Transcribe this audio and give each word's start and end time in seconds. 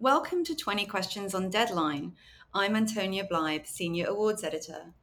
Welcome 0.00 0.44
to 0.44 0.54
20 0.54 0.86
Questions 0.86 1.34
on 1.34 1.50
Deadline. 1.50 2.12
I'm 2.54 2.76
Antonia 2.76 3.24
Blythe, 3.24 3.66
Senior 3.66 4.06
Awards 4.06 4.44
Editor. 4.44 4.94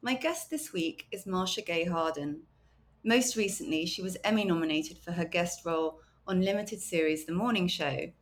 My 0.00 0.14
guest 0.14 0.48
this 0.48 0.72
week 0.72 1.08
is 1.10 1.26
Marcia 1.26 1.60
Gay 1.60 1.82
Harden. 1.82 2.42
Most 3.02 3.34
recently, 3.34 3.84
she 3.84 4.00
was 4.00 4.16
Emmy 4.22 4.44
nominated 4.44 4.98
for 4.98 5.10
her 5.10 5.24
guest 5.24 5.66
role 5.66 5.98
on 6.28 6.40
limited 6.40 6.80
series 6.80 7.26
The 7.26 7.32
Morning 7.32 7.66
Show. 7.66 8.12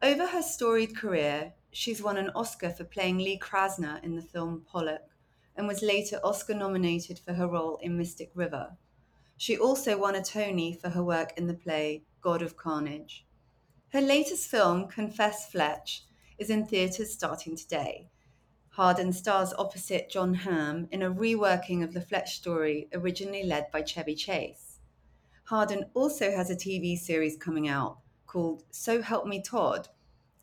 Over 0.00 0.28
her 0.28 0.40
storied 0.40 0.96
career, 0.96 1.52
she's 1.70 2.02
won 2.02 2.16
an 2.16 2.30
Oscar 2.34 2.70
for 2.70 2.84
playing 2.84 3.18
Lee 3.18 3.38
Krasner 3.38 4.02
in 4.02 4.16
the 4.16 4.22
film 4.22 4.64
Pollock 4.66 5.10
and 5.54 5.68
was 5.68 5.82
later 5.82 6.18
Oscar 6.24 6.54
nominated 6.54 7.18
for 7.18 7.34
her 7.34 7.46
role 7.46 7.78
in 7.82 7.98
Mystic 7.98 8.30
River. 8.34 8.70
She 9.36 9.58
also 9.58 9.98
won 9.98 10.14
a 10.14 10.22
Tony 10.22 10.72
for 10.72 10.88
her 10.88 11.04
work 11.04 11.34
in 11.36 11.46
the 11.46 11.52
play 11.52 12.04
God 12.22 12.40
of 12.40 12.56
Carnage. 12.56 13.26
Her 13.90 14.02
latest 14.02 14.50
film, 14.50 14.86
Confess 14.86 15.50
Fletch, 15.50 16.04
is 16.36 16.50
in 16.50 16.66
theatres 16.66 17.10
starting 17.10 17.56
today. 17.56 18.10
Harden 18.68 19.14
stars 19.14 19.54
opposite 19.56 20.10
Jon 20.10 20.34
Hamm 20.34 20.88
in 20.90 21.00
a 21.00 21.10
reworking 21.10 21.82
of 21.82 21.94
the 21.94 22.02
Fletch 22.02 22.36
story 22.36 22.88
originally 22.92 23.44
led 23.44 23.70
by 23.72 23.80
Chevy 23.80 24.14
Chase. 24.14 24.80
Harden 25.44 25.86
also 25.94 26.30
has 26.32 26.50
a 26.50 26.54
TV 26.54 26.98
series 26.98 27.38
coming 27.38 27.66
out 27.66 28.00
called 28.26 28.62
So 28.70 29.00
Help 29.00 29.26
Me 29.26 29.40
Todd, 29.40 29.88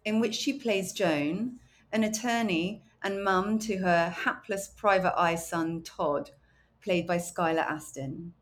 in 0.03 0.19
which 0.19 0.33
she 0.33 0.57
plays 0.57 0.91
Joan, 0.91 1.59
an 1.91 2.03
attorney 2.03 2.81
and 3.03 3.23
mum 3.23 3.59
to 3.59 3.77
her 3.77 4.09
hapless 4.09 4.69
private 4.69 5.13
eye 5.19 5.35
son 5.35 5.83
Todd, 5.83 6.31
played 6.81 7.05
by 7.05 7.19
Skylar 7.19 7.69
Astin. 7.69 8.33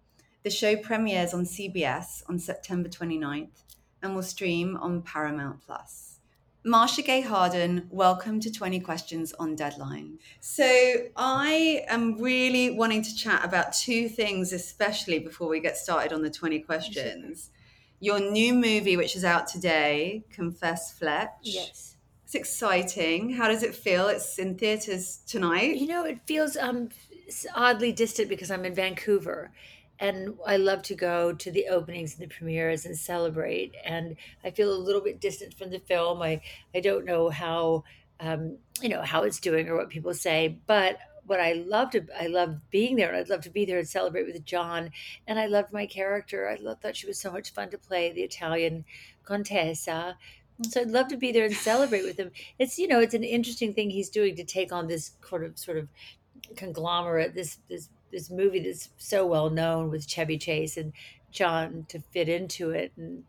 The 0.43 0.49
show 0.49 0.77
premieres 0.77 1.33
on 1.33 1.43
CBS 1.43 2.23
on 2.29 2.39
September 2.39 2.87
29th 2.87 3.63
and 4.03 4.13
will 4.13 4.21
stream 4.21 4.77
on 4.77 5.01
Paramount 5.01 5.61
Plus. 5.65 6.19
Marcia 6.65 7.01
Gay 7.01 7.21
Harden, 7.21 7.87
welcome 7.89 8.39
to 8.39 8.51
20 8.51 8.79
Questions 8.81 9.33
on 9.39 9.55
Deadline. 9.55 10.19
So, 10.39 10.63
I 11.17 11.83
am 11.89 12.21
really 12.21 12.69
wanting 12.69 13.01
to 13.03 13.15
chat 13.15 13.43
about 13.43 13.73
two 13.73 14.07
things, 14.07 14.53
especially 14.53 15.19
before 15.19 15.49
we 15.49 15.59
get 15.59 15.75
started 15.75 16.13
on 16.13 16.21
the 16.21 16.29
20 16.29 16.59
questions. 16.59 17.49
Your 17.99 18.19
new 18.19 18.53
movie, 18.53 18.95
which 18.95 19.15
is 19.15 19.25
out 19.25 19.47
today, 19.47 20.23
Confess 20.29 20.91
Fletch. 20.97 21.31
Yes. 21.41 21.95
It's 22.23 22.35
exciting. 22.35 23.31
How 23.31 23.47
does 23.47 23.63
it 23.63 23.75
feel? 23.75 24.07
It's 24.07 24.39
in 24.39 24.57
theaters 24.57 25.19
tonight. 25.27 25.75
You 25.77 25.87
know, 25.87 26.05
it 26.05 26.19
feels 26.25 26.55
um 26.57 26.89
oddly 27.55 27.91
distant 27.91 28.29
because 28.29 28.51
I'm 28.51 28.65
in 28.65 28.73
Vancouver 28.73 29.51
and 30.03 30.37
I 30.45 30.57
love 30.57 30.81
to 30.83 30.95
go 30.95 31.31
to 31.31 31.49
the 31.49 31.67
openings 31.69 32.13
and 32.13 32.29
the 32.29 32.35
premieres 32.35 32.85
and 32.85 32.97
celebrate. 32.97 33.73
And 33.85 34.17
I 34.43 34.51
feel 34.51 34.73
a 34.73 34.75
little 34.75 34.99
bit 34.99 35.21
distant 35.21 35.53
from 35.53 35.69
the 35.69 35.79
film. 35.79 36.21
I 36.21 36.41
I 36.75 36.81
don't 36.81 37.05
know 37.05 37.29
how 37.29 37.85
um, 38.19 38.57
you 38.81 38.89
know 38.89 39.01
how 39.01 39.23
it's 39.23 39.39
doing 39.39 39.69
or 39.69 39.77
what 39.77 39.89
people 39.89 40.13
say, 40.13 40.59
but 40.67 40.97
what 41.25 41.39
I 41.39 41.53
loved, 41.53 41.93
to 41.93 42.05
I 42.19 42.27
loved 42.27 42.59
being 42.69 42.97
there, 42.97 43.07
and 43.07 43.17
I'd 43.17 43.29
love 43.29 43.41
to 43.43 43.49
be 43.49 43.63
there 43.63 43.79
and 43.79 43.87
celebrate 43.87 44.25
with 44.25 44.43
Jon. 44.43 44.91
And 45.25 45.39
I 45.39 45.45
loved 45.45 45.71
my 45.71 45.85
character. 45.85 46.49
I 46.49 46.55
loved, 46.61 46.81
thought 46.81 46.97
she 46.97 47.07
was 47.07 47.17
so 47.17 47.31
much 47.31 47.53
fun 47.53 47.69
to 47.69 47.77
play, 47.77 48.11
the 48.11 48.23
Italian 48.23 48.83
Contessa. 49.23 50.17
So 50.69 50.81
I'd 50.81 50.91
love 50.91 51.07
to 51.07 51.17
be 51.17 51.31
there 51.31 51.45
and 51.45 51.55
celebrate 51.55 52.03
with 52.03 52.17
him. 52.17 52.31
It's 52.59 52.77
you 52.77 52.89
know, 52.89 52.99
it's 52.99 53.13
an 53.13 53.23
interesting 53.23 53.73
thing 53.73 53.89
he's 53.89 54.09
doing 54.09 54.35
to 54.35 54.43
take 54.43 54.73
on 54.73 54.87
this 54.87 55.11
sort 55.25 55.45
of 55.45 55.57
sort 55.57 55.77
of 55.77 55.87
conglomerate, 56.57 57.35
this 57.35 57.59
this 57.69 57.87
this 58.13 58.29
movie 58.29 58.59
that's 58.59 58.89
so 58.97 59.25
well 59.25 59.49
known 59.49 59.89
with 59.89 60.07
Chevy 60.07 60.37
Chase 60.37 60.77
and 60.77 60.93
Jon 61.31 61.85
to 61.89 61.99
fit 61.99 62.29
into 62.29 62.69
it 62.69 62.93
and 62.95 63.23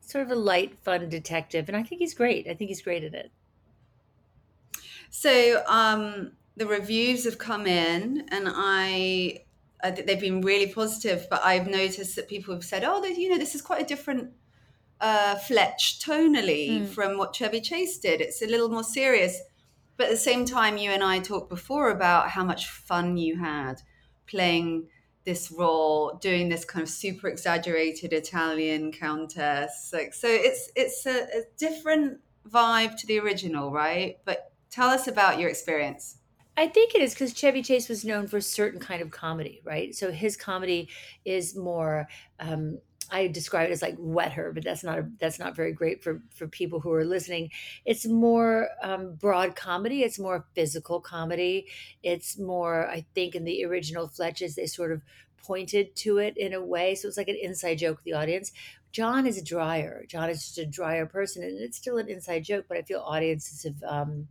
sort 0.00 0.24
of 0.24 0.30
a 0.30 0.36
light, 0.36 0.78
fun 0.82 1.08
detective. 1.08 1.68
And 1.68 1.76
I 1.76 1.82
think 1.82 2.00
he's 2.00 2.14
great. 2.14 2.48
I 2.48 2.54
think 2.54 2.68
he's 2.68 2.80
great 2.82 3.04
at 3.04 3.14
it. 3.14 3.30
So 5.10 5.62
um, 5.66 6.32
the 6.56 6.66
reviews 6.66 7.24
have 7.24 7.38
come 7.38 7.66
in, 7.66 8.26
and 8.28 8.48
I, 8.48 9.44
I 9.82 9.90
think 9.90 10.06
they've 10.06 10.20
been 10.20 10.40
really 10.40 10.72
positive. 10.72 11.26
But 11.30 11.42
I've 11.44 11.68
noticed 11.68 12.16
that 12.16 12.28
people 12.28 12.54
have 12.54 12.64
said, 12.64 12.84
"Oh, 12.84 13.04
you 13.04 13.30
know, 13.30 13.38
this 13.38 13.54
is 13.54 13.62
quite 13.62 13.82
a 13.82 13.86
different 13.86 14.32
uh, 15.00 15.36
Fletch 15.36 16.00
tonally 16.00 16.80
mm. 16.80 16.88
from 16.88 17.16
what 17.16 17.34
Chevy 17.34 17.60
Chase 17.60 17.98
did. 17.98 18.20
It's 18.20 18.42
a 18.42 18.46
little 18.46 18.68
more 18.68 18.84
serious." 18.84 19.40
But 19.96 20.06
at 20.06 20.10
the 20.10 20.16
same 20.16 20.44
time, 20.44 20.76
you 20.76 20.90
and 20.90 21.04
I 21.04 21.20
talked 21.20 21.48
before 21.48 21.90
about 21.90 22.30
how 22.30 22.42
much 22.42 22.68
fun 22.68 23.16
you 23.16 23.38
had 23.38 23.82
playing 24.26 24.88
this 25.24 25.50
role, 25.50 26.18
doing 26.20 26.48
this 26.48 26.64
kind 26.64 26.82
of 26.82 26.88
super 26.88 27.28
exaggerated 27.28 28.12
Italian 28.12 28.92
countess. 28.92 29.90
Like, 29.92 30.14
so 30.14 30.28
it's 30.28 30.70
it's 30.76 31.06
a, 31.06 31.22
a 31.22 31.42
different 31.56 32.20
vibe 32.48 32.96
to 32.98 33.06
the 33.06 33.18
original, 33.18 33.70
right? 33.70 34.18
But 34.24 34.52
tell 34.70 34.88
us 34.88 35.08
about 35.08 35.38
your 35.38 35.48
experience. 35.48 36.18
I 36.56 36.68
think 36.68 36.94
it 36.94 37.02
is 37.02 37.14
because 37.14 37.32
Chevy 37.32 37.62
Chase 37.62 37.88
was 37.88 38.04
known 38.04 38.28
for 38.28 38.36
a 38.36 38.42
certain 38.42 38.78
kind 38.78 39.02
of 39.02 39.10
comedy, 39.10 39.60
right? 39.64 39.94
So 39.94 40.12
his 40.12 40.36
comedy 40.36 40.88
is 41.24 41.56
more 41.56 42.06
um, 42.38 42.78
I 43.10 43.26
describe 43.28 43.68
it 43.68 43.72
as 43.72 43.82
like 43.82 43.96
wet 43.98 44.32
her, 44.32 44.52
but 44.52 44.64
that's 44.64 44.84
not 44.84 44.98
a, 44.98 45.08
that's 45.18 45.38
not 45.38 45.56
very 45.56 45.72
great 45.72 46.02
for 46.02 46.22
for 46.34 46.46
people 46.46 46.80
who 46.80 46.92
are 46.92 47.04
listening. 47.04 47.50
It's 47.84 48.06
more 48.06 48.68
um, 48.82 49.14
broad 49.14 49.56
comedy. 49.56 50.02
It's 50.02 50.18
more 50.18 50.46
physical 50.54 51.00
comedy. 51.00 51.66
It's 52.02 52.38
more, 52.38 52.88
I 52.88 53.04
think, 53.14 53.34
in 53.34 53.44
the 53.44 53.64
original 53.64 54.08
Fletches, 54.08 54.54
they 54.54 54.66
sort 54.66 54.92
of 54.92 55.02
pointed 55.42 55.94
to 55.96 56.18
it 56.18 56.36
in 56.36 56.54
a 56.54 56.64
way, 56.64 56.94
so 56.94 57.06
it's 57.06 57.16
like 57.16 57.28
an 57.28 57.38
inside 57.40 57.76
joke 57.76 57.98
with 57.98 58.04
the 58.04 58.14
audience. 58.14 58.52
Jon 58.92 59.26
is 59.26 59.36
a 59.36 59.44
drier. 59.44 60.04
Jon 60.08 60.30
is 60.30 60.44
just 60.44 60.58
a 60.58 60.66
drier 60.66 61.06
person, 61.06 61.42
and 61.42 61.60
it's 61.60 61.76
still 61.76 61.98
an 61.98 62.08
inside 62.08 62.44
joke. 62.44 62.66
But 62.68 62.78
I 62.78 62.82
feel 62.82 63.00
audiences 63.00 63.64
have 63.64 63.82
um, 63.82 64.28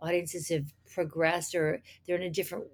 audiences 0.00 0.48
have 0.48 0.72
progressed, 0.92 1.54
or 1.54 1.80
they're 2.06 2.16
in 2.16 2.22
a 2.22 2.30
different 2.30 2.64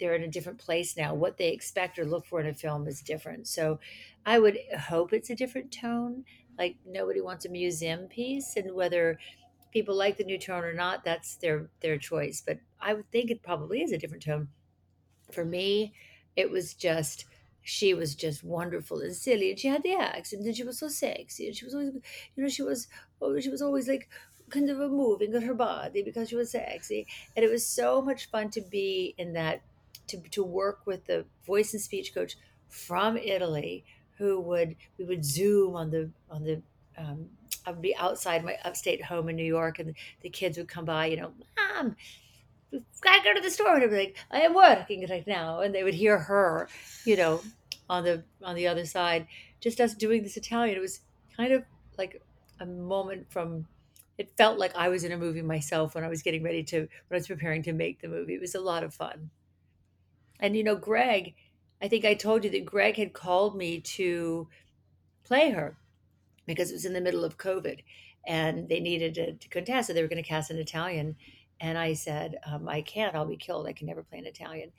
they're 0.00 0.14
in 0.14 0.22
a 0.22 0.28
different 0.28 0.58
place 0.58 0.96
now. 0.96 1.14
What 1.14 1.38
they 1.38 1.48
expect 1.50 1.98
or 1.98 2.04
look 2.04 2.26
for 2.26 2.40
in 2.40 2.46
a 2.46 2.54
film 2.54 2.86
is 2.86 3.00
different. 3.02 3.48
So 3.48 3.80
I 4.26 4.38
would 4.38 4.58
hope 4.78 5.12
it's 5.12 5.30
a 5.30 5.36
different 5.36 5.72
tone. 5.72 6.24
Like 6.58 6.76
nobody 6.86 7.20
wants 7.20 7.44
a 7.44 7.48
museum 7.50 8.08
piece, 8.08 8.56
and 8.56 8.74
whether 8.74 9.18
people 9.72 9.94
like 9.94 10.16
the 10.16 10.24
new 10.24 10.38
tone 10.38 10.64
or 10.64 10.74
not, 10.74 11.04
that's 11.04 11.36
their 11.36 11.70
their 11.80 11.98
choice. 11.98 12.42
But 12.44 12.60
I 12.80 12.94
would 12.94 13.10
think 13.10 13.30
it 13.30 13.42
probably 13.42 13.82
is 13.82 13.92
a 13.92 13.98
different 13.98 14.24
tone. 14.24 14.48
For 15.32 15.44
me, 15.44 15.94
it 16.36 16.50
was 16.50 16.74
just 16.74 17.24
she 17.62 17.92
was 17.92 18.14
just 18.14 18.42
wonderful 18.44 19.00
and 19.00 19.14
silly, 19.14 19.50
and 19.50 19.58
she 19.58 19.68
had 19.68 19.82
the 19.82 19.94
accent, 19.94 20.44
and 20.46 20.56
she 20.56 20.64
was 20.64 20.78
so 20.78 20.88
sexy, 20.88 21.46
and 21.46 21.56
she 21.56 21.64
was 21.64 21.74
always, 21.74 21.92
you 22.36 22.42
know, 22.42 22.48
she 22.48 22.62
was 22.62 22.88
oh, 23.20 23.38
she 23.40 23.50
was 23.50 23.62
always 23.62 23.88
like 23.88 24.08
kind 24.50 24.70
of 24.70 24.78
moving 24.78 25.34
of 25.34 25.42
her 25.42 25.54
body 25.54 26.02
because 26.02 26.28
she 26.30 26.36
was 26.36 26.50
sexy, 26.50 27.06
and 27.36 27.44
it 27.44 27.50
was 27.50 27.66
so 27.66 28.00
much 28.02 28.30
fun 28.30 28.50
to 28.50 28.60
be 28.62 29.14
in 29.18 29.34
that 29.34 29.62
to, 30.08 30.20
to 30.30 30.42
work 30.42 30.80
with 30.86 31.06
the 31.06 31.24
voice 31.46 31.72
and 31.72 31.82
speech 31.82 32.14
coach 32.14 32.36
from 32.68 33.16
Italy 33.16 33.84
who 34.18 34.40
would 34.40 34.74
we 34.98 35.04
would 35.04 35.24
zoom 35.24 35.76
on 35.76 35.90
the 35.90 36.10
on 36.30 36.44
the 36.44 36.60
um, 36.96 37.28
I 37.64 37.70
would 37.70 37.82
be 37.82 37.96
outside 37.96 38.44
my 38.44 38.56
upstate 38.64 39.04
home 39.04 39.28
in 39.28 39.36
New 39.36 39.44
York 39.44 39.78
and 39.78 39.94
the 40.22 40.30
kids 40.30 40.58
would 40.58 40.68
come 40.68 40.84
by, 40.84 41.06
you 41.06 41.16
know, 41.16 41.32
mom, 41.56 41.96
we've 42.72 42.82
got 43.00 43.18
to 43.18 43.24
go 43.24 43.34
to 43.34 43.40
the 43.40 43.50
store. 43.50 43.74
And 43.74 43.84
I'd 43.84 43.90
be 43.90 43.96
like, 43.96 44.16
I 44.30 44.40
am 44.40 44.54
working 44.54 45.06
right 45.08 45.26
now. 45.26 45.60
And 45.60 45.74
they 45.74 45.84
would 45.84 45.94
hear 45.94 46.18
her, 46.18 46.68
you 47.04 47.16
know, 47.16 47.40
on 47.88 48.04
the 48.04 48.24
on 48.42 48.54
the 48.54 48.66
other 48.66 48.84
side, 48.84 49.26
just 49.60 49.80
us 49.80 49.94
doing 49.94 50.22
this 50.22 50.36
Italian. 50.36 50.76
It 50.76 50.80
was 50.80 51.00
kind 51.36 51.52
of 51.52 51.64
like 51.96 52.22
a 52.60 52.66
moment 52.66 53.30
from 53.30 53.66
it 54.18 54.36
felt 54.36 54.58
like 54.58 54.74
I 54.74 54.88
was 54.88 55.04
in 55.04 55.12
a 55.12 55.16
movie 55.16 55.42
myself 55.42 55.94
when 55.94 56.02
I 56.02 56.08
was 56.08 56.22
getting 56.22 56.42
ready 56.42 56.64
to 56.64 56.78
when 56.80 56.88
I 57.12 57.16
was 57.16 57.28
preparing 57.28 57.62
to 57.64 57.72
make 57.72 58.00
the 58.00 58.08
movie. 58.08 58.34
It 58.34 58.40
was 58.40 58.54
a 58.54 58.60
lot 58.60 58.82
of 58.82 58.92
fun. 58.92 59.30
And 60.40 60.56
you 60.56 60.64
know, 60.64 60.76
Greg, 60.76 61.34
I 61.82 61.88
think 61.88 62.04
I 62.04 62.14
told 62.14 62.44
you 62.44 62.50
that 62.50 62.64
Greg 62.64 62.96
had 62.96 63.12
called 63.12 63.56
me 63.56 63.80
to 63.80 64.48
play 65.24 65.50
her 65.50 65.76
because 66.46 66.70
it 66.70 66.74
was 66.74 66.84
in 66.84 66.92
the 66.92 67.00
middle 67.00 67.24
of 67.24 67.38
COVID 67.38 67.80
and 68.26 68.68
they 68.68 68.80
needed 68.80 69.14
to, 69.14 69.32
to 69.34 69.48
contest. 69.48 69.86
So 69.86 69.92
they 69.92 70.02
were 70.02 70.08
going 70.08 70.22
to 70.22 70.28
cast 70.28 70.50
an 70.50 70.58
Italian. 70.58 71.16
And 71.60 71.76
I 71.76 71.92
said, 71.94 72.36
um, 72.46 72.68
I 72.68 72.82
can't, 72.82 73.14
I'll 73.14 73.26
be 73.26 73.36
killed. 73.36 73.66
I 73.66 73.72
can 73.72 73.86
never 73.86 74.02
play 74.02 74.18
an 74.18 74.26
Italian. 74.26 74.70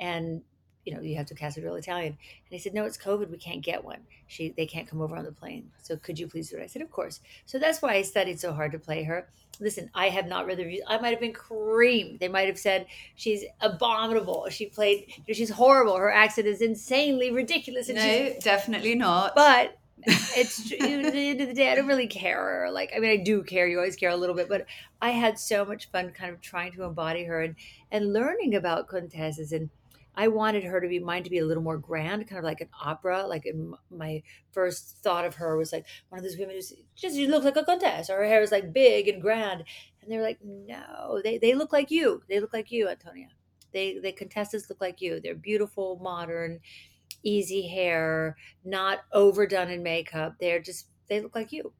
And 0.00 0.42
you 0.84 0.94
know, 0.94 1.00
you 1.00 1.16
have 1.16 1.26
to 1.26 1.34
cast 1.34 1.56
a 1.56 1.62
real 1.62 1.76
Italian. 1.76 2.12
And 2.12 2.18
he 2.50 2.58
said, 2.58 2.74
no, 2.74 2.84
it's 2.84 2.98
COVID. 2.98 3.30
We 3.30 3.38
can't 3.38 3.62
get 3.62 3.84
one. 3.84 4.00
She, 4.26 4.54
they 4.56 4.66
can't 4.66 4.88
come 4.88 5.00
over 5.00 5.16
on 5.16 5.24
the 5.24 5.32
plane. 5.32 5.70
So 5.82 5.96
could 5.96 6.18
you 6.18 6.28
please 6.28 6.50
do 6.50 6.58
it? 6.58 6.62
I 6.62 6.66
said, 6.66 6.82
of 6.82 6.90
course. 6.90 7.20
So 7.46 7.58
that's 7.58 7.80
why 7.80 7.94
I 7.94 8.02
studied 8.02 8.38
so 8.38 8.52
hard 8.52 8.72
to 8.72 8.78
play 8.78 9.02
her. 9.04 9.28
Listen, 9.60 9.90
I 9.94 10.08
have 10.08 10.26
not 10.26 10.46
read 10.46 10.58
the 10.58 10.64
reviews. 10.64 10.82
I 10.86 10.98
might 10.98 11.10
have 11.10 11.20
been 11.20 11.32
creamed. 11.32 12.18
They 12.18 12.28
might 12.28 12.48
have 12.48 12.58
said 12.58 12.86
she's 13.14 13.44
abominable. 13.60 14.48
She 14.50 14.66
played, 14.66 15.04
you 15.08 15.24
know, 15.28 15.34
she's 15.34 15.50
horrible. 15.50 15.96
Her 15.96 16.12
accent 16.12 16.48
is 16.48 16.60
insanely 16.60 17.30
ridiculous. 17.30 17.88
And 17.88 17.98
no, 17.98 18.34
definitely 18.40 18.94
not. 18.94 19.34
But 19.34 19.78
it's 20.06 20.72
at 20.72 20.78
the 20.80 21.28
end 21.28 21.40
of 21.40 21.48
the 21.48 21.54
day, 21.54 21.70
I 21.70 21.76
don't 21.76 21.86
really 21.86 22.08
care. 22.08 22.68
Like, 22.70 22.92
I 22.94 22.98
mean, 22.98 23.10
I 23.10 23.22
do 23.22 23.42
care. 23.42 23.66
You 23.68 23.78
always 23.78 23.96
care 23.96 24.10
a 24.10 24.16
little 24.16 24.34
bit, 24.34 24.48
but 24.48 24.66
I 25.00 25.10
had 25.10 25.38
so 25.38 25.64
much 25.64 25.88
fun 25.90 26.10
kind 26.10 26.32
of 26.32 26.40
trying 26.40 26.72
to 26.72 26.82
embody 26.82 27.24
her 27.24 27.40
and, 27.40 27.54
and 27.92 28.12
learning 28.12 28.56
about 28.56 28.88
Contessa's 28.88 29.52
and, 29.52 29.70
I 30.16 30.28
wanted 30.28 30.64
her 30.64 30.80
to 30.80 30.88
be 30.88 30.98
mine 30.98 31.24
to 31.24 31.30
be 31.30 31.38
a 31.38 31.46
little 31.46 31.62
more 31.62 31.78
grand, 31.78 32.28
kind 32.28 32.38
of 32.38 32.44
like 32.44 32.60
an 32.60 32.68
opera. 32.80 33.26
Like 33.26 33.46
in 33.46 33.74
my 33.90 34.22
first 34.52 34.98
thought 35.02 35.24
of 35.24 35.34
her 35.36 35.56
was 35.56 35.72
like 35.72 35.86
one 36.08 36.18
of 36.18 36.24
those 36.24 36.38
women 36.38 36.54
who's 36.54 36.72
just 36.94 37.16
you 37.16 37.28
look 37.28 37.44
like 37.44 37.56
a 37.56 37.64
countess, 37.64 38.10
or 38.10 38.18
her 38.18 38.26
hair 38.26 38.42
is 38.42 38.52
like 38.52 38.72
big 38.72 39.08
and 39.08 39.20
grand. 39.20 39.64
And 40.02 40.10
they 40.10 40.16
were 40.16 40.22
like, 40.22 40.38
no, 40.42 41.20
they 41.22 41.38
they 41.38 41.54
look 41.54 41.72
like 41.72 41.90
you. 41.90 42.22
They 42.28 42.40
look 42.40 42.52
like 42.52 42.70
you, 42.70 42.88
Antonia. 42.88 43.28
They 43.72 43.98
the 43.98 44.12
contestants 44.12 44.68
look 44.68 44.80
like 44.80 45.00
you. 45.00 45.20
They're 45.20 45.34
beautiful, 45.34 45.98
modern, 46.02 46.60
easy 47.22 47.66
hair, 47.66 48.36
not 48.64 49.00
overdone 49.12 49.70
in 49.70 49.82
makeup. 49.82 50.36
They're 50.38 50.60
just 50.60 50.88
they 51.08 51.20
look 51.20 51.34
like 51.34 51.52
you. 51.52 51.72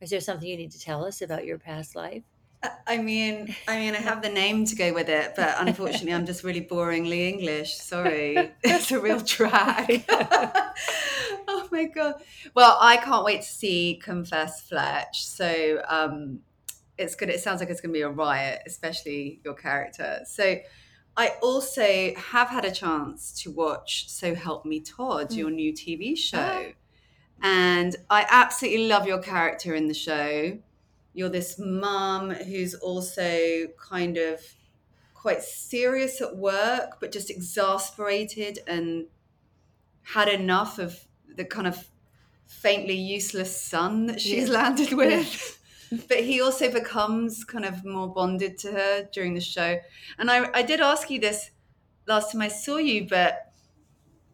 Is 0.00 0.10
there 0.10 0.20
something 0.20 0.48
you 0.48 0.56
need 0.56 0.70
to 0.72 0.80
tell 0.80 1.04
us 1.04 1.20
about 1.20 1.44
your 1.44 1.58
past 1.58 1.94
life? 1.94 2.22
I 2.86 2.98
mean, 2.98 3.54
I 3.66 3.78
mean, 3.78 3.94
I 3.94 3.98
have 3.98 4.20
the 4.20 4.28
name 4.28 4.66
to 4.66 4.76
go 4.76 4.92
with 4.92 5.08
it, 5.08 5.32
but 5.34 5.54
unfortunately, 5.58 6.12
I'm 6.12 6.26
just 6.26 6.44
really 6.44 6.60
boringly 6.60 7.28
English. 7.28 7.74
Sorry, 7.76 8.52
it's 8.62 8.90
a 8.90 9.00
real 9.00 9.20
drag. 9.20 10.04
oh 11.48 11.68
my 11.72 11.84
god! 11.84 12.14
Well, 12.54 12.76
I 12.78 12.98
can't 12.98 13.24
wait 13.24 13.42
to 13.42 13.48
see 13.48 14.00
Confess 14.02 14.60
Fletch. 14.62 15.24
So 15.26 15.82
um, 15.88 16.40
it's 16.98 17.14
good. 17.14 17.30
It 17.30 17.40
sounds 17.40 17.60
like 17.60 17.70
it's 17.70 17.80
going 17.80 17.92
to 17.92 17.98
be 17.98 18.02
a 18.02 18.10
riot, 18.10 18.62
especially 18.66 19.40
your 19.42 19.54
character. 19.54 20.20
So 20.26 20.56
I 21.16 21.28
also 21.42 22.12
have 22.14 22.48
had 22.48 22.66
a 22.66 22.70
chance 22.70 23.32
to 23.42 23.50
watch 23.50 24.10
So 24.10 24.34
Help 24.34 24.66
Me 24.66 24.80
Todd, 24.80 25.30
mm. 25.30 25.36
your 25.36 25.50
new 25.50 25.72
TV 25.72 26.16
show, 26.16 26.66
oh. 26.66 26.72
and 27.42 27.96
I 28.10 28.26
absolutely 28.28 28.88
love 28.88 29.06
your 29.06 29.22
character 29.22 29.74
in 29.74 29.88
the 29.88 29.94
show 29.94 30.58
you're 31.20 31.28
this 31.28 31.58
mum 31.58 32.30
who's 32.30 32.72
also 32.72 33.66
kind 33.78 34.16
of 34.16 34.40
quite 35.12 35.42
serious 35.42 36.22
at 36.22 36.34
work, 36.34 36.98
but 36.98 37.12
just 37.12 37.28
exasperated 37.28 38.60
and 38.66 39.04
had 40.02 40.28
enough 40.28 40.78
of 40.78 40.98
the 41.36 41.44
kind 41.44 41.66
of 41.66 41.88
faintly 42.46 42.94
useless 42.94 43.54
son 43.54 44.06
that 44.06 44.18
she's 44.18 44.48
yeah. 44.48 44.54
landed 44.54 44.94
with. 44.94 45.58
but 46.08 46.20
he 46.20 46.40
also 46.40 46.72
becomes 46.72 47.44
kind 47.44 47.66
of 47.66 47.84
more 47.84 48.08
bonded 48.08 48.56
to 48.56 48.72
her 48.72 49.06
during 49.12 49.34
the 49.34 49.42
show. 49.42 49.78
And 50.18 50.30
I, 50.30 50.48
I 50.54 50.62
did 50.62 50.80
ask 50.80 51.10
you 51.10 51.20
this 51.20 51.50
last 52.06 52.32
time 52.32 52.40
I 52.40 52.48
saw 52.48 52.78
you, 52.78 53.06
but 53.06 53.52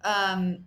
um, 0.05 0.67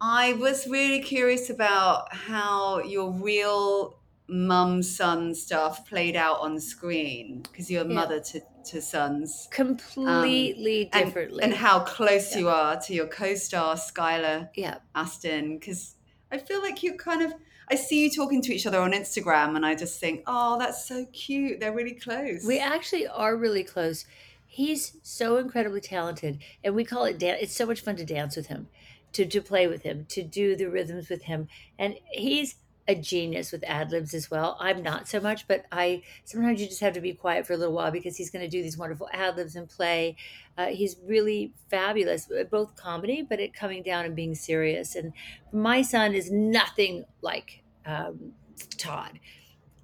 I 0.00 0.34
was 0.34 0.68
really 0.68 1.00
curious 1.00 1.50
about 1.50 2.14
how 2.14 2.84
your 2.84 3.10
real 3.10 3.98
mum 4.28 4.82
son 4.82 5.34
stuff 5.34 5.88
played 5.88 6.16
out 6.16 6.40
on 6.40 6.58
screen 6.58 7.42
because 7.42 7.70
you're 7.70 7.84
a 7.84 7.88
yeah. 7.88 7.94
mother 7.94 8.20
to, 8.20 8.40
to 8.64 8.82
sons. 8.82 9.48
Completely 9.50 10.90
um, 10.92 11.04
differently. 11.04 11.42
and, 11.42 11.52
and, 11.52 11.60
how 11.60 11.80
close 11.80 12.32
yeah. 12.32 12.38
you 12.38 12.48
are 12.48 12.80
to 12.80 12.94
your 12.94 13.06
co-star 13.06 13.76
skylar 13.76 14.48
yeah. 14.54 14.78
Astin 14.94 15.58
because 15.58 15.94
i 16.32 16.38
feel 16.38 16.60
like 16.60 16.82
you 16.82 16.94
kind 16.94 17.22
of 17.22 17.32
i 17.70 17.76
see 17.76 18.02
you 18.02 18.10
talking 18.10 18.42
to 18.42 18.52
each 18.52 18.66
other 18.66 18.80
on 18.80 18.92
instagram 18.92 19.54
and 19.54 19.64
i 19.64 19.74
just 19.74 20.00
think 20.00 20.22
oh 20.26 20.58
that's 20.58 20.86
so 20.88 21.06
cute. 21.12 21.60
They're 21.60 21.72
really 21.72 21.94
close. 21.94 22.44
We 22.44 22.58
actually 22.58 23.06
are 23.06 23.36
really 23.36 23.62
close. 23.62 24.06
He's 24.46 24.96
so 25.02 25.36
incredibly 25.36 25.80
talented 25.80 26.42
and 26.64 26.74
we 26.74 26.84
call 26.84 27.04
it 27.04 27.18
dance 27.18 27.38
it's 27.42 27.56
so 27.56 27.66
much 27.66 27.80
fun 27.80 27.96
to 27.96 28.04
dance 28.04 28.36
with 28.36 28.48
him 28.48 28.68
to, 29.12 29.24
to 29.24 29.40
play 29.40 29.66
with 29.66 29.82
him 29.82 30.04
to 30.08 30.22
do 30.22 30.56
the 30.56 30.66
rhythms 30.66 31.08
with 31.08 31.22
him 31.22 31.48
and 31.78 31.94
he's 32.10 32.56
a 32.88 32.94
genius 32.94 33.52
with 33.52 33.64
ad 33.64 33.90
libs 33.90 34.14
as 34.14 34.30
well. 34.30 34.56
I'm 34.60 34.82
not 34.82 35.08
so 35.08 35.20
much, 35.20 35.48
but 35.48 35.66
I 35.72 36.02
sometimes 36.24 36.60
you 36.60 36.66
just 36.66 36.80
have 36.80 36.94
to 36.94 37.00
be 37.00 37.12
quiet 37.12 37.46
for 37.46 37.52
a 37.52 37.56
little 37.56 37.74
while 37.74 37.90
because 37.90 38.16
he's 38.16 38.30
going 38.30 38.44
to 38.44 38.48
do 38.48 38.62
these 38.62 38.78
wonderful 38.78 39.08
ad 39.12 39.36
libs 39.36 39.56
and 39.56 39.68
play. 39.68 40.16
Uh, 40.56 40.66
he's 40.66 40.96
really 41.04 41.52
fabulous, 41.68 42.30
uh, 42.30 42.44
both 42.44 42.76
comedy, 42.76 43.22
but 43.22 43.40
it 43.40 43.52
coming 43.54 43.82
down 43.82 44.04
and 44.04 44.14
being 44.14 44.34
serious. 44.34 44.94
And 44.94 45.12
my 45.52 45.82
son 45.82 46.14
is 46.14 46.30
nothing 46.30 47.04
like 47.22 47.62
um, 47.84 48.32
Todd. 48.78 49.18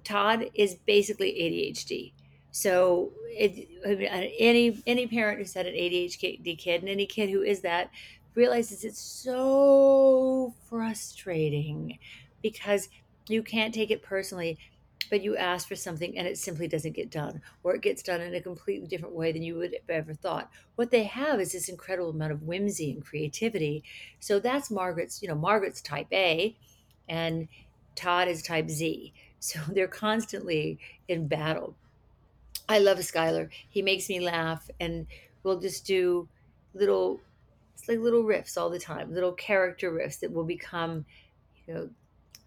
Todd 0.03 0.49
is 0.53 0.75
basically 0.75 1.31
ADHD. 1.31 2.13
So 2.51 3.11
it, 3.27 3.67
any 4.39 4.81
any 4.85 5.07
parent 5.07 5.39
who's 5.39 5.53
had 5.53 5.65
an 5.65 5.73
ADHD 5.73 6.57
kid 6.57 6.81
and 6.81 6.89
any 6.89 7.05
kid 7.05 7.29
who 7.29 7.41
is 7.41 7.61
that 7.61 7.89
realizes 8.35 8.83
it's 8.83 9.01
so 9.01 10.53
frustrating 10.69 11.97
because 12.43 12.89
you 13.27 13.41
can't 13.41 13.73
take 13.73 13.89
it 13.89 14.03
personally 14.03 14.59
but 15.09 15.23
you 15.23 15.37
ask 15.37 15.67
for 15.67 15.75
something 15.75 16.17
and 16.17 16.27
it 16.27 16.37
simply 16.37 16.67
doesn't 16.67 16.95
get 16.95 17.11
done 17.11 17.41
or 17.63 17.75
it 17.75 17.81
gets 17.81 18.03
done 18.03 18.21
in 18.21 18.33
a 18.33 18.41
completely 18.41 18.87
different 18.87 19.15
way 19.15 19.31
than 19.31 19.43
you 19.43 19.55
would 19.55 19.73
have 19.73 19.89
ever 19.89 20.13
thought. 20.13 20.49
What 20.75 20.91
they 20.91 21.03
have 21.03 21.39
is 21.39 21.51
this 21.51 21.69
incredible 21.69 22.09
amount 22.09 22.31
of 22.31 22.43
whimsy 22.43 22.91
and 22.91 23.05
creativity. 23.05 23.83
So 24.19 24.39
that's 24.39 24.71
margaret's 24.71 25.21
you 25.21 25.27
know 25.27 25.35
margaret's 25.35 25.81
type 25.81 26.07
a 26.11 26.55
and 27.07 27.47
todd 27.95 28.27
is 28.27 28.41
type 28.41 28.69
z. 28.69 29.13
So 29.43 29.59
they're 29.67 29.89
constantly 29.89 30.79
in 31.09 31.27
battle. 31.27 31.75
I 32.69 32.79
love 32.79 32.97
skylar. 32.99 33.49
He 33.69 33.81
makes 33.81 34.07
me 34.07 34.21
laugh 34.21 34.69
and 34.79 35.05
we'll 35.43 35.59
just 35.59 35.85
do 35.85 36.29
little 36.73 37.19
it's 37.75 37.89
like 37.89 37.99
little 37.99 38.23
riffs 38.23 38.57
all 38.57 38.69
the 38.69 38.79
time 38.79 39.13
little 39.13 39.33
character 39.33 39.91
riffs 39.91 40.21
that 40.21 40.31
will 40.31 40.45
become 40.45 41.05
you 41.67 41.73
know 41.73 41.89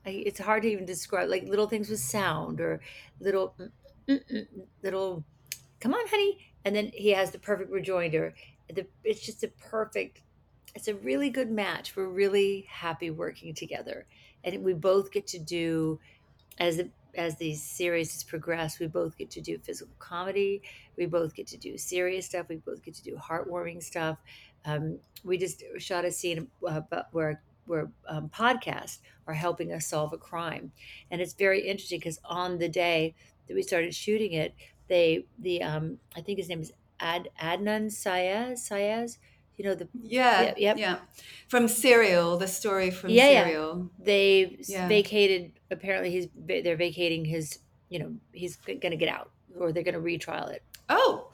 it's 0.05 0.38
hard 0.38 0.62
to 0.62 0.71
even 0.71 0.87
describe 0.87 1.28
like 1.28 1.45
little 1.45 1.66
things 1.66 1.88
with 1.88 2.00
sound 2.00 2.61
or 2.61 2.81
little 3.21 3.55
little 4.83 5.25
come 5.81 5.95
on 5.95 6.07
honey 6.09 6.38
and 6.64 6.75
then 6.75 6.90
he 6.95 7.11
has 7.11 7.31
the 7.31 7.38
perfect 7.38 7.71
rejoinder. 7.71 8.35
The, 8.73 8.87
it's 9.05 9.25
just 9.25 9.45
a 9.45 9.49
perfect 9.49 10.23
it's 10.75 10.88
a 10.88 10.95
really 10.97 11.31
good 11.31 11.50
match. 11.50 11.97
We're 11.97 12.09
really 12.09 12.66
happy 12.69 13.11
working 13.11 13.55
together. 13.55 14.07
And 14.45 14.62
we 14.62 14.75
both 14.75 15.11
get 15.11 15.26
to 15.28 15.38
do 15.38 15.99
as 16.59 16.76
the 16.76 16.90
as 17.16 17.37
these 17.37 17.62
series 17.62 18.23
progress 18.25 18.78
we 18.78 18.87
both 18.87 19.16
get 19.16 19.31
to 19.31 19.40
do 19.40 19.59
physical 19.59 19.95
comedy. 19.99 20.61
We 20.99 21.07
both 21.07 21.35
get 21.35 21.47
to 21.49 21.57
do 21.57 21.78
serious 21.78 22.26
stuff. 22.26 22.47
We 22.49 22.57
both 22.57 22.85
get 22.85 22.95
to 22.95 23.02
do 23.02 23.16
heartwarming 23.16 23.83
stuff. 23.83 24.19
Um, 24.66 24.99
we 25.25 25.38
just 25.38 25.62
shot 25.78 26.05
a 26.05 26.12
scene 26.12 26.49
uh, 26.66 26.83
where 27.12 27.40
where 27.67 27.91
um, 28.09 28.29
podcasts 28.29 28.99
are 29.27 29.35
helping 29.35 29.73
us 29.73 29.87
solve 29.87 30.13
a 30.13 30.19
crime. 30.19 30.73
And 31.11 31.21
it's 31.21 31.35
very 31.35 31.61
interesting 31.61 31.99
because 31.99 32.19
on 32.25 32.59
the 32.59 32.69
day 32.69 33.15
that 33.49 33.55
we 33.55 33.63
started 33.63 33.95
shooting 33.95 34.33
it, 34.33 34.55
they 34.89 35.27
the 35.39 35.63
um, 35.63 35.99
I 36.17 36.21
think 36.21 36.39
his 36.39 36.49
name 36.49 36.61
is 36.61 36.73
Ad 37.01 37.29
Adnan 37.41 37.91
Syed 37.91 38.59
Syed. 38.59 39.11
You 39.57 39.65
know 39.65 39.75
the 39.75 39.89
yeah 40.03 40.43
yeah, 40.43 40.55
yep. 40.59 40.79
yeah 40.79 40.99
from 41.49 41.67
Serial 41.67 42.37
the 42.37 42.47
story 42.47 42.91
from 42.91 43.11
yeah, 43.11 43.45
Serial. 43.45 43.91
Yeah. 43.99 44.05
They 44.05 44.57
yeah. 44.69 44.89
vacated. 44.89 45.53
Apparently, 45.71 46.11
he's 46.11 46.29
they're 46.37 46.77
vacating 46.77 47.25
his. 47.25 47.59
You 47.89 48.01
know, 48.01 48.15
he's 48.33 48.57
going 48.57 48.81
to 48.81 48.97
get 48.97 49.09
out, 49.09 49.31
or 49.57 49.71
they're 49.71 49.85
going 49.85 49.95
to 49.95 50.01
retrial 50.01 50.49
it. 50.49 50.61
Oh, 50.89 51.31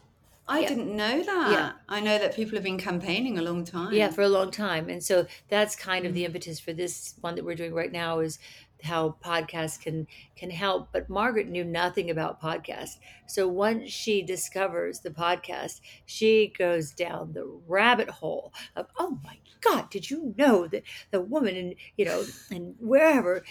I 0.49 0.61
yeah. 0.61 0.68
didn't 0.68 0.96
know 0.96 1.22
that. 1.22 1.52
Yeah. 1.52 1.72
I 1.88 2.00
know 2.00 2.18
that 2.18 2.34
people 2.34 2.56
have 2.56 2.64
been 2.64 2.78
campaigning 2.78 3.38
a 3.38 3.42
long 3.42 3.64
time. 3.64 3.92
Yeah, 3.92 4.11
for 4.11 4.22
a 4.22 4.28
long 4.28 4.50
time. 4.50 4.88
And 4.88 5.02
so 5.02 5.26
that's 5.49 5.76
kind 5.76 6.04
of 6.04 6.14
the 6.14 6.22
mm. 6.22 6.26
impetus 6.26 6.58
for 6.58 6.72
this 6.72 7.14
one 7.20 7.37
that 7.37 7.44
we're 7.44 7.54
doing 7.54 7.75
right 7.75 7.92
now 7.92 8.18
is 8.18 8.38
how 8.82 9.14
podcasts 9.25 9.80
can 9.80 10.08
can 10.34 10.50
help 10.50 10.88
but 10.92 11.08
margaret 11.08 11.46
knew 11.46 11.62
nothing 11.62 12.11
about 12.11 12.42
podcasts 12.42 12.96
so 13.28 13.46
once 13.46 13.88
she 13.88 14.22
discovers 14.22 14.99
the 14.99 15.11
podcast 15.11 15.80
she 16.04 16.52
goes 16.58 16.90
down 16.90 17.32
the 17.32 17.46
rabbit 17.68 18.11
hole 18.11 18.52
of 18.75 18.87
oh 18.99 19.20
my 19.22 19.38
god 19.61 19.88
did 19.88 20.11
you 20.11 20.34
know 20.37 20.66
that 20.66 20.82
the 21.12 21.20
woman 21.20 21.54
in 21.54 21.75
you 21.96 22.04
know 22.04 22.25
and 22.50 22.75
wherever 22.80 23.44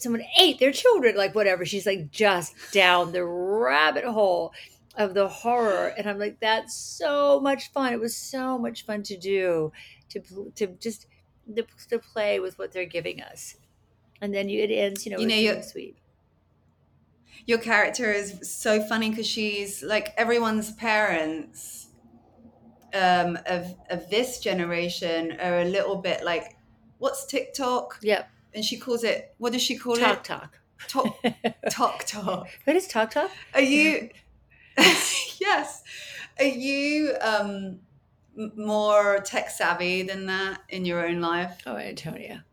someone 0.00 0.24
ate 0.38 0.58
their 0.58 0.72
children, 0.72 1.14
like 1.16 1.34
whatever. 1.34 1.64
She's 1.64 1.86
like 1.86 2.10
just 2.10 2.54
down 2.72 3.12
the 3.12 3.24
rabbit 3.24 4.04
hole 4.04 4.52
of 4.96 5.14
the 5.14 5.28
horror. 5.28 5.88
And 5.96 6.08
I'm 6.08 6.18
like, 6.18 6.40
that's 6.40 6.74
so 6.74 7.40
much 7.40 7.72
fun. 7.72 7.92
It 7.92 8.00
was 8.00 8.16
so 8.16 8.58
much 8.58 8.84
fun 8.84 9.02
to 9.04 9.16
do, 9.16 9.72
to, 10.10 10.20
to 10.56 10.66
just 10.80 11.06
to, 11.54 11.64
to 11.88 11.98
play 11.98 12.40
with 12.40 12.58
what 12.58 12.72
they're 12.72 12.84
giving 12.86 13.20
us. 13.22 13.56
And 14.20 14.34
then 14.34 14.48
you, 14.48 14.62
it 14.62 14.70
ends, 14.70 15.06
you 15.06 15.12
know, 15.12 15.18
You 15.18 15.54
know, 15.54 15.60
sweet. 15.62 15.96
Your 17.46 17.58
character 17.58 18.12
is 18.12 18.38
so 18.50 18.82
funny 18.82 19.10
because 19.10 19.26
she's 19.26 19.82
like 19.82 20.12
everyone's 20.16 20.72
parents 20.74 21.88
um, 22.92 23.38
of 23.46 23.74
of 23.88 24.10
this 24.10 24.40
generation 24.40 25.32
are 25.40 25.60
a 25.60 25.64
little 25.64 25.96
bit 25.96 26.22
like, 26.22 26.56
what's 26.98 27.24
TikTok? 27.26 27.98
Yep. 28.02 28.28
And 28.54 28.64
she 28.64 28.76
calls 28.78 29.04
it. 29.04 29.34
What 29.38 29.52
does 29.54 29.62
she 29.62 29.76
call 29.76 29.96
Talk 29.96 30.18
it? 30.18 30.24
talk. 30.24 30.58
Talk 30.86 31.16
talk 31.70 32.04
talk. 32.04 32.48
what 32.64 32.76
is 32.76 32.86
talk 32.86 33.10
talk? 33.12 33.30
Are 33.54 33.60
you? 33.62 34.10
yes. 35.40 35.82
Are 36.38 36.44
you 36.44 37.14
um, 37.20 37.80
more 38.56 39.20
tech 39.20 39.50
savvy 39.50 40.02
than 40.02 40.26
that 40.26 40.62
in 40.68 40.84
your 40.84 41.06
own 41.06 41.20
life? 41.20 41.62
Oh, 41.66 41.76
Antonia, 41.76 42.44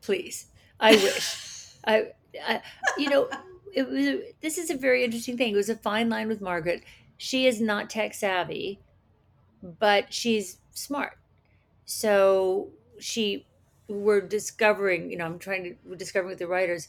please. 0.00 0.46
I 0.78 0.92
wish. 0.92 1.74
I, 1.84 2.08
I, 2.46 2.62
you 2.96 3.10
know, 3.10 3.28
it 3.74 3.88
was. 3.88 4.20
This 4.40 4.58
is 4.58 4.70
a 4.70 4.76
very 4.76 5.04
interesting 5.04 5.36
thing. 5.36 5.52
It 5.52 5.56
was 5.56 5.68
a 5.68 5.76
fine 5.76 6.08
line 6.08 6.28
with 6.28 6.40
Margaret. 6.40 6.84
She 7.16 7.46
is 7.46 7.60
not 7.60 7.90
tech 7.90 8.14
savvy, 8.14 8.80
but 9.62 10.12
she's 10.12 10.58
smart. 10.72 11.18
So 11.84 12.70
she, 12.98 13.46
we're 13.88 14.20
discovering. 14.20 15.10
You 15.10 15.18
know, 15.18 15.26
I'm 15.26 15.38
trying 15.38 15.64
to 15.64 15.74
we're 15.84 15.96
discovering 15.96 16.30
with 16.30 16.38
the 16.38 16.46
writers. 16.46 16.88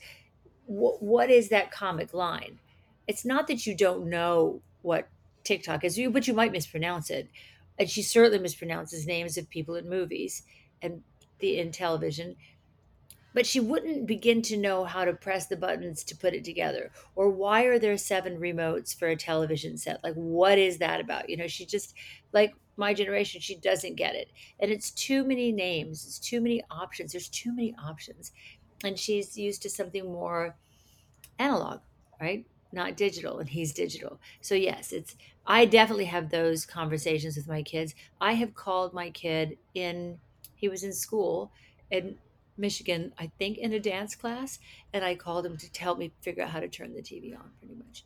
What, 0.65 1.01
what 1.01 1.29
is 1.29 1.49
that 1.49 1.71
comic 1.71 2.13
line? 2.13 2.59
It's 3.07 3.25
not 3.25 3.47
that 3.47 3.65
you 3.65 3.75
don't 3.75 4.07
know 4.07 4.61
what 4.83 5.09
TikTok 5.43 5.83
is, 5.83 5.99
but 6.11 6.27
you 6.27 6.33
might 6.33 6.51
mispronounce 6.51 7.09
it. 7.09 7.29
And 7.79 7.89
she 7.89 8.01
certainly 8.03 8.39
mispronounces 8.39 9.07
names 9.07 9.37
of 9.37 9.49
people 9.49 9.75
in 9.75 9.89
movies 9.89 10.43
and 10.81 11.01
the 11.39 11.59
in 11.59 11.71
television. 11.71 12.35
But 13.33 13.47
she 13.47 13.59
wouldn't 13.59 14.05
begin 14.05 14.43
to 14.43 14.57
know 14.57 14.83
how 14.83 15.05
to 15.05 15.13
press 15.13 15.47
the 15.47 15.57
buttons 15.57 16.03
to 16.03 16.15
put 16.15 16.35
it 16.35 16.43
together. 16.43 16.91
Or 17.15 17.29
why 17.29 17.63
are 17.63 17.79
there 17.79 17.97
seven 17.97 18.37
remotes 18.37 18.95
for 18.97 19.07
a 19.07 19.15
television 19.15 19.75
set? 19.75 20.03
Like 20.03 20.13
what 20.13 20.59
is 20.59 20.77
that 20.77 21.01
about? 21.01 21.29
You 21.29 21.37
know 21.37 21.47
she 21.47 21.65
just 21.65 21.95
like 22.31 22.53
my 22.77 22.93
generation 22.93 23.41
she 23.41 23.55
doesn't 23.55 23.95
get 23.95 24.15
it. 24.15 24.29
And 24.59 24.71
it's 24.71 24.91
too 24.91 25.23
many 25.23 25.51
names. 25.51 26.05
It's 26.05 26.19
too 26.19 26.41
many 26.41 26.63
options. 26.69 27.11
There's 27.11 27.29
too 27.29 27.55
many 27.55 27.75
options. 27.83 28.31
And 28.83 28.99
she's 28.99 29.37
used 29.37 29.63
to 29.63 29.69
something 29.69 30.05
more 30.05 30.55
analog 31.39 31.79
right 32.21 32.45
not 32.73 32.97
digital 32.97 33.39
and 33.39 33.49
he's 33.49 33.73
digital. 33.73 34.19
So 34.41 34.55
yes 34.55 34.91
it's 34.91 35.15
i 35.45 35.65
definitely 35.65 36.05
have 36.05 36.29
those 36.29 36.65
conversations 36.65 37.35
with 37.35 37.47
my 37.47 37.61
kids. 37.63 37.93
I 38.19 38.33
have 38.33 38.53
called 38.53 38.93
my 38.93 39.09
kid 39.09 39.57
in 39.73 40.19
he 40.55 40.69
was 40.69 40.83
in 40.83 40.93
school 40.93 41.51
in 41.91 42.17
michigan 42.57 43.11
i 43.17 43.31
think 43.39 43.57
in 43.57 43.73
a 43.73 43.79
dance 43.79 44.15
class 44.15 44.59
and 44.93 45.03
i 45.03 45.15
called 45.15 45.45
him 45.45 45.57
to 45.57 45.67
help 45.81 45.97
me 45.97 46.11
figure 46.21 46.43
out 46.43 46.49
how 46.51 46.59
to 46.59 46.67
turn 46.67 46.93
the 46.93 47.01
tv 47.01 47.35
on 47.37 47.49
pretty 47.59 47.73
much. 47.75 48.05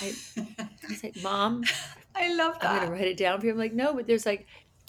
I, 0.00 0.14
I 0.58 0.68
was 0.88 1.04
like 1.04 1.16
mom 1.22 1.62
I 2.14 2.34
love 2.34 2.58
that. 2.60 2.82
i'm 2.82 2.86
to 2.86 2.92
write 2.92 3.06
it 3.08 3.16
down 3.16 3.38
for 3.38 3.46
you. 3.46 3.52
I'm 3.52 3.58
like 3.58 3.74
no 3.74 3.94
but 3.94 4.06
there's 4.06 4.26
like 4.26 4.46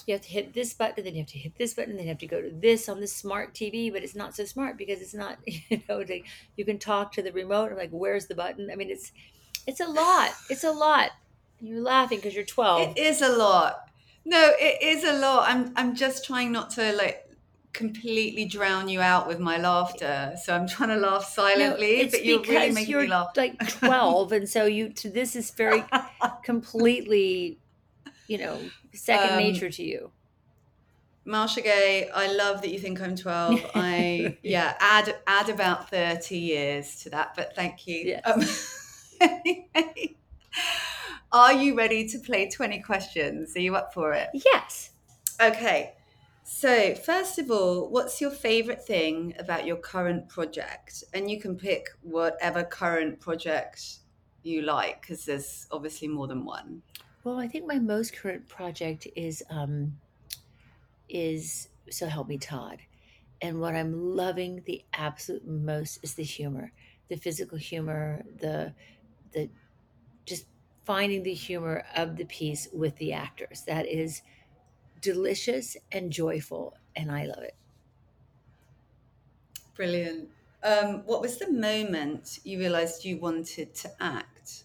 you 0.07 0.13
have 0.13 0.21
to 0.21 0.29
hit 0.29 0.53
this 0.53 0.73
button 0.73 1.03
then 1.03 1.13
you 1.13 1.21
have 1.21 1.29
to 1.29 1.37
hit 1.37 1.55
this 1.57 1.73
button 1.73 1.95
then 1.95 2.03
you 2.03 2.09
have 2.09 2.17
to 2.17 2.27
go 2.27 2.41
to 2.41 2.49
this 2.49 2.87
on 2.89 2.99
the 2.99 3.07
smart 3.07 3.53
tv 3.53 3.91
but 3.91 4.03
it's 4.03 4.15
not 4.15 4.35
so 4.35 4.45
smart 4.45 4.77
because 4.77 5.01
it's 5.01 5.13
not 5.13 5.37
you 5.45 5.81
know 5.87 5.97
like 5.99 6.25
you 6.55 6.65
can 6.65 6.79
talk 6.79 7.11
to 7.11 7.21
the 7.21 7.31
remote 7.31 7.71
i'm 7.71 7.77
like 7.77 7.89
where's 7.91 8.27
the 8.27 8.35
button 8.35 8.69
i 8.71 8.75
mean 8.75 8.89
it's 8.89 9.11
it's 9.67 9.79
a 9.81 9.85
lot 9.87 10.31
it's 10.49 10.63
a 10.63 10.71
lot 10.71 11.11
you're 11.59 11.81
laughing 11.81 12.19
because 12.19 12.35
you're 12.35 12.45
12 12.45 12.97
It 12.97 13.01
is 13.01 13.21
a 13.21 13.29
lot. 13.29 13.89
No, 14.25 14.51
it 14.59 14.81
is 14.83 15.03
a 15.03 15.13
lot. 15.13 15.49
I'm 15.49 15.73
I'm 15.75 15.95
just 15.95 16.25
trying 16.25 16.51
not 16.51 16.69
to 16.71 16.93
like 16.93 17.23
completely 17.73 18.45
drown 18.45 18.89
you 18.89 19.01
out 19.01 19.27
with 19.27 19.39
my 19.39 19.57
laughter. 19.57 20.35
So 20.43 20.53
I'm 20.53 20.67
trying 20.67 20.89
to 20.89 20.97
laugh 20.97 21.25
silently, 21.25 22.01
it's 22.01 22.13
but 22.13 22.25
you're 22.25 22.41
really 22.41 22.71
making 22.71 22.89
you're 22.91 23.01
me 23.03 23.07
laugh. 23.07 23.31
like 23.35 23.57
12 23.79 24.31
and 24.33 24.49
so 24.49 24.65
you 24.65 24.89
to 24.93 25.09
this 25.09 25.35
is 25.35 25.51
very 25.51 25.83
completely 26.43 27.59
you 28.27 28.37
know 28.37 28.59
second 28.93 29.31
Um, 29.31 29.37
nature 29.37 29.69
to 29.69 29.83
you 29.83 30.11
Marcia 31.25 31.59
Gay, 31.59 32.09
I 32.09 32.31
love 32.31 32.61
that 32.61 32.71
you 32.71 32.79
think 32.79 33.01
I'm 33.01 33.13
12. 33.13 33.71
I 33.75 34.37
yeah, 34.43 34.75
add 34.79 35.13
add 35.27 35.49
about 35.49 35.89
30 35.89 36.37
years 36.37 37.01
to 37.03 37.09
that, 37.09 37.33
but 37.35 37.53
thank 37.53 37.85
you. 37.85 38.15
Yes. 38.25 39.17
Um, 39.19 39.29
are 41.33 41.51
you 41.51 41.75
ready 41.75 42.07
to 42.07 42.19
play 42.19 42.49
20 42.49 42.79
questions? 42.79 43.57
Are 43.57 43.59
you 43.59 43.75
up 43.75 43.93
for 43.93 44.13
it? 44.13 44.29
yes 44.31 44.91
Okay. 45.41 45.93
So, 46.43 46.95
first 46.95 47.39
of 47.39 47.51
all, 47.51 47.89
what's 47.89 48.21
your 48.21 48.31
favorite 48.31 48.83
thing 48.83 49.35
about 49.37 49.65
your 49.65 49.75
current 49.75 50.29
project? 50.29 51.03
And 51.13 51.29
you 51.29 51.39
can 51.39 51.57
pick 51.57 51.89
whatever 52.01 52.63
current 52.63 53.19
project 53.19 53.99
you 54.43 54.61
like 54.61 55.01
because 55.01 55.25
there's 55.25 55.67
obviously 55.71 56.07
more 56.07 56.27
than 56.27 56.45
one. 56.45 56.81
Well, 57.27 57.41
I 57.41 57.49
think 57.49 57.67
my 57.67 57.77
most 57.77 58.13
current 58.13 58.47
project 58.47 59.05
is 59.13 59.43
um 59.49 59.99
is 61.09 61.67
So 61.89 62.07
Help 62.07 62.29
Me 62.29 62.37
Todd. 62.37 62.79
And 63.41 63.59
what 63.59 63.75
I'm 63.75 64.15
loving 64.15 64.63
the 64.65 64.85
absolute 64.93 65.45
most 65.45 65.99
is 66.03 66.13
the 66.13 66.23
humor, 66.23 66.71
the 67.09 67.17
physical 67.17 67.57
humor, 67.57 68.23
the 68.33 68.73
the 69.33 69.49
just 70.25 70.45
finding 70.85 71.23
the 71.23 71.33
humor 71.33 71.83
of 71.97 72.15
the 72.15 72.23
piece 72.23 72.69
with 72.71 72.95
the 72.95 73.11
actors. 73.11 73.63
That 73.63 73.87
is 73.87 74.21
delicious 75.01 75.75
and 75.91 76.13
joyful 76.13 76.77
and 76.95 77.11
I 77.11 77.25
love 77.25 77.43
it. 77.43 77.57
Brilliant. 79.75 80.29
Um, 80.63 81.05
what 81.05 81.19
was 81.19 81.39
the 81.39 81.51
moment 81.51 82.39
you 82.45 82.57
realized 82.57 83.03
you 83.03 83.17
wanted 83.17 83.75
to 83.75 83.91
act? 84.01 84.63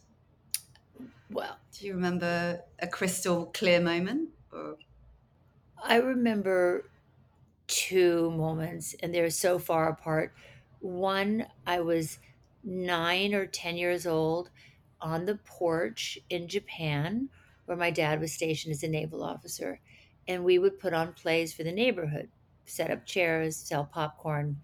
Well, 1.28 1.58
Do 1.72 1.86
you 1.86 1.94
remember 1.94 2.60
a 2.78 2.86
crystal 2.86 3.46
clear 3.46 3.80
moment? 3.80 4.28
Or... 4.52 4.76
I 5.82 5.96
remember 5.96 6.90
two 7.66 8.30
moments, 8.32 8.94
and 9.00 9.14
they're 9.14 9.30
so 9.30 9.58
far 9.58 9.88
apart. 9.88 10.34
One, 10.80 11.46
I 11.66 11.80
was 11.80 12.18
nine 12.62 13.34
or 13.34 13.46
10 13.46 13.76
years 13.76 14.06
old 14.06 14.50
on 15.00 15.24
the 15.24 15.36
porch 15.36 16.18
in 16.28 16.46
Japan, 16.46 17.30
where 17.64 17.76
my 17.76 17.90
dad 17.90 18.20
was 18.20 18.32
stationed 18.32 18.72
as 18.72 18.82
a 18.82 18.88
naval 18.88 19.22
officer. 19.22 19.80
And 20.28 20.44
we 20.44 20.58
would 20.58 20.78
put 20.78 20.92
on 20.92 21.14
plays 21.14 21.54
for 21.54 21.64
the 21.64 21.72
neighborhood, 21.72 22.28
set 22.66 22.90
up 22.90 23.06
chairs, 23.06 23.56
sell 23.56 23.84
popcorn, 23.86 24.60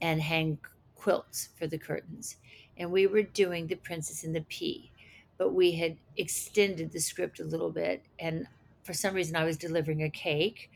and 0.00 0.22
hang 0.22 0.58
quilts 0.94 1.50
for 1.58 1.66
the 1.66 1.78
curtains. 1.78 2.36
And 2.78 2.90
we 2.90 3.06
were 3.06 3.22
doing 3.22 3.66
The 3.66 3.76
Princess 3.76 4.24
and 4.24 4.34
the 4.34 4.40
Pea, 4.40 4.90
but 5.38 5.52
we 5.54 5.72
had 5.72 5.96
extended 6.16 6.92
the 6.92 7.00
script 7.00 7.40
a 7.40 7.44
little 7.44 7.70
bit. 7.70 8.02
And 8.18 8.46
for 8.82 8.92
some 8.92 9.14
reason, 9.14 9.36
I 9.36 9.44
was 9.44 9.56
delivering 9.56 10.02
a 10.02 10.10
cake, 10.10 10.70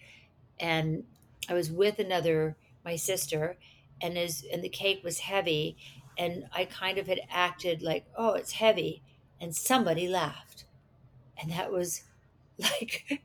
and 0.59 1.05
I 1.49 1.55
was 1.55 1.71
with 1.71 1.99
another, 1.99 2.57
my 2.85 2.97
sister, 2.97 3.57
and 4.03 4.19
as 4.19 4.45
and 4.53 4.63
the 4.63 4.69
cake 4.69 5.03
was 5.05 5.21
heavy, 5.21 5.77
and 6.19 6.45
I 6.53 6.65
kind 6.65 6.99
of 6.99 7.07
had 7.07 7.21
acted 7.31 7.83
like, 7.83 8.05
oh, 8.17 8.35
it's 8.35 8.53
heavy, 8.53 9.03
and 9.41 9.55
somebody 9.55 10.09
laughed, 10.09 10.65
and 11.41 11.53
that 11.53 11.73
was 11.73 12.03
like 12.59 13.23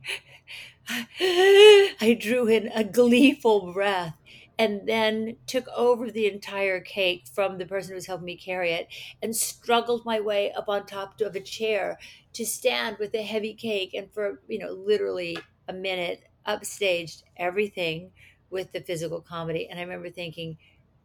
I 1.20 2.18
drew 2.20 2.48
in 2.48 2.68
a 2.74 2.84
gleeful 2.84 3.74
breath 3.74 4.16
and 4.58 4.88
then 4.88 5.38
took 5.48 5.68
over 5.76 6.10
the 6.10 6.28
entire 6.32 6.80
cake 6.80 7.26
from 7.34 7.58
the 7.58 7.66
person 7.66 7.92
who 7.92 7.96
was 7.96 8.06
helping 8.08 8.26
me 8.26 8.38
carry 8.38 8.72
it 8.72 8.88
and 9.22 9.36
struggled 9.36 10.06
my 10.06 10.20
way 10.20 10.52
up 10.54 10.70
on 10.70 10.86
top 10.86 11.20
of 11.22 11.36
a 11.36 11.42
chair 11.42 12.00
to 12.34 12.46
stand 12.46 12.98
with 12.98 13.12
the 13.12 13.22
heavy 13.22 13.54
cake 13.54 13.94
and 13.94 14.12
for 14.14 14.42
you 14.48 14.60
know 14.60 14.72
literally 14.72 15.38
a 15.68 15.74
minute 15.74 16.24
upstaged 16.48 17.24
everything 17.38 18.12
with 18.50 18.72
the 18.72 18.82
physical 18.82 19.22
comedy. 19.22 19.68
And 19.68 19.80
i 19.80 19.84
remember 19.84 20.10
thinking 20.10 20.58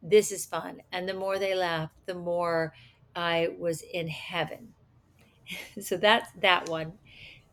this 0.02 0.33
is 0.33 0.47
fun. 0.47 0.83
And 0.92 1.09
the 1.09 1.14
more 1.14 1.38
they 1.38 1.54
laughed 1.54 1.95
the 2.07 2.14
more 2.14 2.75
i 3.16 3.49
was 3.59 3.83
in 3.83 4.09
heaven. 4.09 4.75
So 5.80 5.97
that's 5.97 6.30
that 6.40 6.69
one. 6.69 6.99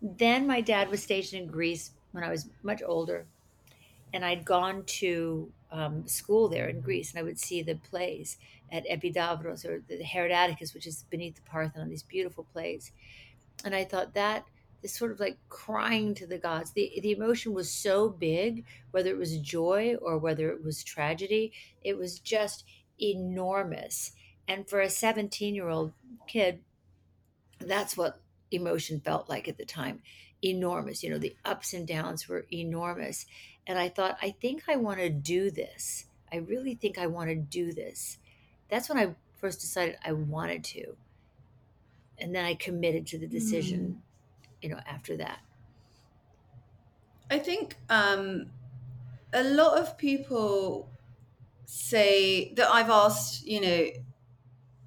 Then 0.01 0.48
my 0.48 0.62
dad 0.62 0.89
was 0.89 1.01
stationed 1.04 1.44
in 1.44 1.50
greece 1.50 1.92
when 2.12 2.24
i 2.24 2.30
was 2.30 2.50
much 2.63 2.82
older 2.86 3.27
and 4.14 4.26
i'd 4.26 4.46
gone 4.46 4.84
to 4.86 5.52
um, 5.72 6.08
school 6.08 6.48
there 6.48 6.68
in 6.68 6.80
greece 6.82 7.12
and 7.12 7.20
i 7.20 7.24
would 7.24 7.40
see 7.40 7.62
the 7.62 7.76
plays 7.76 8.38
at 8.72 8.86
epidavros 8.88 9.66
or 9.66 9.82
the 9.88 10.04
Herodes 10.04 10.34
Atticus 10.34 10.74
which 10.74 10.88
is 10.88 11.06
beneath 11.10 11.36
the 11.36 11.42
parthenon 11.42 11.90
these 11.90 12.04
beautiful 12.04 12.46
plays 12.52 12.92
and 13.64 13.76
I 13.76 13.84
thought 13.84 14.14
that 14.14 14.46
this 14.82 14.94
sort 14.94 15.12
of 15.12 15.20
like 15.20 15.38
crying 15.50 16.14
to 16.16 16.28
the 16.28 16.38
gods. 16.38 16.72
The 16.72 17.00
the 17.02 17.12
emotion 17.12 17.54
was 17.54 17.72
so 17.72 18.10
big, 18.10 18.66
whether 18.92 19.10
it 19.10 19.18
was 19.18 19.38
joy 19.40 19.96
or 20.02 20.18
whether 20.18 20.50
it 20.50 20.64
was 20.64 20.84
tragedy. 20.84 21.54
It 21.82 21.98
was 21.98 22.20
just 22.20 22.64
enormous. 23.02 24.12
And 24.48 24.68
for 24.68 24.80
a 24.80 24.90
17 24.90 25.56
year 25.56 25.70
old 25.70 25.94
kid, 26.28 26.62
that's 27.60 27.98
what 27.98 28.22
emotion 28.52 29.02
felt 29.02 29.28
like 29.30 29.48
at 29.48 29.58
the 29.58 29.66
time 29.66 30.02
enormous. 30.44 31.04
You 31.04 31.10
know, 31.10 31.18
the 31.18 31.36
ups 31.44 31.74
and 31.74 31.88
downs 31.88 32.28
were 32.28 32.46
enormous. 32.52 33.26
And 33.67 33.77
I 33.77 33.89
thought, 33.89 34.17
I 34.21 34.31
think 34.31 34.63
I 34.69 34.77
want 34.77 35.00
to 35.00 35.09
do 35.09 35.51
this. 35.51 36.05
I 36.31 36.38
really 36.38 36.74
think 36.74 36.97
I 36.97 37.07
want 37.07 37.29
to 37.29 37.36
do 37.36 37.74
this. 37.74 38.17
That's 38.69 38.89
when 38.89 38.97
I 38.97 39.13
first 39.36 39.59
decided 39.59 39.97
I 40.03 40.13
wanted 40.13 40.63
to. 40.65 40.95
And 42.17 42.33
then 42.33 42.45
I 42.45 42.55
committed 42.55 43.05
to 43.07 43.17
the 43.17 43.27
decision, 43.27 44.01
mm. 44.01 44.63
you 44.63 44.69
know, 44.69 44.79
after 44.88 45.17
that. 45.17 45.39
I 47.29 47.39
think 47.39 47.75
um, 47.89 48.47
a 49.33 49.43
lot 49.43 49.77
of 49.77 49.97
people 49.97 50.89
say 51.65 52.53
that 52.53 52.69
I've 52.69 52.89
asked, 52.89 53.45
you 53.45 53.62
know, 53.62 53.88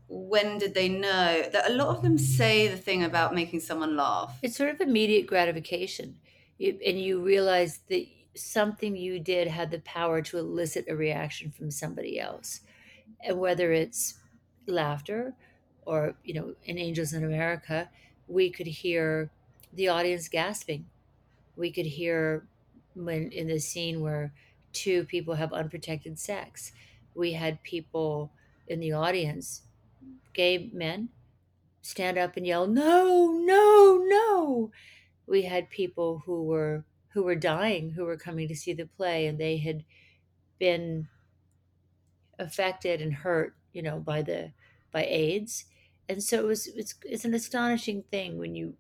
when 0.09 0.59
did 0.59 0.75
they 0.75 0.89
know 0.89 1.45
that 1.53 1.71
a 1.71 1.75
lot 1.75 1.95
of 1.95 2.03
them 2.03 2.19
say 2.19 2.67
the 2.67 2.77
thing 2.77 3.05
about 3.05 3.33
making 3.33 3.61
someone 3.61 3.97
laugh 3.97 4.37
it's 4.43 4.57
sort 4.57 4.69
of 4.69 4.81
immediate 4.81 5.25
gratification 5.25 6.17
you, 6.59 6.77
and 6.85 7.01
you 7.01 7.23
realize 7.23 7.79
that 7.89 8.05
something 8.43 8.97
you 8.97 9.21
did 9.21 9.49
had 9.49 9.71
the 9.71 9.81
power 9.81 10.23
to 10.23 10.39
elicit 10.39 10.87
a 10.89 10.97
reaction 10.97 11.51
from 11.51 11.71
somebody 11.71 12.19
else. 12.19 12.61
And 13.23 13.39
whether 13.39 13.73
it's 13.73 14.19
laughter 14.67 15.35
or 15.87 16.15
you 16.23 16.35
know 16.35 16.55
in 16.65 16.79
angels 16.79 17.13
in 17.13 17.25
america 17.25 17.91
we 18.29 18.51
could 18.51 18.67
hear 18.67 19.31
the 19.73 19.89
audience 19.89 20.29
gasping. 20.29 20.87
We 21.57 21.71
could 21.71 21.87
hear 21.87 22.47
when 22.95 23.31
in 23.31 23.49
the 23.49 23.59
scene 23.59 24.01
where 24.01 24.33
two 24.73 25.05
people 25.05 25.35
have 25.35 25.53
unprotected 25.53 26.19
sex. 26.19 26.73
We 27.15 27.33
had 27.33 27.63
people 27.63 28.33
in 28.67 28.81
the 28.81 28.93
audience 28.93 29.63
gay 30.33 30.71
men 30.73 31.09
stand 31.83 32.19
up 32.19 32.37
and 32.37 32.47
yell, 32.47 32.67
"No, 32.67 33.33
no, 33.33 34.01
no!" 34.05 34.73
We 35.27 35.43
had 35.43 35.71
people 35.71 36.23
who 36.25 36.45
were 36.45 36.85
who 37.13 37.23
were 37.23 37.35
dying, 37.35 37.91
who 37.91 38.05
were 38.05 38.17
coming 38.17 38.49
to 38.49 38.57
see 38.57 38.73
the 38.73 38.87
play, 38.87 39.27
and 39.27 39.39
they 39.39 39.59
had 39.59 39.85
been 40.59 41.09
affected 42.39 43.01
and 43.01 43.13
hurt, 43.13 43.55
you 43.73 43.83
know, 43.83 43.99
by 43.99 44.23
the 44.23 44.53
by 44.93 45.05
AIDS, 45.05 45.65
and 46.09 46.23
so 46.23 46.39
it 46.39 46.47
was 46.47 46.67
it's 46.69 46.95
it's 47.05 47.25
an 47.25 47.35
astonishing 47.35 48.03
thing 48.11 48.39
when 48.39 48.55
you 48.55 48.75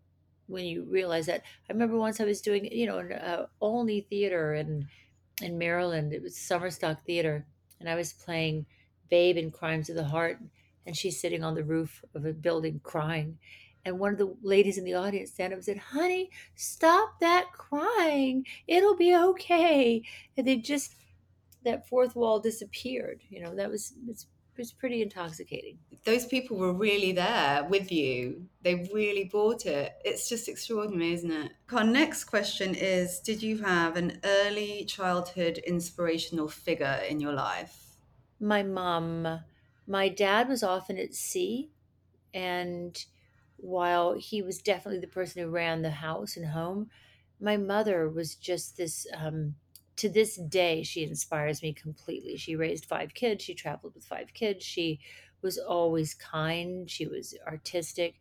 when 0.46 0.64
you 0.64 0.84
realize 0.84 1.26
that. 1.26 1.42
I 1.68 1.72
remember 1.72 1.96
once 1.96 2.20
I 2.20 2.24
was 2.24 2.40
doing, 2.40 2.70
you 2.72 2.86
know, 2.86 2.98
an 2.98 3.12
uh, 3.12 3.46
Olney 3.60 4.00
Theater 4.02 4.54
in 4.54 4.88
in 5.42 5.58
Maryland. 5.58 6.12
It 6.12 6.22
was 6.22 6.36
Summerstock 6.36 7.04
Theater, 7.04 7.46
and 7.78 7.88
I 7.88 7.94
was 7.94 8.12
playing 8.12 8.66
Babe 9.08 9.36
in 9.36 9.50
Crimes 9.50 9.90
of 9.90 9.96
the 9.96 10.04
Heart 10.04 10.40
and 10.86 10.96
she's 10.96 11.20
sitting 11.20 11.44
on 11.44 11.54
the 11.54 11.64
roof 11.64 12.04
of 12.14 12.24
a 12.24 12.32
building 12.32 12.80
crying. 12.82 13.38
And 13.84 13.98
one 13.98 14.12
of 14.12 14.18
the 14.18 14.36
ladies 14.42 14.78
in 14.78 14.84
the 14.84 14.94
audience 14.94 15.30
stand 15.30 15.52
up 15.52 15.58
and 15.58 15.64
said, 15.64 15.78
Honey, 15.78 16.30
stop 16.54 17.20
that 17.20 17.46
crying. 17.52 18.46
It'll 18.66 18.96
be 18.96 19.16
okay. 19.16 20.02
And 20.36 20.46
they 20.46 20.56
just, 20.56 20.96
that 21.64 21.88
fourth 21.88 22.14
wall 22.14 22.40
disappeared. 22.40 23.22
You 23.28 23.40
know, 23.40 23.54
that 23.54 23.70
was, 23.70 23.94
it's, 24.06 24.24
it 24.24 24.58
was 24.58 24.72
pretty 24.72 25.00
intoxicating. 25.00 25.78
Those 26.04 26.26
people 26.26 26.58
were 26.58 26.72
really 26.74 27.12
there 27.12 27.64
with 27.64 27.90
you. 27.90 28.48
They 28.62 28.88
really 28.92 29.24
bought 29.24 29.64
it. 29.64 29.92
It's 30.04 30.28
just 30.28 30.48
extraordinary, 30.48 31.12
isn't 31.14 31.30
it? 31.30 31.52
Our 31.72 31.84
next 31.84 32.24
question 32.24 32.74
is 32.74 33.20
Did 33.20 33.42
you 33.42 33.58
have 33.58 33.96
an 33.96 34.20
early 34.24 34.84
childhood 34.84 35.58
inspirational 35.58 36.48
figure 36.48 37.00
in 37.08 37.20
your 37.20 37.32
life? 37.32 37.96
My 38.40 38.62
mom 38.62 39.44
my 39.86 40.08
dad 40.08 40.48
was 40.48 40.62
often 40.62 40.98
at 40.98 41.14
sea, 41.14 41.72
and 42.32 43.04
while 43.62 44.14
he 44.14 44.42
was 44.42 44.58
definitely 44.62 45.00
the 45.00 45.06
person 45.06 45.42
who 45.42 45.50
ran 45.50 45.82
the 45.82 45.90
house 45.90 46.36
and 46.36 46.46
home, 46.46 46.90
my 47.40 47.56
mother 47.56 48.08
was 48.08 48.34
just 48.34 48.76
this. 48.76 49.06
Um, 49.16 49.56
to 49.96 50.08
this 50.08 50.36
day, 50.36 50.82
she 50.82 51.04
inspires 51.04 51.62
me 51.62 51.74
completely. 51.74 52.36
She 52.38 52.56
raised 52.56 52.86
five 52.86 53.12
kids. 53.12 53.44
She 53.44 53.54
traveled 53.54 53.94
with 53.94 54.04
five 54.04 54.32
kids. 54.32 54.64
She 54.64 54.98
was 55.42 55.58
always 55.58 56.14
kind. 56.14 56.90
She 56.90 57.06
was 57.06 57.34
artistic. 57.46 58.14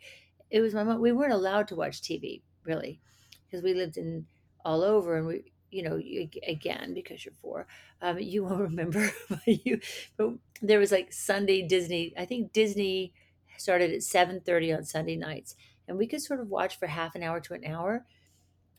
It 0.51 0.61
was 0.61 0.73
my 0.73 0.83
mom. 0.83 0.99
We 0.99 1.11
weren't 1.13 1.33
allowed 1.33 1.67
to 1.69 1.75
watch 1.75 2.01
TV 2.01 2.41
really, 2.65 2.99
because 3.45 3.63
we 3.63 3.73
lived 3.73 3.97
in 3.97 4.25
all 4.65 4.83
over, 4.83 5.15
and 5.17 5.25
we 5.27 5.53
you 5.71 5.83
know, 5.83 6.01
again 6.47 6.93
because 6.93 7.23
you're 7.23 7.33
four, 7.41 7.67
um, 8.01 8.19
you 8.19 8.43
won't 8.43 8.61
remember. 8.71 9.11
but 9.29 9.41
you, 9.45 9.79
but 10.17 10.31
there 10.61 10.79
was 10.79 10.91
like 10.91 11.13
Sunday 11.13 11.67
Disney. 11.67 12.13
I 12.17 12.25
think 12.25 12.53
Disney 12.53 13.13
started 13.59 13.91
at 13.91 14.03
seven 14.03 14.41
thirty 14.41 14.71
on 14.73 14.83
Sunday 14.85 15.15
nights, 15.15 15.55
and 15.87 15.97
we 15.97 16.07
could 16.07 16.21
sort 16.21 16.39
of 16.39 16.49
watch 16.49 16.77
for 16.77 16.87
half 16.87 17.15
an 17.15 17.23
hour 17.23 17.39
to 17.41 17.53
an 17.53 17.65
hour. 17.65 18.05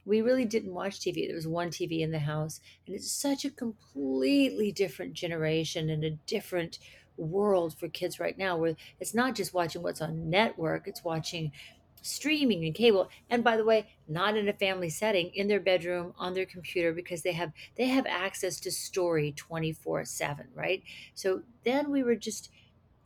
We 0.06 0.22
really 0.22 0.44
didn't 0.46 0.74
watch 0.74 0.98
TV. 1.00 1.26
There 1.26 1.36
was 1.36 1.46
one 1.46 1.70
TV 1.70 2.00
in 2.00 2.10
the 2.10 2.20
house, 2.20 2.60
and 2.86 2.96
it's 2.96 3.10
such 3.10 3.44
a 3.44 3.50
completely 3.50 4.72
different 4.72 5.12
generation 5.14 5.90
and 5.90 6.04
a 6.04 6.10
different 6.10 6.78
world 7.16 7.78
for 7.78 7.88
kids 7.88 8.18
right 8.18 8.36
now, 8.38 8.56
where 8.56 8.76
it's 8.98 9.14
not 9.14 9.34
just 9.34 9.52
watching 9.54 9.82
what's 9.82 10.00
on 10.00 10.30
network; 10.30 10.88
it's 10.88 11.04
watching 11.04 11.52
streaming 12.02 12.64
and 12.64 12.74
cable 12.74 13.08
and 13.28 13.44
by 13.44 13.56
the 13.56 13.64
way 13.64 13.86
not 14.08 14.36
in 14.36 14.48
a 14.48 14.52
family 14.54 14.88
setting 14.88 15.30
in 15.34 15.48
their 15.48 15.60
bedroom 15.60 16.14
on 16.16 16.32
their 16.32 16.46
computer 16.46 16.92
because 16.94 17.22
they 17.22 17.32
have 17.32 17.52
they 17.76 17.86
have 17.88 18.06
access 18.06 18.58
to 18.58 18.70
story 18.70 19.32
24 19.32 20.04
7 20.04 20.48
right 20.54 20.82
so 21.14 21.42
then 21.64 21.90
we 21.90 22.02
were 22.02 22.14
just 22.16 22.50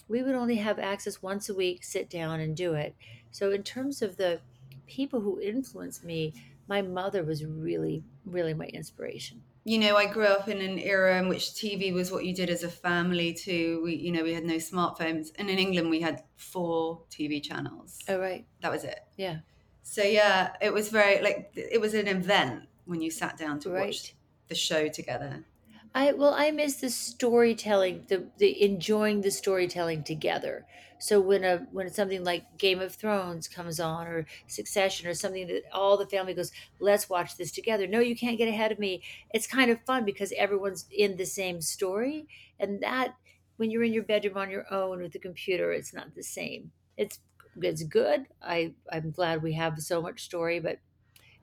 we 0.09 0.23
would 0.23 0.35
only 0.35 0.57
have 0.57 0.79
access 0.79 1.23
once 1.23 1.49
a 1.49 1.55
week 1.55 1.83
sit 1.83 2.09
down 2.11 2.41
and 2.41 2.57
do 2.57 2.75
it 2.75 2.95
so 3.31 3.51
in 3.51 3.63
terms 3.63 4.03
of 4.03 4.17
the 4.17 4.41
people 4.87 5.21
who 5.21 5.41
influenced 5.41 6.05
me 6.05 6.33
my 6.69 6.83
mother 6.83 7.23
was 7.23 7.45
really 7.45 8.03
really 8.25 8.55
my 8.55 8.67
inspiration 8.67 9.43
you 9.67 9.79
know, 9.79 9.97
I 9.97 10.05
grew 10.05 10.27
up 10.27 10.49
in 10.49 10.61
an 10.61 10.79
era 10.79 11.19
in 11.19 11.29
which 11.29 11.53
TV 11.53 11.93
was 11.93 12.13
what 12.13 12.27
you 12.27 12.35
did 12.35 12.51
as 12.51 12.63
a 12.65 12.69
family 12.69 13.33
too. 13.33 13.81
We, 13.83 13.95
you 13.97 14.13
know, 14.13 14.23
we 14.23 14.35
had 14.35 14.45
no 14.45 14.57
smartphones, 14.57 15.29
and 15.37 15.49
in 15.49 15.59
England 15.59 15.89
we 15.89 16.03
had 16.03 16.23
four 16.37 17.01
TV 17.11 17.43
channels. 17.43 17.99
Oh 18.07 18.19
right, 18.19 18.45
that 18.61 18.71
was 18.71 18.85
it. 18.85 19.01
Yeah. 19.17 19.39
So 19.83 20.03
yeah, 20.03 20.53
it 20.61 20.73
was 20.73 20.91
very 20.91 21.23
like 21.23 21.51
it 21.55 21.81
was 21.81 21.95
an 21.95 22.09
event 22.09 22.65
when 22.85 23.01
you 23.01 23.11
sat 23.11 23.39
down 23.39 23.59
to 23.61 23.71
right. 23.71 23.87
watch 23.87 24.15
the 24.49 24.55
show 24.55 24.89
together. 24.89 25.45
I 25.95 26.13
well, 26.13 26.35
I 26.35 26.51
miss 26.51 26.77
the 26.77 26.91
storytelling, 26.91 28.07
the 28.09 28.27
the 28.39 28.63
enjoying 28.63 29.21
the 29.21 29.31
storytelling 29.31 30.03
together. 30.03 30.67
So 30.99 31.21
when 31.21 31.45
a 31.45 31.59
when 31.71 31.89
something 31.91 32.25
like 32.25 32.59
Game 32.59 32.81
of 32.81 32.95
Thrones 32.95 33.47
comes 33.47 33.79
on 33.79 34.07
or 34.09 34.27
Succession 34.49 35.07
or 35.09 35.15
something 35.15 35.47
that 35.49 35.63
all 35.73 35.97
the 35.97 36.07
family 36.07 36.35
goes, 36.35 36.51
let's 36.81 37.09
watch 37.09 37.37
this 37.37 37.53
together. 37.53 37.87
No, 37.87 38.01
you 38.01 38.17
can't 38.17 38.39
get 38.39 38.49
ahead 38.49 38.73
of 38.73 38.79
me. 38.79 39.03
It's 39.33 39.47
kind 39.47 39.71
of 39.71 39.85
fun 39.85 40.05
because 40.05 40.33
everyone's 40.37 40.87
in 40.91 41.17
the 41.17 41.27
same 41.27 41.61
story, 41.61 42.27
and 42.59 42.81
that 42.83 43.15
when 43.57 43.71
you're 43.71 43.85
in 43.85 43.93
your 43.93 44.03
bedroom 44.05 44.37
on 44.37 44.51
your 44.51 44.73
own 44.73 45.01
with 45.01 45.13
the 45.13 45.19
computer, 45.21 45.73
it's 45.73 45.95
not 45.95 46.15
the 46.15 46.23
same. 46.25 46.73
It's 46.97 47.21
it's 47.63 47.85
good. 47.85 48.27
I 48.43 48.75
I'm 48.91 49.13
glad 49.13 49.43
we 49.43 49.53
have 49.55 49.79
so 49.81 50.03
much 50.03 50.25
story, 50.25 50.59
but 50.59 50.81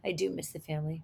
I 0.05 0.13
do 0.13 0.29
miss 0.31 0.51
the 0.51 0.59
family. 0.59 1.03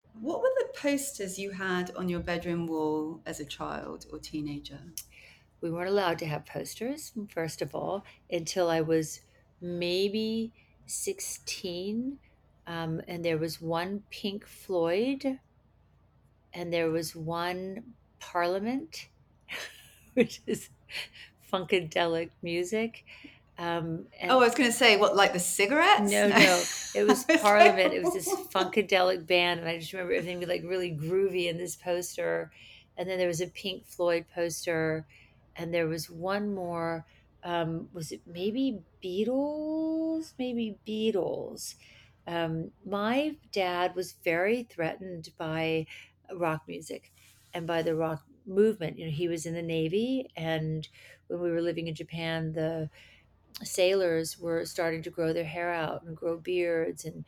posters 0.81 1.37
you 1.37 1.51
had 1.51 1.91
on 1.95 2.09
your 2.09 2.19
bedroom 2.19 2.65
wall 2.65 3.21
as 3.27 3.39
a 3.39 3.45
child 3.45 4.07
or 4.11 4.17
teenager? 4.17 4.79
We 5.61 5.69
weren't 5.69 5.89
allowed 5.89 6.17
to 6.19 6.25
have 6.25 6.47
posters, 6.47 7.11
first 7.29 7.61
of 7.61 7.75
all, 7.75 8.03
until 8.31 8.67
I 8.67 8.81
was 8.81 9.21
maybe 9.61 10.51
16. 10.87 12.17
Um, 12.65 13.01
and 13.07 13.23
there 13.23 13.37
was 13.37 13.61
one 13.61 14.01
Pink 14.09 14.47
Floyd, 14.47 15.37
and 16.51 16.73
there 16.73 16.89
was 16.89 17.15
one 17.15 17.83
Parliament, 18.19 19.07
which 20.15 20.41
is 20.47 20.69
funkadelic 21.53 22.31
music. 22.41 23.05
Um, 23.61 24.07
oh, 24.23 24.39
I 24.39 24.43
was 24.43 24.55
going 24.55 24.71
to 24.71 24.75
say, 24.75 24.97
what, 24.97 25.15
like 25.15 25.33
the 25.33 25.39
cigarettes? 25.39 26.11
No, 26.11 26.27
no, 26.29 26.63
it 26.95 27.07
was 27.07 27.23
Parliament. 27.25 27.93
it 27.93 27.97
It 27.97 28.03
was 28.03 28.13
this 28.15 28.27
funkadelic 28.51 29.27
band, 29.27 29.59
and 29.59 29.69
I 29.69 29.77
just 29.77 29.93
remember 29.93 30.13
everything 30.13 30.39
be 30.39 30.47
like 30.47 30.63
really 30.63 30.89
groovy 30.89 31.47
in 31.47 31.59
this 31.59 31.75
poster. 31.75 32.51
And 32.97 33.07
then 33.07 33.19
there 33.19 33.27
was 33.27 33.39
a 33.39 33.45
Pink 33.45 33.85
Floyd 33.85 34.25
poster, 34.33 35.05
and 35.55 35.71
there 35.71 35.87
was 35.87 36.09
one 36.09 36.55
more. 36.55 37.05
Um, 37.43 37.87
was 37.93 38.11
it 38.11 38.21
maybe 38.25 38.79
Beatles? 39.03 40.33
Maybe 40.39 40.77
Beatles. 40.87 41.75
Um, 42.25 42.71
my 42.83 43.35
dad 43.51 43.95
was 43.95 44.15
very 44.23 44.63
threatened 44.63 45.29
by 45.37 45.85
rock 46.33 46.63
music 46.67 47.11
and 47.53 47.67
by 47.67 47.83
the 47.83 47.95
rock 47.95 48.23
movement. 48.47 48.97
You 48.97 49.05
know, 49.05 49.11
he 49.11 49.27
was 49.27 49.45
in 49.45 49.53
the 49.53 49.61
Navy, 49.61 50.31
and 50.35 50.87
when 51.27 51.41
we 51.41 51.51
were 51.51 51.61
living 51.61 51.87
in 51.87 51.93
Japan, 51.93 52.53
the 52.53 52.89
sailors 53.63 54.39
were 54.39 54.65
starting 54.65 55.03
to 55.03 55.09
grow 55.09 55.33
their 55.33 55.45
hair 55.45 55.73
out 55.73 56.03
and 56.03 56.15
grow 56.15 56.37
beards 56.37 57.05
and 57.05 57.25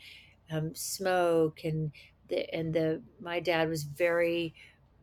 um, 0.52 0.74
smoke 0.76 1.64
and 1.64 1.92
the 2.30 2.54
and 2.54 2.74
the 2.74 3.02
my 3.20 3.40
dad 3.40 3.70
was 3.70 3.84
very 3.84 4.54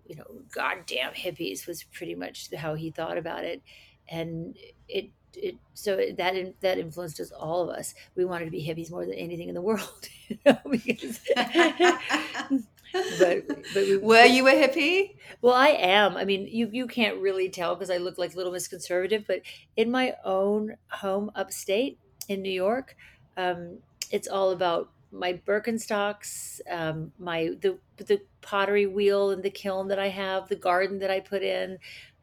you 0.06 0.16
know 0.16 0.24
goddamn 0.52 1.12
hippies 1.12 1.66
was 1.66 1.84
pretty 1.84 2.14
much 2.14 2.52
how 2.54 2.74
he 2.74 2.90
thought 2.90 3.18
about 3.18 3.44
it. 3.44 3.62
And 4.08 4.56
it 4.88 5.10
it 5.34 5.56
so 5.74 5.96
that 5.96 6.54
that 6.60 6.78
influenced 6.78 7.20
us 7.20 7.30
all 7.32 7.62
of 7.62 7.76
us. 7.76 7.94
We 8.16 8.24
wanted 8.24 8.46
to 8.46 8.50
be 8.50 8.66
hippies 8.66 8.90
more 8.90 9.06
than 9.06 9.14
anything 9.14 9.48
in 9.48 9.54
the 9.54 9.62
world 9.62 10.08
you 10.28 10.38
know 10.44 10.58
because 10.70 11.20
but 12.92 13.46
but 13.46 13.74
we, 13.74 13.96
were 13.98 14.24
you 14.24 14.48
a 14.48 14.52
hippie? 14.52 15.16
Well, 15.42 15.54
I 15.54 15.68
am. 15.68 16.16
I 16.16 16.24
mean, 16.24 16.46
you 16.46 16.68
you 16.72 16.86
can't 16.86 17.18
really 17.18 17.48
tell 17.48 17.74
because 17.74 17.90
I 17.90 17.98
look 17.98 18.18
like 18.18 18.34
a 18.34 18.36
Little 18.36 18.52
Miss 18.52 18.68
Conservative, 18.68 19.24
but 19.26 19.42
in 19.76 19.90
my 19.90 20.14
own 20.24 20.76
home 20.90 21.30
upstate 21.34 21.98
in 22.28 22.42
New 22.42 22.52
York, 22.52 22.96
um, 23.36 23.78
it's 24.10 24.28
all 24.28 24.50
about 24.50 24.90
my 25.12 25.34
Birkenstocks, 25.34 26.60
um, 26.70 27.12
my 27.18 27.50
the 27.60 27.78
the 27.96 28.22
pottery 28.40 28.86
wheel 28.86 29.30
and 29.30 29.42
the 29.42 29.50
kiln 29.50 29.88
that 29.88 29.98
I 29.98 30.08
have, 30.08 30.48
the 30.48 30.56
garden 30.56 30.98
that 31.00 31.10
I 31.10 31.20
put 31.20 31.42
in, 31.42 31.78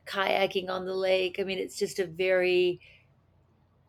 kayaking 0.06 0.70
on 0.70 0.86
the 0.86 0.96
lake. 0.96 1.38
I 1.40 1.44
mean, 1.44 1.60
it's 1.60 1.78
just 1.78 2.00
a 2.00 2.08
very 2.08 2.80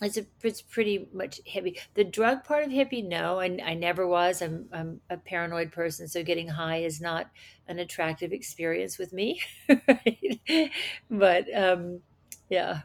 it's 0.01 0.17
a, 0.17 0.27
it's 0.43 0.63
pretty 0.63 1.09
much 1.13 1.41
hippie. 1.45 1.79
The 1.95 2.05
drug 2.05 2.45
part 2.45 2.65
of 2.65 2.71
hippie, 2.71 3.07
no, 3.07 3.41
I, 3.41 3.59
I 3.65 3.75
never 3.75 4.07
was. 4.07 4.41
I'm 4.43 4.69
I'm 4.73 5.01
a 5.11 5.17
paranoid 5.17 5.73
person, 5.73 6.07
so 6.09 6.23
getting 6.23 6.49
high 6.49 6.79
is 6.79 7.01
not 7.01 7.31
an 7.67 7.79
attractive 7.79 8.33
experience 8.33 8.99
with 8.99 9.13
me. 9.13 9.41
right? 9.69 10.71
But 11.11 11.47
um, 11.55 12.01
yeah, 12.49 12.83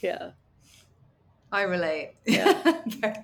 yeah. 0.00 0.30
I 1.52 1.62
relate. 1.62 2.14
Yeah. 2.24 2.80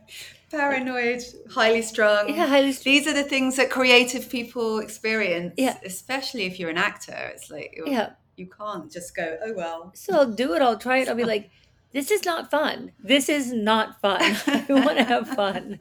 Paranoid, 0.51 1.22
highly 1.51 1.83
strung. 1.83 2.29
Yeah, 2.29 2.46
highly 2.46 2.72
strung. 2.72 2.94
These 2.94 3.07
are 3.07 3.14
the 3.14 3.22
things 3.22 3.57
that 3.57 3.70
creative 3.70 4.29
people 4.29 4.81
experience. 4.81 5.55
Yeah. 5.57 5.79
Especially 5.85 6.44
if 6.44 6.59
you're 6.59 6.70
an 6.70 6.79
actor. 6.79 7.31
It's 7.35 7.51
like 7.51 7.79
yeah. 7.87 8.11
you 8.37 8.46
can't 8.46 8.92
just 8.92 9.16
go, 9.16 9.38
oh 9.44 9.55
well. 9.55 9.92
So 9.94 10.14
I'll 10.14 10.31
do 10.31 10.55
it, 10.55 10.62
I'll 10.62 10.79
try 10.79 10.98
it. 10.98 11.09
I'll 11.09 11.14
be 11.14 11.24
like, 11.37 11.51
this 11.92 12.11
is 12.11 12.24
not 12.24 12.51
fun. 12.51 12.92
This 13.03 13.29
is 13.29 13.53
not 13.53 14.01
fun. 14.01 14.20
I 14.46 14.64
want 14.68 14.98
to 14.98 15.05
have 15.05 15.29
fun. 15.29 15.79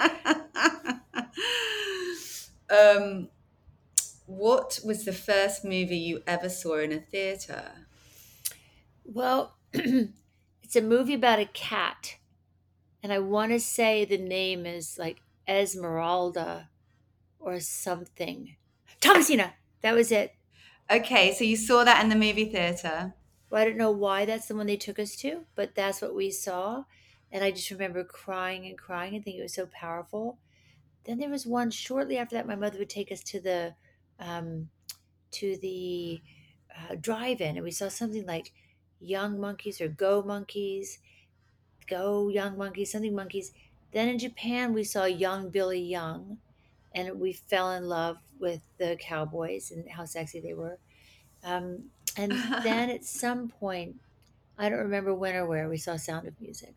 um, 2.70 3.30
what 4.26 4.80
was 4.86 5.06
the 5.06 5.13
first 5.13 5.63
movie 5.65 5.98
you 5.98 6.24
ever 6.28 6.50
saw 6.50 6.80
in 6.80 6.91
a 6.91 7.00
theater? 7.00 7.72
Well, 9.04 9.58
it's 9.74 10.76
a 10.76 10.82
movie 10.82 11.13
about 11.13 11.39
a 11.39 11.46
cat. 11.46 12.17
And 13.04 13.13
I 13.13 13.20
want 13.20 13.52
to 13.52 13.60
say 13.60 14.04
the 14.06 14.17
name 14.17 14.65
is 14.65 14.98
like 14.98 15.22
Esmeralda 15.48 16.70
or 17.39 17.60
something. 17.60 18.56
Thomasina. 19.00 19.54
That 19.82 19.93
was 19.93 20.12
it. 20.12 20.34
Okay, 20.89 21.34
so 21.34 21.43
you 21.43 21.56
saw 21.56 21.84
that 21.84 22.04
in 22.04 22.10
the 22.10 22.15
movie 22.15 22.46
theater. 22.46 23.13
Well, 23.50 23.62
I 23.62 23.66
don't 23.66 23.78
know 23.78 23.92
why 23.92 24.26
that's 24.26 24.48
the 24.48 24.56
one 24.56 24.68
they 24.68 24.78
took 24.78 25.00
us 25.00 25.16
to, 25.18 25.46
but 25.56 25.76
that's 25.76 26.02
what 26.02 26.16
we 26.16 26.32
saw. 26.32 26.84
And 27.32 27.44
I 27.44 27.52
just 27.52 27.72
remember 27.72 28.04
crying 28.04 28.66
and 28.66 28.78
crying 28.78 29.16
and 29.16 29.24
thinking 29.24 29.40
it 29.40 29.44
was 29.44 29.54
so 29.54 29.68
powerful. 29.68 30.38
Then 31.06 31.20
there 31.20 31.30
was 31.30 31.46
one 31.46 31.72
shortly 31.72 32.18
after 32.18 32.36
that. 32.36 32.48
My 32.48 32.56
mother 32.56 32.80
would 32.80 32.90
take 32.90 33.12
us 33.12 33.22
to 33.24 33.40
the 33.40 33.74
um, 34.20 34.70
to 35.32 35.58
the 35.62 36.22
uh, 36.76 36.96
drive-in, 37.00 37.56
and 37.56 37.64
we 37.64 37.72
saw 37.72 37.88
something 37.88 38.26
like 38.26 38.52
Young 39.00 39.40
Monkeys 39.40 39.80
or 39.80 39.88
Go 39.88 40.22
Monkeys, 40.22 41.00
Go 41.88 42.30
Young 42.30 42.58
Monkeys, 42.58 42.92
something 42.92 43.16
Monkeys. 43.16 43.54
Then 43.94 44.10
in 44.10 44.20
Japan, 44.20 44.74
we 44.74 44.84
saw 44.84 45.06
Young 45.06 45.50
Billy 45.50 45.82
Young, 45.82 46.40
and 46.94 47.20
we 47.20 47.32
fell 47.32 47.72
in 47.72 47.86
love 47.86 48.18
with 48.40 48.62
the 48.78 48.98
cowboys 49.00 49.72
and 49.72 49.88
how 49.90 50.06
sexy 50.06 50.40
they 50.40 50.54
were. 50.54 50.78
Um, 51.44 51.86
and 52.17 52.32
then 52.63 52.89
at 52.89 53.06
some 53.06 53.49
point, 53.49 53.95
I 54.58 54.69
don't 54.69 54.80
remember 54.80 55.13
when 55.13 55.36
or 55.36 55.45
where, 55.45 55.69
we 55.69 55.77
saw 55.77 55.95
Sound 55.95 56.27
of 56.27 56.39
Music. 56.41 56.73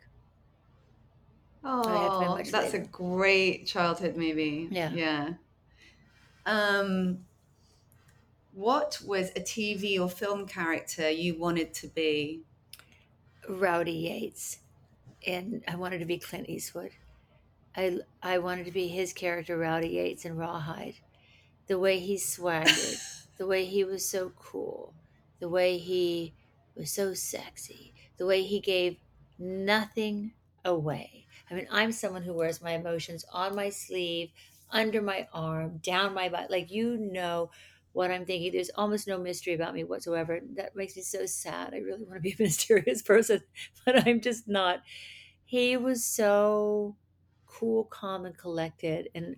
Oh, 1.63 2.37
that's 2.37 2.53
later. 2.53 2.77
a 2.85 2.87
great 2.87 3.67
childhood 3.67 4.17
movie. 4.17 4.69
Yeah. 4.71 4.93
Yeah. 4.93 5.33
Um, 6.47 7.19
what 8.53 8.99
was 9.05 9.31
a 9.31 9.41
TV 9.41 10.01
or 10.01 10.09
film 10.09 10.47
character 10.47 11.11
you 11.11 11.39
wanted 11.39 11.75
to 11.75 11.89
be? 11.89 12.41
Rowdy 13.49 13.93
Yates. 13.93 14.59
And 15.27 15.63
I 15.69 15.77
wanted 15.77 15.99
to 15.99 16.07
be 16.07 16.19
Clint 16.19 16.49
Eastwood. 16.49 16.93
I, 17.77 17.99
I 18.23 18.39
wanted 18.39 18.65
to 18.67 18.73
be 18.73 18.89
his 18.89 19.13
character, 19.13 19.57
Rowdy 19.57 19.89
Yates, 19.89 20.25
in 20.25 20.37
Rawhide. 20.37 20.95
The 21.67 21.79
way 21.79 21.99
he 21.99 22.17
swaggered, 22.17 22.99
the 23.39 23.47
way 23.47 23.65
he 23.65 23.85
was 23.85 24.05
so 24.05 24.33
cool, 24.39 24.93
the 25.41 25.49
way 25.49 25.79
he 25.79 26.35
was 26.75 26.93
so 26.93 27.15
sexy, 27.15 27.95
the 28.19 28.27
way 28.27 28.43
he 28.43 28.61
gave 28.61 28.99
nothing 29.39 30.35
away. 30.65 31.27
I 31.51 31.55
mean, 31.55 31.67
I'm 31.71 31.93
someone 31.93 32.23
who 32.23 32.35
wears 32.35 32.63
my 32.63 32.73
emotions 32.73 33.25
on 33.33 33.57
my 33.57 33.71
sleeve, 33.71 34.31
under 34.71 35.03
my 35.03 35.29
arm, 35.33 35.79
down 35.79 36.15
my 36.15 36.29
butt. 36.29 36.51
Like, 36.51 36.71
you 36.71 36.97
know 36.97 37.51
what 37.93 38.11
I'm 38.11 38.25
thinking. 38.25 38.53
There's 38.53 38.71
almost 38.71 39.09
no 39.09 39.19
mystery 39.19 39.55
about 39.55 39.75
me 39.75 39.85
whatsoever. 39.85 40.41
That 40.55 40.77
makes 40.77 40.97
me 40.97 41.03
so 41.03 41.27
sad. 41.27 41.75
I 41.75 41.79
really 41.79 42.05
want 42.05 42.17
to 42.17 42.21
be 42.21 42.33
a 42.33 42.37
mysterious 42.43 43.03
person, 43.03 43.43
but 43.85 44.07
I'm 44.07 44.21
just 44.21 44.47
not. 44.49 44.83
He 45.45 45.77
was 45.77 46.05
so 46.05 46.97
cool, 47.47 47.85
calm, 47.85 48.25
and 48.25 48.39
collected. 48.39 49.11
And 49.15 49.37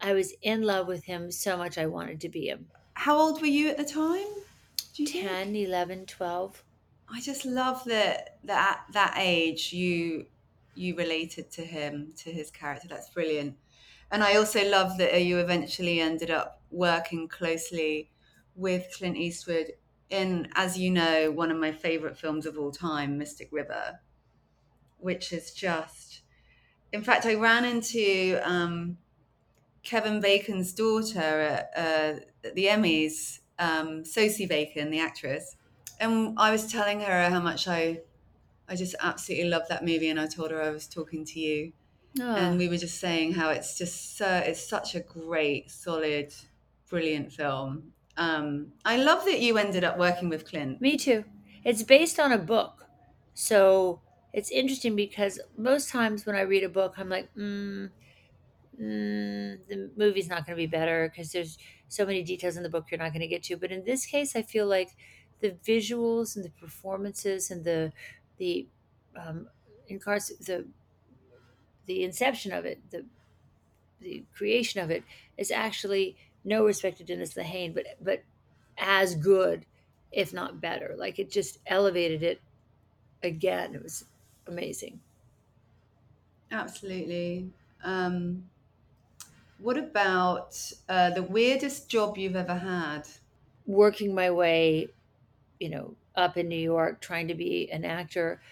I 0.00 0.12
was 0.14 0.32
in 0.42 0.62
love 0.62 0.88
with 0.88 1.04
him 1.04 1.30
so 1.30 1.56
much 1.56 1.78
I 1.78 1.86
wanted 1.86 2.20
to 2.22 2.28
be 2.28 2.48
him. 2.48 2.70
How 2.94 3.16
old 3.18 3.40
were 3.40 3.46
you 3.46 3.68
at 3.68 3.76
the 3.76 3.84
time? 3.84 4.26
10, 4.94 5.52
think? 5.52 5.56
11, 5.56 6.06
12. 6.06 6.64
I 7.08 7.20
just 7.20 7.44
love 7.44 7.84
that 7.84 8.38
that 8.44 8.78
at 8.88 8.92
that 8.92 9.14
age 9.18 9.72
you 9.72 10.26
you 10.74 10.96
related 10.96 11.50
to 11.52 11.64
him, 11.64 12.12
to 12.16 12.30
his 12.32 12.50
character. 12.50 12.88
That's 12.88 13.10
brilliant. 13.10 13.56
And 14.10 14.22
I 14.22 14.36
also 14.36 14.68
love 14.68 14.98
that 14.98 15.22
you 15.22 15.38
eventually 15.38 16.00
ended 16.00 16.30
up 16.30 16.62
working 16.70 17.28
closely 17.28 18.10
with 18.54 18.86
Clint 18.96 19.16
Eastwood 19.16 19.72
in, 20.10 20.48
as 20.54 20.78
you 20.78 20.90
know, 20.90 21.30
one 21.30 21.50
of 21.50 21.56
my 21.56 21.72
favorite 21.72 22.18
films 22.18 22.46
of 22.46 22.58
all 22.58 22.70
time, 22.70 23.18
Mystic 23.18 23.48
River, 23.50 24.00
which 24.98 25.32
is 25.32 25.52
just. 25.52 26.22
In 26.92 27.02
fact, 27.02 27.26
I 27.26 27.34
ran 27.34 27.64
into 27.64 28.40
um, 28.44 28.98
Kevin 29.82 30.20
Bacon's 30.20 30.72
daughter 30.72 31.18
at, 31.18 31.70
uh, 31.76 32.20
at 32.44 32.54
the 32.54 32.66
Emmys 32.66 33.40
um, 33.58 34.04
Sosie 34.04 34.46
Bacon, 34.46 34.90
the 34.90 35.00
actress, 35.00 35.56
and 36.00 36.34
I 36.38 36.50
was 36.50 36.70
telling 36.70 37.00
her 37.00 37.30
how 37.30 37.40
much 37.40 37.68
I, 37.68 38.00
I 38.68 38.76
just 38.76 38.94
absolutely 39.00 39.48
love 39.48 39.62
that 39.68 39.84
movie, 39.84 40.08
and 40.08 40.20
I 40.20 40.26
told 40.26 40.50
her 40.50 40.62
I 40.62 40.70
was 40.70 40.86
talking 40.86 41.24
to 41.24 41.40
you, 41.40 41.72
oh. 42.20 42.34
and 42.34 42.58
we 42.58 42.68
were 42.68 42.76
just 42.76 43.00
saying 43.00 43.32
how 43.32 43.50
it's 43.50 43.78
just 43.78 44.16
so 44.16 44.26
it's 44.26 44.66
such 44.66 44.94
a 44.94 45.00
great, 45.00 45.70
solid, 45.70 46.34
brilliant 46.88 47.32
film. 47.32 47.92
Um, 48.16 48.68
I 48.84 48.96
love 48.96 49.24
that 49.24 49.40
you 49.40 49.58
ended 49.58 49.84
up 49.84 49.98
working 49.98 50.28
with 50.28 50.48
Clint. 50.48 50.80
Me 50.80 50.96
too. 50.96 51.24
It's 51.64 51.82
based 51.82 52.20
on 52.20 52.32
a 52.32 52.38
book, 52.38 52.86
so 53.34 54.00
it's 54.32 54.50
interesting 54.50 54.96
because 54.96 55.40
most 55.56 55.88
times 55.88 56.26
when 56.26 56.34
I 56.34 56.40
read 56.40 56.64
a 56.64 56.68
book, 56.68 56.94
I'm 56.98 57.08
like, 57.08 57.32
mm, 57.36 57.90
mm, 58.80 59.58
the 59.68 59.90
movie's 59.96 60.28
not 60.28 60.46
going 60.46 60.56
to 60.56 60.62
be 60.62 60.66
better 60.66 61.08
because 61.08 61.32
there's 61.32 61.58
so 61.88 62.04
many 62.06 62.22
details 62.22 62.56
in 62.56 62.62
the 62.62 62.68
book 62.68 62.86
you're 62.90 62.98
not 62.98 63.12
going 63.12 63.20
to 63.20 63.28
get 63.28 63.42
to. 63.44 63.56
But 63.56 63.72
in 63.72 63.84
this 63.84 64.06
case, 64.06 64.36
I 64.36 64.42
feel 64.42 64.66
like 64.66 64.90
the 65.40 65.50
visuals 65.50 66.36
and 66.36 66.44
the 66.44 66.50
performances 66.50 67.50
and 67.50 67.64
the 67.64 67.92
the 68.38 68.68
um, 69.16 69.48
the 69.88 70.66
the 71.86 72.02
inception 72.04 72.52
of 72.52 72.64
it, 72.64 72.80
the 72.90 73.04
the 74.00 74.24
creation 74.34 74.80
of 74.80 74.90
it 74.90 75.04
is 75.36 75.50
actually 75.50 76.16
no 76.44 76.64
respect 76.64 76.98
to 76.98 77.04
Dennis 77.04 77.34
Lehane, 77.34 77.74
but 77.74 77.86
but 78.00 78.22
as 78.78 79.14
good, 79.14 79.66
if 80.12 80.32
not 80.32 80.60
better. 80.60 80.94
Like 80.96 81.18
it 81.18 81.30
just 81.30 81.58
elevated 81.66 82.22
it 82.22 82.40
again. 83.22 83.74
It 83.74 83.82
was 83.82 84.04
amazing. 84.46 85.00
Absolutely. 86.50 87.50
Um, 87.82 88.48
what 89.64 89.78
about 89.78 90.60
uh, 90.90 91.08
the 91.08 91.22
weirdest 91.22 91.88
job 91.88 92.18
you've 92.18 92.36
ever 92.36 92.54
had? 92.54 93.08
Working 93.64 94.14
my 94.14 94.30
way, 94.30 94.88
you 95.58 95.70
know, 95.70 95.96
up 96.14 96.36
in 96.36 96.48
New 96.48 96.60
York 96.60 97.00
trying 97.00 97.28
to 97.28 97.34
be 97.34 97.70
an 97.72 97.82
actor, 97.82 98.42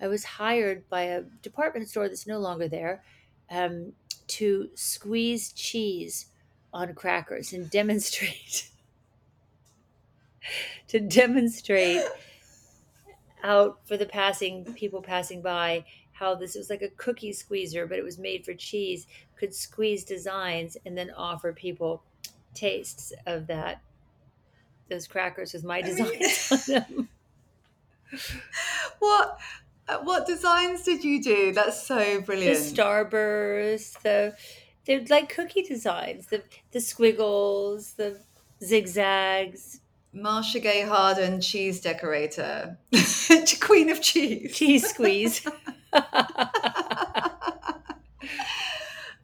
I 0.00 0.08
was 0.08 0.24
hired 0.24 0.88
by 0.88 1.02
a 1.02 1.20
department 1.20 1.90
store 1.90 2.08
that's 2.08 2.26
no 2.26 2.38
longer 2.38 2.68
there 2.68 3.04
um, 3.50 3.92
to 4.28 4.70
squeeze 4.74 5.52
cheese 5.52 6.28
on 6.72 6.94
crackers 6.94 7.52
and 7.52 7.68
demonstrate 7.68 8.70
to 10.88 11.00
demonstrate 11.00 12.02
out 13.44 13.86
for 13.86 13.98
the 13.98 14.06
passing 14.06 14.64
people 14.72 15.02
passing 15.02 15.42
by 15.42 15.84
how 16.22 16.34
this 16.36 16.54
was 16.54 16.70
like 16.70 16.82
a 16.82 16.88
cookie 17.04 17.32
squeezer 17.32 17.86
but 17.86 17.98
it 17.98 18.04
was 18.04 18.16
made 18.18 18.44
for 18.44 18.54
cheese 18.54 19.06
could 19.36 19.52
squeeze 19.54 20.04
designs 20.04 20.76
and 20.86 20.96
then 20.96 21.10
offer 21.16 21.52
people 21.52 22.02
tastes 22.54 23.12
of 23.26 23.46
that 23.48 23.82
those 24.88 25.06
crackers 25.08 25.52
with 25.52 25.64
my 25.64 25.78
I 25.78 25.82
mean- 25.82 25.96
designs 25.96 26.52
on 26.68 26.74
them 26.74 27.08
What 28.98 29.38
uh, 29.88 29.98
what 30.04 30.26
designs 30.26 30.82
did 30.84 31.02
you 31.02 31.20
do? 31.22 31.52
That's 31.52 31.84
so 31.86 31.98
the 32.18 32.22
brilliant. 32.22 32.58
starburst 32.58 34.00
the 34.02 34.36
they're 34.86 35.04
like 35.08 35.28
cookie 35.34 35.62
designs 35.62 36.26
the 36.26 36.42
the 36.72 36.80
squiggles 36.80 37.94
the 37.94 38.20
zigzags 38.62 39.80
Marcia 40.14 40.60
Gay 40.60 40.82
Harden, 40.82 41.40
cheese 41.40 41.80
decorator, 41.80 42.76
queen 43.62 43.88
of 43.88 44.02
cheese. 44.02 44.54
cheese 44.54 44.86
squeeze 44.86 45.46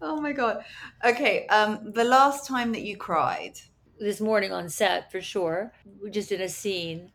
oh 0.00 0.20
my 0.20 0.33
god. 0.33 0.64
Okay, 1.04 1.46
um, 1.48 1.92
the 1.92 2.04
last 2.04 2.46
time 2.46 2.72
that 2.72 2.83
you 2.83 2.96
cried. 2.96 3.54
this 4.00 4.20
morning 4.20 4.52
on 4.52 4.68
set 4.68 5.11
for 5.11 5.20
sure 5.20 5.72
We're 6.00 6.11
just 6.11 6.31
in 6.31 6.40
a 6.40 6.48
scene 6.48 7.11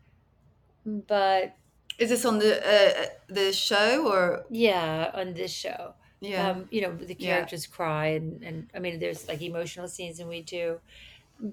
but 0.84 1.56
Is 1.98 2.10
this 2.10 2.24
on 2.24 2.38
the 2.38 2.52
uh, 2.60 3.06
the 3.28 3.52
show 3.52 4.06
or 4.12 4.44
yeah 4.50 5.10
on 5.14 5.32
this 5.34 5.50
show 5.52 5.94
yeah? 6.20 6.50
um, 6.50 6.68
you 6.70 6.82
know 6.82 6.92
the 6.94 7.14
Yeah. 7.18 7.28
characters 7.28 7.66
cry 7.66 8.06
and, 8.20 8.42
and 8.44 8.70
i 8.74 8.78
mean 8.84 8.98
there's 8.98 9.26
like 9.28 9.40
emotional 9.40 9.88
scenes 9.88 10.20
and 10.20 10.28
we 10.28 10.42
do 10.42 10.80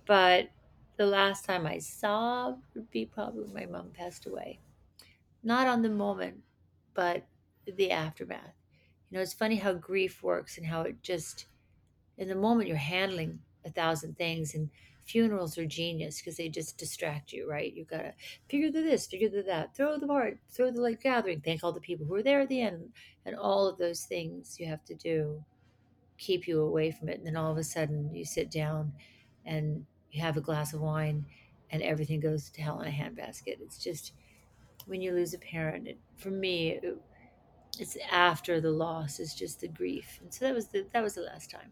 but 0.06 0.50
the 0.98 1.06
last 1.06 1.46
time 1.46 1.66
i 1.66 1.78
saw 1.80 2.54
would 2.76 2.90
be 2.92 3.06
probably 3.06 3.44
when 3.46 3.54
my 3.54 3.66
mom 3.66 3.92
passed 3.92 4.26
away 4.26 4.60
not 5.44 5.68
on 5.68 5.82
the 5.82 5.90
moment 6.06 6.44
but 6.94 7.26
the 7.78 7.92
aftermath. 7.92 8.56
You 9.10 9.18
know 9.18 9.22
it's 9.22 9.34
funny 9.34 9.58
how 9.58 9.74
grief 9.74 10.24
works 10.24 10.58
and 10.58 10.66
how 10.66 10.82
it 10.82 11.02
just 11.04 11.46
in 12.18 12.28
the 12.28 12.36
moment 12.36 12.68
you're 12.68 12.78
handling 12.78 13.40
a 13.66 13.70
thousand 13.70 14.18
things 14.18 14.56
and 14.56 14.70
funerals 15.06 15.58
are 15.58 15.66
genius 15.66 16.22
because 16.22 16.38
they 16.38 16.48
just 16.48 16.78
distract 16.78 17.34
you 17.34 17.50
right? 17.50 17.74
You've 17.74 17.90
gotta 17.90 18.14
figure 18.50 18.72
the 18.72 18.82
this 18.82 19.08
figure 19.08 19.30
the 19.30 19.44
that 19.44 19.76
throw 19.76 19.98
the 19.98 20.08
part 20.08 20.40
throw 20.50 20.72
the 20.72 20.82
like 20.82 21.02
gathering 21.02 21.42
thank 21.42 21.64
all 21.64 21.74
the 21.74 21.82
people 21.82 22.06
who 22.06 22.14
were 22.14 22.24
there 22.24 22.42
at 22.42 22.50
the 22.50 22.62
end 22.62 22.90
and 23.26 23.36
all 23.36 23.68
of 23.68 23.78
those 23.78 24.04
things 24.04 24.58
you 24.60 24.66
have 24.68 24.84
to 24.86 24.96
do 24.96 25.44
keep 26.18 26.48
you 26.48 26.62
away 26.62 26.92
from 26.92 27.10
it 27.10 27.18
and 27.18 27.26
then 27.26 27.36
all 27.36 27.52
of 27.52 27.58
a 27.58 27.64
sudden 27.64 28.14
you 28.14 28.24
sit 28.24 28.52
down 28.52 28.94
and 29.46 29.86
you 30.12 30.22
have 30.22 30.38
a 30.38 30.42
glass 30.42 30.74
of 30.74 30.82
wine 30.82 31.26
and 31.72 31.82
everything 31.82 32.20
goes 32.20 32.50
to 32.50 32.62
hell 32.62 32.82
in 32.82 32.88
a 32.88 32.92
handbasket. 32.92 33.60
It's 33.62 33.78
just 33.78 34.14
when 34.86 35.02
you 35.02 35.14
lose 35.14 35.34
a 35.34 35.40
parent 35.40 35.88
it, 35.88 35.98
for 36.18 36.30
me 36.30 36.72
it, 36.72 36.98
it's 37.80 37.98
after 38.12 38.60
the 38.60 38.72
loss 38.72 39.20
is 39.20 39.34
just 39.34 39.62
the 39.62 39.68
grief 39.68 40.20
and 40.22 40.34
so 40.34 40.46
that 40.46 40.54
was 40.54 40.68
the 40.68 40.86
that 40.94 41.04
was 41.04 41.16
the 41.16 41.22
last 41.22 41.50
time 41.50 41.72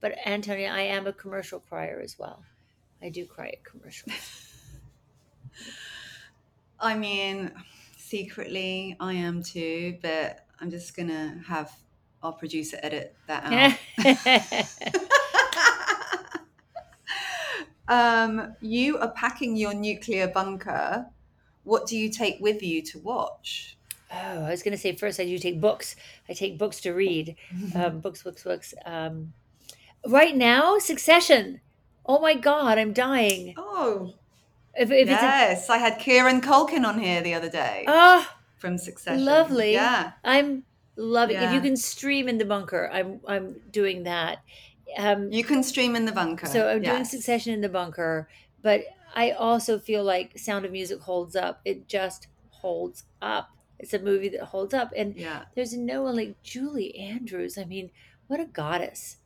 but 0.00 0.14
antonia 0.24 0.70
i 0.70 0.80
am 0.80 1.06
a 1.06 1.12
commercial 1.12 1.60
crier 1.60 2.00
as 2.02 2.18
well 2.18 2.42
i 3.02 3.08
do 3.08 3.26
cry 3.26 3.48
at 3.48 3.64
commercials 3.64 4.44
I 6.80 6.96
mean, 6.96 7.52
secretly, 7.96 8.96
I 9.00 9.14
am 9.14 9.42
too, 9.42 9.98
but 10.00 10.46
I'm 10.60 10.70
just 10.70 10.96
gonna 10.96 11.40
have 11.46 11.72
our 12.22 12.32
producer 12.32 12.78
edit 12.82 13.16
that 13.26 13.78
out. 13.98 14.78
um, 17.88 18.54
you 18.60 18.98
are 18.98 19.10
packing 19.10 19.56
your 19.56 19.74
nuclear 19.74 20.28
bunker. 20.28 21.06
What 21.64 21.86
do 21.86 21.96
you 21.96 22.10
take 22.10 22.36
with 22.40 22.62
you 22.62 22.82
to 22.82 22.98
watch? 23.00 23.77
Oh, 24.10 24.44
I 24.44 24.50
was 24.50 24.62
going 24.62 24.72
to 24.72 24.78
say 24.78 24.94
first 24.94 25.20
I 25.20 25.24
do 25.24 25.38
take 25.38 25.60
books. 25.60 25.94
I 26.28 26.32
take 26.32 26.58
books 26.58 26.80
to 26.82 26.92
read. 26.92 27.36
Um, 27.74 28.00
books, 28.00 28.22
books, 28.22 28.42
books. 28.42 28.74
Um, 28.86 29.32
right 30.06 30.34
now, 30.34 30.78
Succession. 30.78 31.60
Oh 32.06 32.18
my 32.20 32.34
God, 32.34 32.78
I'm 32.78 32.92
dying. 32.94 33.54
Oh, 33.58 34.14
If, 34.74 34.90
if 34.90 35.08
it's 35.08 35.10
a, 35.10 35.24
yes. 35.24 35.68
I 35.68 35.76
had 35.78 35.98
Kieran 35.98 36.40
Culkin 36.40 36.84
on 36.86 36.98
here 36.98 37.20
the 37.20 37.34
other 37.34 37.50
day 37.50 37.84
ah, 37.86 38.34
from 38.56 38.78
Succession. 38.78 39.24
lovely. 39.26 39.72
Yeah. 39.74 40.12
I'm 40.24 40.64
loving. 40.96 41.36
If 41.36 41.52
you 41.52 41.60
can 41.60 41.76
stream 41.76 42.28
in 42.28 42.38
the 42.38 42.46
bunker, 42.46 42.88
I'm 42.90 43.20
I'm 43.28 43.56
doing 43.70 44.04
that. 44.04 44.38
Um, 44.96 45.30
You 45.30 45.44
can 45.44 45.62
stream 45.62 45.94
in 45.96 46.06
the 46.06 46.12
bunker. 46.12 46.46
so 46.46 46.66
I'm 46.68 46.80
doing. 46.80 47.04
Succession 47.04 47.52
in 47.52 47.60
the 47.60 47.68
bunker, 47.68 48.26
but 48.62 48.84
I 49.14 49.32
also 49.32 49.78
feel 49.78 50.02
like 50.02 50.38
Sound 50.38 50.64
of 50.64 50.72
Music 50.72 51.00
holds 51.00 51.36
up. 51.36 51.60
It 51.66 51.88
just 51.88 52.28
holds 52.50 53.04
up. 53.20 53.50
It's 53.78 53.94
a 53.94 53.98
movie 53.98 54.28
that 54.30 54.44
holds 54.46 54.74
up, 54.74 54.92
and 54.96 55.14
Yeah. 55.16 55.44
there's 55.54 55.74
no 55.76 56.02
one 56.02 56.16
like 56.16 56.42
Julie 56.42 56.96
Andrews. 56.98 57.56
I 57.58 57.64
mean, 57.64 57.90
what 58.26 58.40
a 58.40 58.44
goddess! 58.44 59.18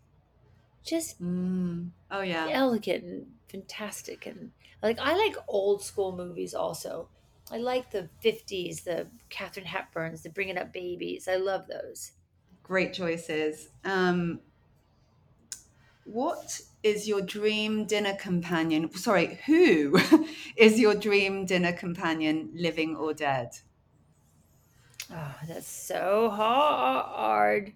Just 0.85 1.21
Mm. 1.23 1.91
Oh, 2.11 2.21
yeah. 2.23 2.49
elegant 2.51 3.05
and 3.05 3.35
fantastic, 3.49 4.27
and 4.27 4.53
like 4.83 4.99
I 4.99 5.15
like 5.17 5.37
old 5.49 5.83
school 5.83 6.15
movies 6.17 6.55
also. 6.55 7.09
I 7.51 7.59
like 7.59 7.91
the 7.91 8.09
'50s, 8.23 8.83
the 8.85 9.09
Katharine 9.31 9.67
Hepburns, 9.67 10.23
the 10.23 10.31
Bringing 10.31 10.59
Up 10.59 10.73
Babies. 10.73 11.29
I 11.29 11.37
love 11.37 11.67
those. 11.69 12.13
Great 12.63 12.93
choices. 12.93 13.69
Um, 13.85 14.41
what 16.05 16.61
is 16.83 17.07
your 17.07 17.21
dream 17.23 17.85
dinner 17.87 18.15
companion? 18.17 18.91
Sorry, 18.93 19.39
who 19.47 19.99
is 20.57 20.81
your 20.81 20.95
dream 20.95 21.47
dinner 21.47 21.73
companion, 21.73 22.51
living 22.55 22.97
or 22.97 23.15
dead? 23.15 23.51
Oh, 25.15 25.35
that's 25.47 25.69
so 25.69 26.31
hard. 26.31 27.73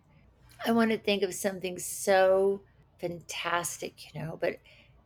I 0.66 0.72
want 0.72 0.90
to 0.90 0.98
think 0.98 1.22
of 1.22 1.34
something 1.34 1.78
so 1.78 2.62
fantastic, 2.98 4.14
you 4.14 4.20
know, 4.20 4.38
but 4.40 4.56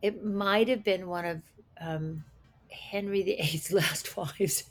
it 0.01 0.23
might 0.23 0.69
have 0.69 0.83
been 0.83 1.07
one 1.07 1.25
of 1.25 1.41
um, 1.79 2.23
Henry 2.69 3.23
VIII's 3.23 3.71
last 3.73 4.15
wives. 4.15 4.63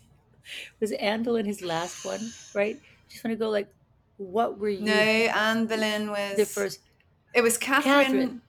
Was 0.81 0.92
Anne 0.92 1.23
Boleyn 1.23 1.44
his 1.44 1.62
last 1.62 2.05
one, 2.05 2.33
right? 2.55 2.81
Just 3.09 3.23
want 3.25 3.33
to 3.33 3.38
go 3.38 3.51
like, 3.51 3.68
what 4.16 4.59
were 4.59 4.68
you? 4.68 4.85
No, 4.85 4.92
Anne 4.92 5.66
Boleyn 5.66 6.11
was 6.11 6.37
the 6.37 6.46
first. 6.46 6.81
It 7.35 7.42
was 7.42 7.57
Catherine. 7.57 8.42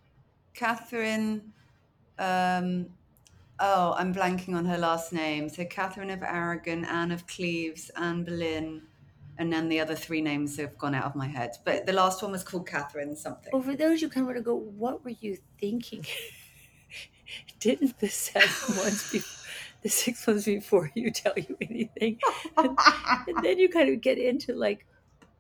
Catherine. 0.54 1.41
Catherine. 1.41 1.54
Um, 2.17 2.88
oh, 3.60 3.93
I'm 3.97 4.13
blanking 4.13 4.56
on 4.56 4.65
her 4.65 4.78
last 4.78 5.13
name. 5.13 5.50
So 5.50 5.65
Catherine 5.65 6.10
of 6.10 6.24
Aragon, 6.24 6.86
Anne 6.86 7.12
of 7.12 7.28
Cleves, 7.28 7.91
Anne 7.95 8.24
Boleyn, 8.24 8.82
and 9.41 9.51
then 9.51 9.69
the 9.69 9.80
other 9.80 9.95
three 9.95 10.21
names 10.21 10.58
have 10.58 10.77
gone 10.77 10.93
out 10.93 11.06
of 11.06 11.15
my 11.15 11.25
head. 11.25 11.58
But 11.65 11.88
the 11.88 11.93
last 11.93 12.21
one 12.21 12.32
was 12.32 12.43
called 12.43 12.67
Catherine 12.67 13.15
something. 13.15 13.49
Well, 13.51 13.63
for 13.63 13.75
those 13.75 13.99
you 13.99 14.08
kind 14.08 14.21
of 14.21 14.27
want 14.27 14.38
to 14.38 14.43
go, 14.43 14.54
what 14.54 15.04
were 15.04 15.15
you 15.19 15.39
thinking? 15.60 16.06
Didn't 17.60 17.97
the 17.99 18.08
seven 18.08 18.77
ones 18.77 19.12
be, 19.12 19.23
the 19.82 19.89
six 19.89 20.27
ones 20.27 20.45
before 20.45 20.91
you 20.93 21.10
tell 21.10 21.34
you 21.36 21.58
anything? 21.60 22.19
and, 22.56 22.77
and 23.27 23.43
then 23.43 23.58
you 23.58 23.67
kind 23.67 23.89
of 23.89 23.99
get 23.99 24.19
into 24.19 24.54
like 24.54 24.86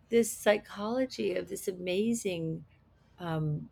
this 0.09 0.31
psychology 0.31 1.35
of 1.35 1.47
this 1.47 1.67
amazing 1.67 2.65
um, 3.19 3.69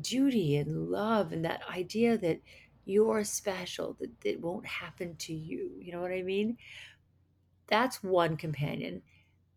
duty 0.00 0.56
and 0.56 0.88
love 0.88 1.32
and 1.32 1.44
that 1.44 1.60
idea 1.68 2.16
that 2.16 2.40
you're 2.86 3.24
special 3.24 3.94
that 4.00 4.10
it 4.24 4.40
won't 4.40 4.64
happen 4.64 5.16
to 5.16 5.32
you 5.32 5.70
you 5.80 5.90
know 5.90 6.02
what 6.02 6.10
i 6.10 6.20
mean 6.20 6.54
that's 7.66 8.02
one 8.02 8.36
companion 8.36 9.02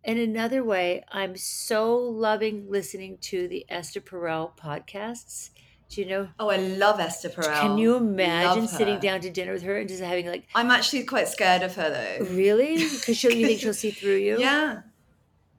in 0.03 0.17
another 0.17 0.63
way 0.63 1.03
i'm 1.11 1.35
so 1.35 1.97
loving 1.97 2.69
listening 2.69 3.17
to 3.19 3.47
the 3.47 3.65
esther 3.69 4.01
perel 4.01 4.51
podcasts 4.57 5.49
do 5.89 6.01
you 6.01 6.07
know 6.07 6.27
Oh, 6.37 6.49
I 6.49 6.57
love 6.57 6.99
Esther 6.99 7.29
Perel. 7.29 7.61
can 7.61 7.77
you 7.77 7.95
imagine 7.95 8.67
sitting 8.67 8.99
down 8.99 9.21
to 9.21 9.29
dinner 9.29 9.53
with 9.53 9.63
her 9.63 9.77
and 9.77 9.87
just 9.87 10.03
having 10.03 10.27
like 10.27 10.45
I'm 10.53 10.69
actually 10.69 11.03
quite 11.03 11.29
scared 11.29 11.61
of 11.63 11.75
her 11.75 11.89
though. 11.89 12.25
really 12.35 12.75
because 12.75 13.15
she'll 13.17 13.31
you 13.31 13.47
think 13.47 13.59
she'll 13.61 13.73
see 13.73 13.91
through 13.91 14.17
you 14.17 14.37
Yeah. 14.37 14.81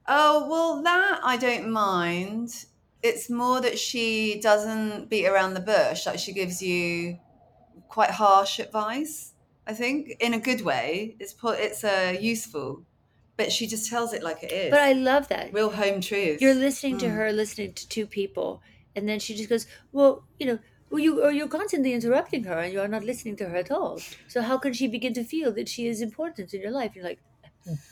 Oh, 0.07 0.47
well, 0.49 0.83
that 0.83 1.19
I 1.23 1.37
don't 1.37 1.69
mind. 1.71 2.65
It's 3.03 3.29
more 3.29 3.61
that 3.61 3.77
she 3.77 4.39
doesn't 4.41 5.09
beat 5.09 5.27
around 5.27 5.53
the 5.53 5.59
bush. 5.61 6.05
Like 6.05 6.19
she 6.19 6.33
gives 6.33 6.61
you 6.61 7.17
quite 7.87 8.09
harsh 8.11 8.59
advice, 8.59 9.28
I 9.69 9.73
think, 9.73 10.15
in 10.19 10.33
a 10.33 10.39
good 10.39 10.61
way. 10.61 11.15
It's 11.19 11.35
it's 11.67 11.83
uh, 11.83 12.17
useful, 12.19 12.83
but 13.37 13.51
she 13.51 13.67
just 13.67 13.87
tells 13.87 14.13
it 14.13 14.23
like 14.23 14.41
it 14.43 14.51
is. 14.51 14.71
but 14.71 14.81
i 14.81 14.93
love 14.93 15.27
that 15.27 15.53
Real 15.53 15.69
home 15.81 16.01
truth. 16.01 16.41
You're 16.41 16.61
listening 16.67 16.97
to 17.03 17.05
Mm. 17.05 17.15
her, 17.17 17.31
listening 17.31 17.73
to 17.79 17.87
two 17.95 18.07
people, 18.07 18.49
and 18.95 19.07
then 19.07 19.19
she 19.19 19.35
just 19.39 19.49
goes, 19.53 19.67
"Well, 19.91 20.11
you 20.39 20.47
know, 20.47 20.57
well, 20.89 21.03
you 21.05 21.11
or 21.25 21.31
you're 21.31 21.53
constantly 21.59 21.93
interrupting 21.93 22.43
her 22.49 22.57
and 22.63 22.73
you 22.73 22.81
are 22.81 22.87
not 22.95 23.03
listening 23.03 23.35
to 23.37 23.49
her 23.49 23.57
at 23.65 23.69
all. 23.77 23.95
So 24.27 24.41
how 24.41 24.57
can 24.57 24.73
she 24.73 24.87
begin 24.87 25.13
to 25.19 25.23
feel 25.23 25.51
that 25.53 25.69
she 25.69 25.83
is 25.87 26.01
important 26.01 26.53
in 26.55 26.61
your 26.65 26.71
life? 26.71 26.95
You're 26.95 27.09
like, 27.11 27.21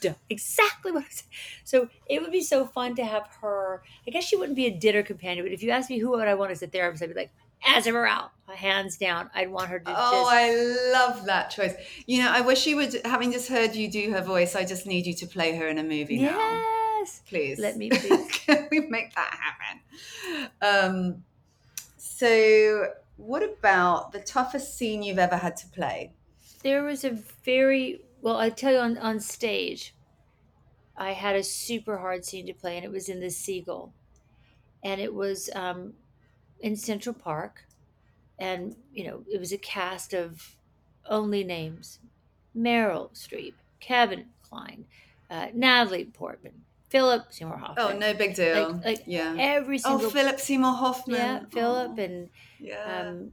Duh, 0.02 0.16
exactly 0.36 0.92
what 0.92 1.04
I 1.04 1.14
said. 1.20 1.30
So 1.64 1.78
it 2.10 2.22
would 2.22 2.32
be 2.32 2.42
so 2.54 2.66
fun 2.66 2.96
to 2.96 3.06
have 3.06 3.26
her. 3.42 3.84
I 4.08 4.10
guess 4.12 4.24
she 4.24 4.36
wouldn't 4.36 4.56
be 4.64 4.66
a 4.66 4.80
dinner 4.86 5.04
companion, 5.04 5.46
but 5.46 5.54
if 5.54 5.62
you 5.62 5.70
ask 5.70 5.92
me 5.92 6.00
who 6.00 6.10
would 6.12 6.28
I 6.28 6.34
want 6.34 6.52
as 6.52 6.64
a 6.64 6.68
therapist, 6.68 7.04
I'd 7.04 7.10
be 7.14 7.22
like, 7.24 7.34
Esther 7.66 7.94
Perel, 7.94 8.30
hands 8.56 8.98
down. 8.98 9.30
I'd 9.34 9.50
want 9.50 9.70
her 9.70 9.80
to. 9.80 9.86
Oh, 9.96 10.12
just, 10.12 10.34
I 10.34 10.92
love 10.94 11.26
that 11.26 11.50
choice. 11.50 11.76
You 12.06 12.24
know, 12.24 12.32
I 12.32 12.42
wish 12.42 12.66
you 12.66 12.76
would. 12.78 13.02
Having 13.06 13.34
just 13.34 13.50
heard 13.50 13.76
you 13.76 13.90
do 13.90 14.12
her 14.12 14.22
voice, 14.22 14.56
I 14.56 14.66
just 14.66 14.86
need 14.86 15.06
you 15.06 15.14
to 15.16 15.28
play 15.28 15.56
her 15.56 15.68
in 15.68 15.78
a 15.78 15.84
movie 15.84 16.20
now, 16.20 16.38
yes. 16.38 17.22
please. 17.28 17.60
Let 17.60 17.78
me 17.78 17.90
please. 17.94 18.32
Can 18.32 18.68
we 18.72 18.82
make 18.82 19.14
that 19.16 19.40
happen? 19.40 20.52
Um, 20.62 21.24
so, 21.98 22.88
what 23.18 23.44
about 23.44 24.12
the 24.12 24.20
toughest 24.20 24.78
scene 24.78 25.04
you've 25.04 25.20
ever 25.20 25.38
had 25.38 25.56
to 25.58 25.68
play? 25.68 26.14
There 26.64 26.84
was 26.84 27.04
a 27.04 27.12
very 27.44 28.02
well. 28.22 28.38
I 28.38 28.50
tell 28.50 28.74
you 28.74 28.80
on 28.80 28.98
on 28.98 29.20
stage, 29.20 29.94
I 30.96 31.12
had 31.12 31.36
a 31.36 31.44
super 31.44 31.98
hard 31.98 32.26
scene 32.26 32.48
to 32.48 32.54
play, 32.54 32.76
and 32.76 32.86
it 32.86 32.92
was 32.92 33.10
in 33.10 33.20
the 33.20 33.30
Seagull, 33.30 33.94
and 34.84 35.00
it 35.00 35.14
was 35.14 35.50
um, 35.54 35.94
in 36.60 36.76
Central 36.76 37.14
Park, 37.14 37.66
and 38.40 38.76
you 38.94 39.06
know 39.06 39.24
it 39.32 39.40
was 39.40 39.52
a 39.52 39.58
cast 39.58 40.14
of 40.14 40.56
only 41.10 41.44
names: 41.44 42.00
Meryl 42.56 43.12
Streep, 43.14 43.54
Kevin 43.80 44.26
Kline, 44.48 44.86
uh, 45.30 45.48
Natalie 45.54 46.06
Portman, 46.06 46.64
Philip 46.90 47.26
Seymour 47.30 47.58
Hoffman. 47.58 47.86
Oh, 47.96 47.98
no 47.98 48.14
big 48.14 48.36
deal. 48.36 48.74
Like, 48.74 48.86
like 48.86 49.04
yeah. 49.06 49.36
every 49.38 49.78
single. 49.78 50.08
Oh, 50.08 50.10
Philip 50.10 50.40
Seymour 50.40 50.74
Hoffman. 50.74 51.18
yeah, 51.18 51.40
Philip 51.52 51.92
Oh, 51.98 52.02
and 52.02 52.30
yeah. 52.60 53.08
um, 53.10 53.32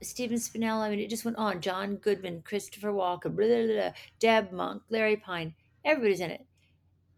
Stephen 0.00 0.38
Spinella. 0.38 0.80
I 0.82 0.90
mean, 0.90 1.00
it 1.00 1.10
just 1.10 1.24
went 1.24 1.36
on. 1.36 1.60
John 1.60 1.96
Goodman, 1.96 2.42
Christopher 2.42 2.92
Walken, 2.92 3.36
blah, 3.36 3.46
blah, 3.46 3.66
blah, 3.66 3.74
blah, 3.74 3.90
Deb 4.18 4.52
Monk, 4.52 4.82
Larry 4.88 5.16
Pine. 5.16 5.54
Everybody's 5.84 6.20
in 6.20 6.30
it, 6.30 6.46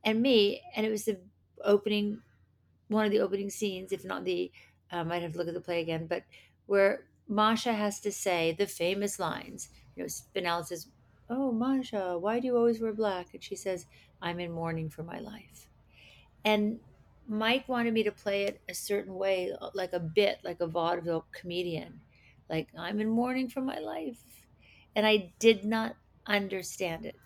and 0.04 0.20
me. 0.20 0.60
And 0.74 0.84
it 0.84 0.90
was 0.90 1.04
the 1.04 1.18
opening, 1.64 2.20
one 2.88 3.04
of 3.04 3.12
the 3.12 3.20
opening 3.20 3.50
scenes, 3.50 3.92
if 3.92 4.04
not 4.04 4.24
the. 4.24 4.50
Um, 4.92 5.10
I'd 5.10 5.22
have 5.22 5.32
to 5.32 5.38
look 5.38 5.48
at 5.48 5.54
the 5.54 5.60
play 5.60 5.80
again, 5.80 6.06
but 6.06 6.22
where 6.66 7.04
Masha 7.28 7.72
has 7.72 8.00
to 8.00 8.12
say 8.12 8.54
the 8.56 8.66
famous 8.66 9.18
lines. 9.18 9.68
You 9.94 10.02
know, 10.02 10.06
Spinella 10.08 10.64
says, 10.64 10.88
"Oh, 11.28 11.52
Masha, 11.52 12.18
why 12.18 12.40
do 12.40 12.46
you 12.46 12.56
always 12.56 12.80
wear 12.80 12.92
black?" 12.92 13.34
And 13.34 13.42
she 13.42 13.56
says, 13.56 13.86
"I'm 14.22 14.40
in 14.40 14.52
mourning 14.52 14.90
for 14.90 15.02
my 15.02 15.18
life." 15.18 15.66
And 16.44 16.78
Mike 17.28 17.68
wanted 17.68 17.92
me 17.92 18.04
to 18.04 18.12
play 18.12 18.44
it 18.44 18.60
a 18.68 18.74
certain 18.74 19.16
way, 19.16 19.52
like 19.74 19.92
a 19.92 19.98
bit, 20.00 20.38
like 20.44 20.60
a 20.60 20.66
vaudeville 20.66 21.26
comedian. 21.32 22.00
Like, 22.48 22.68
I'm 22.78 23.00
in 23.00 23.08
mourning 23.08 23.48
for 23.48 23.60
my 23.60 23.78
life. 23.78 24.20
And 24.94 25.04
I 25.06 25.32
did 25.40 25.64
not 25.64 25.96
understand 26.26 27.04
it. 27.04 27.16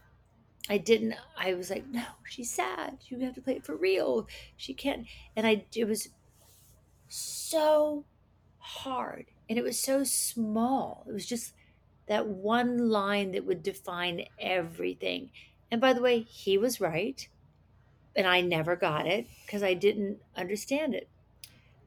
I 0.68 0.78
didn't, 0.78 1.14
I 1.36 1.54
was 1.54 1.68
like, 1.68 1.86
no, 1.86 2.04
she's 2.24 2.50
sad. 2.50 2.98
You 3.08 3.18
have 3.20 3.34
to 3.34 3.42
play 3.42 3.56
it 3.56 3.66
for 3.66 3.76
real. 3.76 4.26
She 4.56 4.72
can't. 4.72 5.06
And 5.36 5.46
I, 5.46 5.66
it 5.74 5.86
was 5.86 6.08
so 7.10 8.04
hard. 8.58 9.26
And 9.48 9.58
it 9.58 9.62
was 9.62 9.78
so 9.78 10.04
small. 10.04 11.04
It 11.08 11.12
was 11.12 11.26
just 11.26 11.54
that 12.06 12.26
one 12.26 12.88
line 12.90 13.32
that 13.32 13.44
would 13.44 13.62
define 13.62 14.24
everything. 14.38 15.30
And 15.70 15.80
by 15.80 15.92
the 15.92 16.02
way, 16.02 16.20
he 16.20 16.56
was 16.56 16.80
right 16.80 17.28
and 18.16 18.26
I 18.26 18.40
never 18.40 18.76
got 18.76 19.06
it 19.06 19.26
because 19.44 19.62
I 19.62 19.74
didn't 19.74 20.18
understand 20.36 20.94
it. 20.94 21.08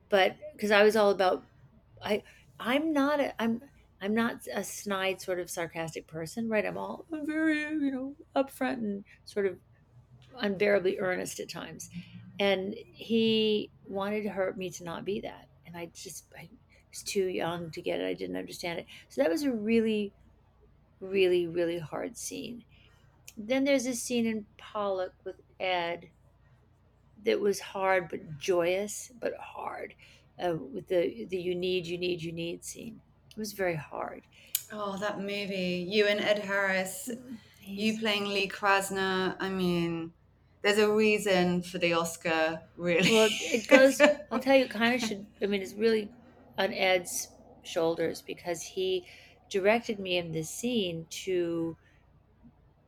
But 0.10 0.36
because 0.54 0.72
I 0.72 0.84
was 0.84 0.96
all 0.96 1.10
about, 1.10 1.44
I, 2.04 2.24
I'm 2.60 2.94
not 2.94 3.20
a, 3.20 3.42
I'm, 3.42 3.62
I'm 4.02 4.14
not 4.14 4.48
a 4.54 4.64
snide 4.64 5.22
sort 5.22 5.40
of 5.40 5.50
sarcastic 5.50 6.08
person, 6.08 6.50
right? 6.50 6.66
I'm 6.66 6.78
all 6.78 7.06
I'm 7.12 7.26
very, 7.26 7.60
you 7.60 7.92
know, 7.92 8.16
upfront 8.36 8.74
and 8.74 9.04
sort 9.26 9.46
of 9.46 9.58
unbearably 10.40 11.00
earnest 11.00 11.40
at 11.40 11.50
times. 11.50 11.90
And 12.40 12.76
he 12.84 13.70
wanted 13.88 14.26
her 14.26 14.54
me 14.58 14.70
to 14.72 14.84
not 14.84 15.06
be 15.06 15.22
that, 15.22 15.48
and 15.66 15.78
I 15.78 15.90
just 15.94 16.26
I 16.38 16.50
was 16.90 17.04
too 17.04 17.26
young 17.26 17.70
to 17.72 17.82
get 17.82 18.00
it. 18.00 18.08
I 18.08 18.14
didn't 18.14 18.38
understand 18.38 18.80
it. 18.80 18.86
So 19.10 19.22
that 19.22 19.30
was 19.30 19.44
a 19.44 19.52
really, 19.52 20.12
really, 21.00 21.48
really 21.48 21.80
hard 21.80 22.18
scene. 22.18 22.64
Then 23.38 23.64
there's 23.64 23.86
a 23.86 23.96
scene 23.96 24.26
in 24.26 24.46
Pollock 24.58 25.14
with 25.24 25.36
Ed 25.60 26.08
that 27.26 27.40
was 27.40 27.60
hard 27.60 28.10
but 28.10 28.40
joyous, 28.40 29.12
but 29.20 29.34
hard. 29.40 29.94
Uh, 30.44 30.56
with 30.56 30.88
the 30.88 31.26
the 31.30 31.38
you 31.38 31.54
need, 31.54 31.86
you 31.86 31.98
need, 31.98 32.22
you 32.22 32.32
need 32.32 32.66
scene, 32.66 33.00
it 33.30 33.40
was 33.40 33.54
very 33.54 33.76
hard. 33.76 34.24
Oh, 34.72 34.98
that 34.98 35.20
movie. 35.20 35.86
You 35.88 36.08
and 36.08 36.20
Ed 36.20 36.40
Harris, 36.40 37.10
you 37.64 38.00
playing 38.00 38.26
Lee 38.26 38.48
Krasner. 38.48 39.36
I 39.40 39.50
mean, 39.50 40.12
there's 40.64 40.78
a 40.78 40.90
reason 40.92 41.62
for 41.62 41.78
the 41.78 41.94
Oscar, 41.94 42.62
really. 42.78 43.12
Well, 43.12 43.28
it 43.30 43.68
goes. 43.68 44.02
I'll 44.32 44.40
tell 44.40 44.56
you, 44.56 44.66
it 44.66 44.72
kind 44.72 44.96
of 44.96 45.02
should. 45.02 45.26
I 45.42 45.46
mean, 45.46 45.62
it's 45.62 45.74
really 45.74 46.10
on 46.58 46.74
Ed's 46.74 47.28
shoulders 47.64 48.22
because 48.22 48.62
he 48.62 49.06
directed 49.50 50.00
me 50.00 50.18
in 50.18 50.32
this 50.32 50.50
scene 50.50 51.06
to 51.10 51.76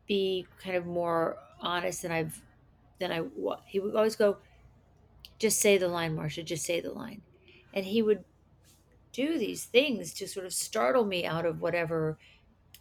be 0.08 0.48
kind 0.64 0.76
of 0.76 0.86
more 0.86 1.38
honest 1.60 2.02
than 2.02 2.12
I've 2.12 2.42
than 3.00 3.12
I 3.12 3.24
he 3.66 3.80
would 3.80 3.96
always 3.96 4.16
go 4.16 4.38
just 5.38 5.60
say 5.60 5.78
the 5.78 5.88
line 5.88 6.16
Marcia 6.16 6.44
just 6.44 6.66
say 6.66 6.80
the 6.80 6.92
line 6.92 7.22
and 7.74 7.86
he 7.86 8.02
would 8.02 8.24
do 9.12 9.38
these 9.38 9.66
things 9.66 10.14
to 10.14 10.28
sort 10.28 10.46
of 10.46 10.54
startle 10.54 11.06
me 11.06 11.26
out 11.26 11.46
of 11.46 11.62
whatever 11.62 12.18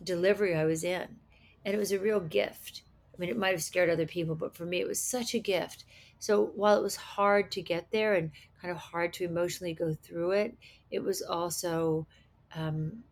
delivery 0.03 0.55
I 0.55 0.65
was 0.65 0.85
in 0.85 1.17
and 1.65 1.75
it 1.75 1.79
was 1.79 1.93
a 1.93 1.99
real 1.99 2.21
gift 2.21 2.83
I 3.15 3.21
mean 3.21 3.31
it 3.31 3.37
might 3.37 3.53
have 3.53 3.63
scared 3.63 3.91
other 3.91 4.07
people 4.07 4.35
but 4.35 4.57
for 4.57 4.67
me 4.67 4.81
it 4.81 4.89
was 4.89 5.03
such 5.03 5.35
a 5.35 5.39
gift. 5.41 5.85
So 6.19 6.47
while 6.57 6.79
it 6.79 6.83
was 6.83 6.97
hard 6.97 7.51
to 7.53 7.63
get 7.63 7.91
there 7.91 8.15
and 8.15 8.33
kind 8.61 8.73
of 8.73 8.79
hard 8.79 9.13
to 9.15 9.25
emotionally 9.25 9.75
go 9.75 9.95
through 9.95 10.33
it 10.33 10.57
it 10.91 11.01
was 11.03 11.23
also 11.23 12.07
um, 12.55 13.05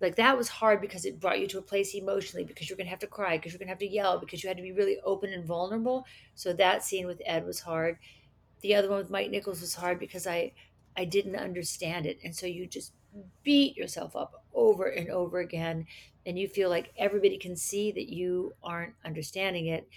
like 0.00 0.16
that 0.16 0.36
was 0.36 0.48
hard 0.48 0.80
because 0.80 1.04
it 1.04 1.18
brought 1.20 1.40
you 1.40 1.46
to 1.48 1.58
a 1.58 1.62
place 1.62 1.94
emotionally 1.94 2.44
because 2.44 2.68
you're 2.68 2.76
gonna 2.76 2.88
have 2.90 3.00
to 3.00 3.06
cry 3.06 3.36
because 3.36 3.52
you're 3.52 3.58
gonna 3.58 3.70
have 3.70 3.78
to 3.78 3.88
yell 3.88 4.18
because 4.20 4.42
you 4.42 4.48
had 4.48 4.56
to 4.56 4.62
be 4.62 4.72
really 4.72 4.98
open 5.00 5.32
and 5.32 5.44
vulnerable. 5.44 6.06
So 6.34 6.52
that 6.52 6.84
scene 6.84 7.06
with 7.06 7.20
ed 7.26 7.44
was 7.44 7.60
hard. 7.60 7.98
The 8.60 8.74
other 8.74 8.88
one 8.90 8.98
with 8.98 9.10
mike 9.10 9.30
nichols 9.30 9.60
was 9.60 9.74
hard 9.74 9.98
because 9.98 10.26
i 10.26 10.52
i 10.96 11.04
didn't 11.04 11.36
understand 11.36 12.06
it. 12.06 12.18
And 12.24 12.34
so 12.36 12.46
you 12.46 12.66
just 12.66 12.94
beat 13.42 13.76
yourself 13.76 14.14
up 14.16 14.37
over 14.58 14.86
and 14.86 15.08
over 15.08 15.38
again 15.38 15.86
and 16.26 16.38
you 16.38 16.48
feel 16.48 16.68
like 16.68 16.92
everybody 16.98 17.38
can 17.38 17.56
see 17.56 17.92
that 17.92 18.12
you 18.12 18.52
aren't 18.62 18.94
understanding 19.04 19.66
it 19.66 19.88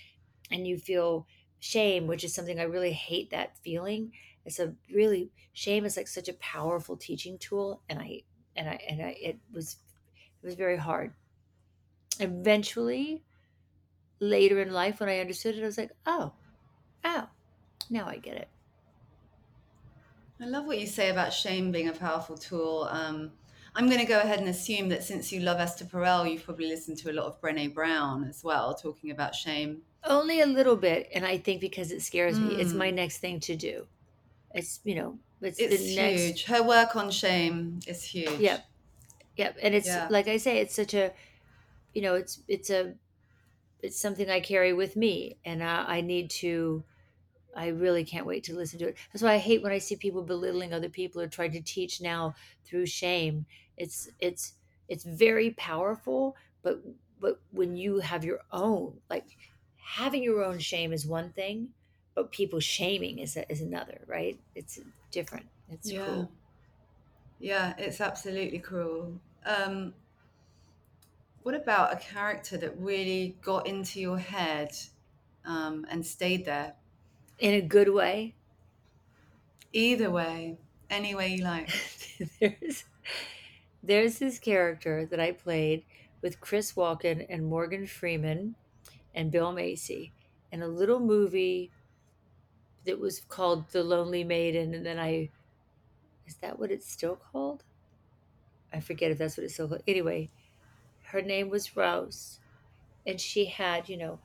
and 0.52 0.68
you 0.68 0.78
feel 0.78 1.28
shame 1.60 2.08
which 2.08 2.24
is 2.24 2.34
something 2.34 2.60
i 2.60 2.64
really 2.64 2.94
hate 2.94 3.30
that 3.32 3.58
feeling 3.64 4.12
it's 4.46 4.60
a 4.60 4.74
really 4.94 5.32
shame 5.54 5.86
is 5.86 5.98
like 5.98 6.08
such 6.08 6.30
a 6.30 6.34
powerful 6.34 6.96
teaching 6.96 7.38
tool 7.38 7.82
and 7.90 8.00
i 8.00 8.22
and 8.56 8.70
i 8.70 8.80
and 8.88 9.02
i 9.02 9.16
it 9.20 9.40
was 9.54 9.78
it 10.42 10.46
was 10.46 10.56
very 10.56 10.78
hard. 10.78 11.14
Eventually, 12.20 13.24
later 14.20 14.60
in 14.60 14.72
life, 14.72 15.00
when 15.00 15.10
I 15.10 15.20
understood 15.20 15.56
it, 15.56 15.62
I 15.62 15.66
was 15.66 15.78
like, 15.78 15.92
oh, 16.06 16.34
oh, 17.04 17.28
now 17.90 18.08
I 18.08 18.18
get 18.18 18.38
it. 18.38 18.48
I 20.40 20.46
love 20.46 20.66
what 20.66 20.80
you 20.80 20.88
say 20.88 21.10
about 21.10 21.32
shame 21.32 21.72
being 21.72 21.90
a 21.90 21.94
powerful 21.94 22.38
tool. 22.38 22.88
Um, 22.90 23.32
I'm 23.76 23.88
going 23.88 24.00
to 24.00 24.06
go 24.06 24.20
ahead 24.20 24.40
and 24.40 24.50
assume 24.50 24.90
that 24.90 25.04
since 25.04 25.32
you 25.32 25.40
love 25.40 25.60
Esther 25.60 25.86
Perel, 25.86 26.30
you've 26.30 26.44
probably 26.44 26.68
listened 26.68 26.98
to 27.00 27.12
a 27.12 27.14
lot 27.14 27.26
of 27.26 27.40
Brene 27.42 27.74
Brown 27.74 28.26
as 28.26 28.44
well, 28.44 28.74
talking 28.76 29.12
about 29.12 29.34
shame. 29.34 29.82
Only 30.04 30.42
a 30.42 30.46
little 30.46 30.76
bit. 30.76 31.10
And 31.14 31.26
I 31.26 31.38
think 31.38 31.62
because 31.62 31.92
it 31.92 32.02
scares 32.02 32.38
me, 32.40 32.56
it's 32.56 32.74
Mm. 32.74 32.78
my 32.78 32.92
next 32.92 33.20
thing 33.20 33.40
to 33.42 33.56
do. 33.56 33.88
It's, 34.54 34.82
you 34.84 34.96
know, 34.96 35.20
it's, 35.42 35.58
It's 35.60 35.78
the 35.84 35.96
next. 35.96 36.22
huge. 36.22 36.44
Her 36.46 36.62
work 36.64 36.96
on 36.96 37.12
shame 37.12 37.80
is 37.88 38.04
huge. 38.04 38.40
Yep. 38.40 38.66
Yep. 39.38 39.58
And 39.62 39.74
it's, 39.74 39.88
Yeah. 39.88 40.08
like 40.10 40.28
I 40.28 40.38
say, 40.38 40.58
it's 40.60 40.76
such 40.76 40.94
a, 40.94 41.14
you 41.94 42.02
know, 42.02 42.16
it's, 42.16 42.40
it's 42.50 42.70
a, 42.70 42.96
it's 43.82 43.98
something 43.98 44.30
I 44.30 44.42
carry 44.42 44.74
with 44.74 44.96
me. 44.98 45.38
And 45.46 45.64
I, 45.64 45.86
I 45.98 46.02
need 46.02 46.30
to, 46.42 46.84
I 47.56 47.68
really 47.68 48.04
can't 48.04 48.26
wait 48.26 48.44
to 48.46 48.56
listen 48.56 48.80
to 48.80 48.88
it. 48.90 48.98
That's 49.12 49.24
why 49.24 49.34
I 49.34 49.38
hate 49.38 49.62
when 49.62 49.72
I 49.72 49.78
see 49.78 49.96
people 49.96 50.24
belittling 50.24 50.74
other 50.74 50.90
people 50.90 51.22
or 51.22 51.28
trying 51.28 51.52
to 51.54 51.62
teach 51.62 52.02
now 52.02 52.36
through 52.64 52.86
shame. 52.86 53.46
It's 53.78 54.10
it's 54.20 54.54
it's 54.88 55.04
very 55.04 55.52
powerful, 55.52 56.36
but 56.64 56.82
but 57.20 57.42
when 57.52 57.76
you 57.76 58.00
have 58.00 58.24
your 58.24 58.40
own, 58.52 59.00
like 59.10 59.26
having 59.78 60.24
your 60.24 60.44
own 60.44 60.60
shame 60.60 60.94
is 60.94 61.06
one 61.06 61.32
thing, 61.32 61.70
but 62.16 62.32
people 62.32 62.60
shaming 62.60 63.20
is 63.20 63.38
is 63.50 63.62
another, 63.62 64.02
right? 64.08 64.40
It's 64.56 64.80
different. 65.12 65.48
It's 65.70 65.92
Yeah. 65.92 66.06
cool. 66.06 66.32
Yeah, 67.40 67.74
it's 67.78 68.00
absolutely 68.00 68.60
cruel. 68.60 69.20
Um, 69.46 69.94
what 71.44 71.56
about 71.56 71.92
a 71.94 71.98
character 71.98 72.58
that 72.58 72.78
really 72.80 73.36
got 73.42 73.68
into 73.68 74.00
your 74.00 74.20
head 74.20 74.72
um, 75.44 75.86
and 75.90 76.06
stayed 76.06 76.46
there? 76.46 76.76
In 77.42 77.56
a 77.56 77.62
good 77.62 77.90
way. 77.90 78.36
Either 79.74 80.12
way, 80.12 80.60
any 80.92 81.16
way 81.16 81.30
you 81.30 81.44
like. 81.44 81.72
there's 82.40 82.84
there's 83.82 84.20
this 84.20 84.38
character 84.38 85.08
that 85.08 85.20
I 85.20 85.32
played 85.32 85.84
with 86.22 86.40
Chris 86.40 86.74
Walken 86.74 87.26
and 87.28 87.48
Morgan 87.48 87.88
Freeman 87.88 88.54
and 89.16 89.32
Bill 89.32 89.52
Macy 89.52 90.12
in 90.52 90.62
a 90.62 90.68
little 90.68 91.00
movie 91.00 91.72
that 92.86 93.00
was 93.00 93.22
called 93.22 93.72
The 93.72 93.84
Lonely 93.84 94.24
Maiden 94.24 94.76
and 94.76 94.86
then 94.86 95.00
I 95.00 95.30
is 96.28 96.36
that 96.44 96.60
what 96.60 96.70
it's 96.70 96.88
still 96.88 97.16
called? 97.16 97.64
I 98.72 98.82
forget 98.82 99.10
if 99.10 99.18
that's 99.18 99.36
what 99.36 99.46
it's 99.46 99.56
still 99.56 99.68
called. 99.68 99.82
Anyway, 99.88 100.30
her 101.06 101.24
name 101.24 101.50
was 101.50 101.76
Rose 101.76 102.40
and 103.04 103.20
she 103.20 103.46
had, 103.46 103.90
you 103.90 103.98
know, 103.98 104.20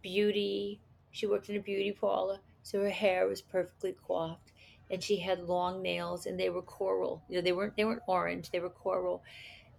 beauty. 0.00 0.80
She 1.10 1.26
worked 1.26 1.50
in 1.50 1.56
a 1.56 1.60
beauty 1.60 1.92
parlor, 1.92 2.38
so 2.64 2.80
her 2.82 2.90
hair 2.90 3.28
was 3.28 3.40
perfectly 3.40 3.94
coiffed 4.06 4.50
and 4.90 5.00
she 5.02 5.16
had 5.18 5.38
long 5.48 5.80
nails 5.82 6.26
and 6.26 6.38
they 6.38 6.50
were 6.50 6.62
coral. 6.62 7.22
You 7.28 7.36
know, 7.36 7.42
they 7.42 7.52
weren't 7.52 7.76
they 7.76 7.84
weren't 7.84 8.02
orange, 8.08 8.50
they 8.50 8.58
were 8.60 8.70
coral. 8.70 9.22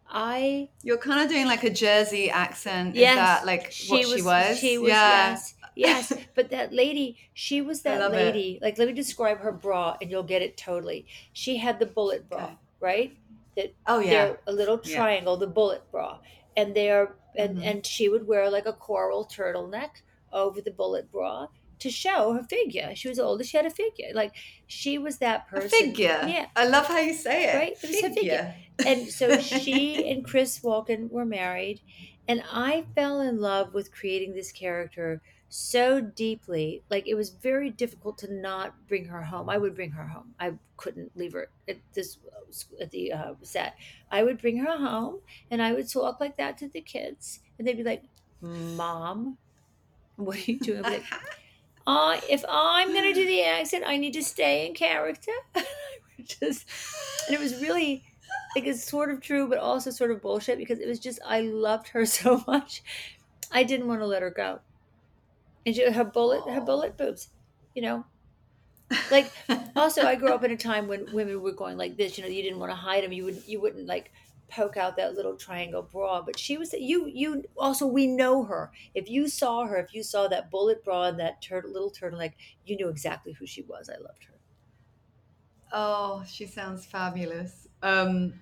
I 0.08 0.70
You're 0.84 0.98
kind 1.00 1.22
of 1.24 1.30
doing 1.30 1.48
like 1.48 1.64
a 1.64 1.70
Jersey 1.70 2.30
accent. 2.30 2.96
yes, 2.96 3.12
Is 3.14 3.18
that 3.18 3.46
like 3.46 3.64
what 3.88 4.06
she 4.08 4.22
was? 4.22 4.58
She 4.60 4.78
was 4.78 4.90
yeah. 4.90 5.30
yes. 5.32 5.56
Yes, 5.78 6.14
but 6.36 6.52
that 6.52 6.72
lady, 6.72 7.18
she 7.34 7.62
was 7.62 7.82
that 7.82 8.00
love 8.00 8.14
it. 8.14 8.34
lady. 8.34 8.60
Like 8.62 8.78
let 8.78 8.88
me 8.88 8.94
describe 8.94 9.40
her 9.40 9.52
bra 9.52 9.98
and 10.02 10.10
you'll 10.10 10.24
get 10.24 10.42
it 10.42 10.56
totally. 10.56 11.06
She 11.34 11.58
had 11.58 11.80
the 11.80 11.86
bullet 11.86 12.30
bra, 12.30 12.46
Okay. 12.46 12.56
right? 12.80 13.18
That 13.58 13.74
Oh 13.86 14.00
yeah. 14.00 14.10
they're 14.12 14.40
a 14.48 14.54
little 14.54 14.80
Yeah. 14.86 14.96
triangle, 14.96 15.36
the 15.36 15.48
bullet 15.48 15.82
bra, 15.92 16.20
and 16.56 16.74
they're 16.74 17.16
and 17.36 17.58
Mhm. 17.58 17.66
and 17.66 17.86
she 17.86 18.08
would 18.08 18.26
wear 18.26 18.50
like 18.50 18.66
a 18.68 18.72
coral 18.74 19.26
turtleneck 19.26 20.02
over 20.32 20.62
the 20.62 20.72
bullet 20.72 21.12
bra 21.12 21.48
to 21.80 21.90
show 21.90 22.34
her 22.34 22.44
figure. 22.44 22.92
She 22.96 23.08
was 23.10 23.20
older, 23.20 23.44
she 23.44 23.58
had 23.58 23.66
a 23.66 23.70
figure. 23.70 24.10
Like 24.14 24.34
she 24.68 24.98
was 24.98 25.18
that 25.20 25.48
A 25.52 25.56
person. 25.56 25.70
figure. 25.70 26.22
Yeah. 26.28 26.48
I 26.56 26.68
love 26.68 26.88
how 26.88 27.00
you 27.00 27.14
say 27.14 27.46
it. 27.52 27.56
Right? 27.56 27.74
It 27.82 27.90
was 27.90 28.04
a 28.04 28.14
figure. 28.14 28.56
And 28.86 29.08
so 29.10 29.40
she 29.40 30.10
and 30.10 30.24
Chris 30.26 30.60
Walken 30.60 31.10
were 31.12 31.26
married, 31.26 31.82
and 32.28 32.44
I 32.52 32.86
fell 32.96 33.22
in 33.22 33.40
love 33.40 33.74
with 33.74 33.92
creating 33.94 34.34
this 34.36 34.52
character 34.52 35.22
so 35.48 36.02
deeply. 36.02 36.84
Like 36.90 37.08
it 37.08 37.16
was 37.16 37.30
very 37.30 37.70
difficult 37.70 38.18
to 38.20 38.34
not 38.34 38.74
bring 38.88 39.06
her 39.06 39.24
home. 39.24 39.50
I 39.50 39.58
would 39.58 39.76
bring 39.76 39.92
her 39.92 40.08
home. 40.08 40.34
I 40.40 40.54
couldn't 40.78 41.16
leave 41.16 41.34
her 41.34 41.50
at 41.70 41.78
this 41.94 42.18
at 42.80 42.92
the 42.92 43.12
uh, 43.14 43.34
set. 43.42 43.76
I 44.12 44.24
would 44.24 44.40
bring 44.42 44.58
her 44.58 44.78
home, 44.78 45.20
and 45.52 45.62
I 45.62 45.74
would 45.74 45.90
talk 45.90 46.20
like 46.20 46.38
that 46.38 46.58
to 46.60 46.68
the 46.68 46.82
kids, 46.82 47.40
and 47.58 47.68
they'd 47.68 47.78
be 47.78 47.84
like, 47.84 48.04
"Mom, 48.42 49.38
what 50.16 50.38
are 50.38 50.52
you 50.52 50.60
doing?" 50.60 50.84
I'd 51.88 51.94
be 51.94 52.22
like, 52.22 52.24
uh, 52.24 52.26
if 52.30 52.46
I'm 52.48 52.94
gonna 52.94 53.14
do 53.14 53.26
the 53.28 53.44
accent, 53.44 53.84
I 53.86 53.98
need 53.98 54.14
to 54.14 54.24
stay 54.24 54.68
in 54.68 54.74
character. 54.74 55.32
Just, 56.26 56.66
and 57.28 57.36
it 57.36 57.40
was 57.40 57.62
really 57.62 58.04
like 58.56 58.66
it's 58.66 58.84
sort 58.84 59.12
of 59.12 59.22
true, 59.22 59.48
but 59.48 59.58
also 59.58 59.92
sort 59.92 60.12
of 60.12 60.22
bullshit 60.22 60.58
because 60.58 60.80
it 60.80 60.88
was 60.88 61.00
just 61.00 61.20
I 61.26 61.42
loved 61.42 61.90
her 61.90 62.06
so 62.06 62.44
much, 62.48 62.84
I 63.52 63.64
didn't 63.64 63.88
want 63.88 64.02
to 64.02 64.08
let 64.08 64.22
her 64.22 64.32
go. 64.32 64.60
And 65.66 65.76
she, 65.76 65.92
her 65.92 66.04
bullet, 66.04 66.50
her 66.50 66.62
bullet 66.62 66.98
boobs, 66.98 67.30
you 67.74 67.82
know. 67.82 68.06
Like 69.12 69.32
also, 69.76 70.04
I 70.04 70.16
grew 70.16 70.32
up 70.32 70.44
in 70.44 70.52
a 70.52 70.58
time 70.58 70.88
when 70.88 71.12
women 71.12 71.42
were 71.42 71.52
going 71.52 71.78
like 71.78 71.98
this. 71.98 72.18
You 72.18 72.24
know, 72.24 72.30
you 72.30 72.44
didn't 72.44 72.60
want 72.60 72.72
to 72.72 72.76
hide 72.76 73.04
them. 73.04 73.12
You 73.12 73.26
wouldn't. 73.26 73.48
You 73.50 73.60
wouldn't 73.60 73.88
like 73.88 74.12
poke 74.48 74.78
out 74.78 74.98
that 74.98 75.16
little 75.16 75.36
triangle 75.36 75.82
bra. 75.82 76.22
But 76.22 76.40
she 76.40 76.58
was. 76.58 76.74
You. 76.74 77.08
You 77.08 77.44
also. 77.58 77.86
We 77.88 78.08
know 78.08 78.44
her. 78.44 78.72
If 78.94 79.10
you 79.10 79.28
saw 79.28 79.66
her, 79.66 79.78
if 79.78 79.94
you 79.94 80.04
saw 80.04 80.28
that 80.28 80.52
bullet 80.52 80.84
bra 80.84 81.06
and 81.06 81.20
that 81.20 81.42
turtle, 81.42 81.72
little 81.72 81.92
turtleneck, 81.92 82.34
you 82.66 82.76
knew 82.76 82.90
exactly 82.90 83.34
who 83.34 83.46
she 83.46 83.62
was. 83.64 83.90
I 83.90 83.98
loved 84.02 84.24
her. 84.26 84.34
Oh, 85.72 86.24
she 86.28 86.46
sounds 86.46 86.86
fabulous. 86.86 87.68
Um, 87.82 88.34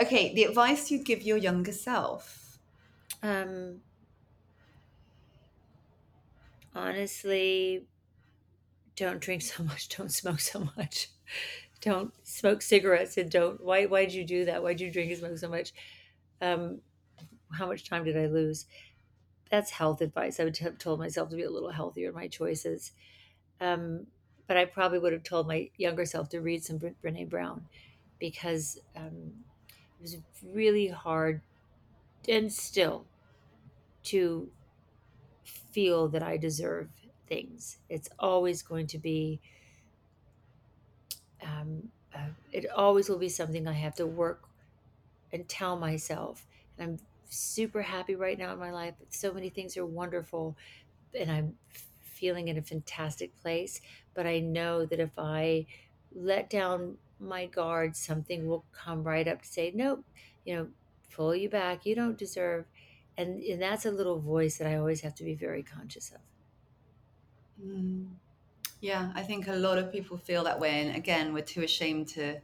okay, 0.00 0.34
the 0.34 0.44
advice 0.44 0.90
you'd 0.90 1.06
give 1.06 1.22
your 1.22 1.38
younger 1.38 1.72
self. 1.72 2.58
Um. 3.22 3.80
Honestly, 6.74 7.86
don't 8.94 9.20
drink 9.20 9.42
so 9.42 9.62
much. 9.64 9.88
Don't 9.96 10.12
smoke 10.12 10.40
so 10.40 10.68
much. 10.76 11.08
Don't 11.80 12.12
smoke 12.26 12.62
cigarettes 12.62 13.16
and 13.16 13.30
don't. 13.30 13.62
Why? 13.62 13.86
Why 13.86 14.04
did 14.04 14.14
you 14.14 14.24
do 14.24 14.44
that? 14.46 14.62
Why 14.62 14.72
did 14.72 14.80
you 14.80 14.90
drink 14.90 15.10
and 15.10 15.20
smoke 15.20 15.38
so 15.38 15.48
much? 15.48 15.72
Um, 16.40 16.80
how 17.52 17.66
much 17.66 17.88
time 17.88 18.04
did 18.04 18.16
I 18.16 18.26
lose? 18.26 18.66
That's 19.50 19.70
health 19.70 20.00
advice. 20.00 20.40
I 20.40 20.44
would 20.44 20.56
have 20.58 20.78
told 20.78 20.98
myself 20.98 21.30
to 21.30 21.36
be 21.36 21.44
a 21.44 21.50
little 21.50 21.70
healthier 21.70 22.08
in 22.08 22.14
my 22.14 22.28
choices. 22.28 22.92
Um, 23.60 24.06
but 24.46 24.56
I 24.56 24.64
probably 24.64 24.98
would 24.98 25.12
have 25.12 25.22
told 25.22 25.46
my 25.46 25.70
younger 25.76 26.04
self 26.04 26.28
to 26.30 26.40
read 26.40 26.64
some 26.64 26.78
Bre- 26.78 26.88
Brene 27.02 27.28
Brown 27.28 27.66
because 28.18 28.78
um, 28.96 29.44
it 29.98 30.02
was 30.02 30.16
really 30.42 30.88
hard 30.88 31.42
and 32.28 32.52
still 32.52 33.06
to 34.04 34.50
feel 35.44 36.08
that 36.08 36.22
I 36.22 36.36
deserve 36.36 36.88
things. 37.26 37.78
It's 37.88 38.08
always 38.18 38.62
going 38.62 38.86
to 38.88 38.98
be, 38.98 39.40
um, 41.42 41.90
uh, 42.14 42.30
it 42.52 42.66
always 42.70 43.08
will 43.08 43.18
be 43.18 43.28
something 43.28 43.66
I 43.66 43.72
have 43.72 43.94
to 43.96 44.06
work 44.06 44.48
and 45.32 45.48
tell 45.48 45.76
myself. 45.76 46.46
And 46.78 46.90
I'm 46.90 46.98
super 47.28 47.82
happy 47.82 48.14
right 48.14 48.38
now 48.38 48.52
in 48.52 48.58
my 48.58 48.70
life. 48.70 48.94
So 49.10 49.32
many 49.32 49.50
things 49.50 49.76
are 49.76 49.86
wonderful, 49.86 50.56
and 51.18 51.30
I'm 51.30 51.58
feeling 52.00 52.48
in 52.48 52.56
a 52.58 52.62
fantastic 52.62 53.36
place. 53.40 53.80
But 54.14 54.26
I 54.26 54.40
know 54.40 54.86
that 54.86 55.00
if 55.00 55.10
I 55.18 55.66
let 56.14 56.50
down 56.50 56.96
my 57.20 57.46
guard, 57.46 57.96
something 57.96 58.46
will 58.46 58.64
come 58.72 59.04
right 59.04 59.26
up 59.28 59.42
to 59.42 59.48
say, 59.48 59.72
nope, 59.74 60.04
you 60.44 60.56
know, 60.56 60.68
pull 61.12 61.34
you 61.34 61.48
back. 61.48 61.84
You 61.84 61.94
don't 61.94 62.16
deserve. 62.16 62.64
And, 63.16 63.42
and 63.42 63.60
that's 63.60 63.84
a 63.84 63.90
little 63.90 64.20
voice 64.20 64.58
that 64.58 64.68
I 64.68 64.76
always 64.76 65.00
have 65.00 65.14
to 65.16 65.24
be 65.24 65.34
very 65.34 65.62
conscious 65.62 66.12
of. 66.12 66.20
Mm. 67.64 68.10
Yeah, 68.80 69.10
I 69.14 69.22
think 69.22 69.48
a 69.48 69.54
lot 69.54 69.78
of 69.78 69.90
people 69.90 70.16
feel 70.16 70.44
that 70.44 70.60
way. 70.60 70.80
And 70.86 70.96
again, 70.96 71.32
we're 71.32 71.42
too 71.42 71.62
ashamed 71.62 72.08
to 72.08 72.40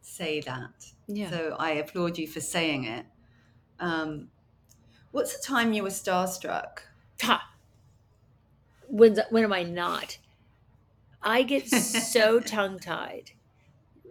say 0.00 0.40
that. 0.40 0.92
Yeah. 1.08 1.30
So 1.30 1.56
I 1.58 1.70
applaud 1.72 2.18
you 2.18 2.28
for 2.28 2.40
saying 2.40 2.84
it. 2.84 3.06
Um, 3.80 4.28
what's 5.10 5.36
the 5.36 5.42
time 5.42 5.72
you 5.72 5.82
were 5.82 5.88
starstruck? 5.88 6.80
Ha! 7.22 7.48
When, 8.88 9.16
when 9.30 9.44
am 9.44 9.52
I 9.52 9.62
not? 9.64 10.18
I 11.22 11.42
get 11.42 11.68
so 11.68 12.40
tongue 12.54 12.78
tied. 12.78 13.32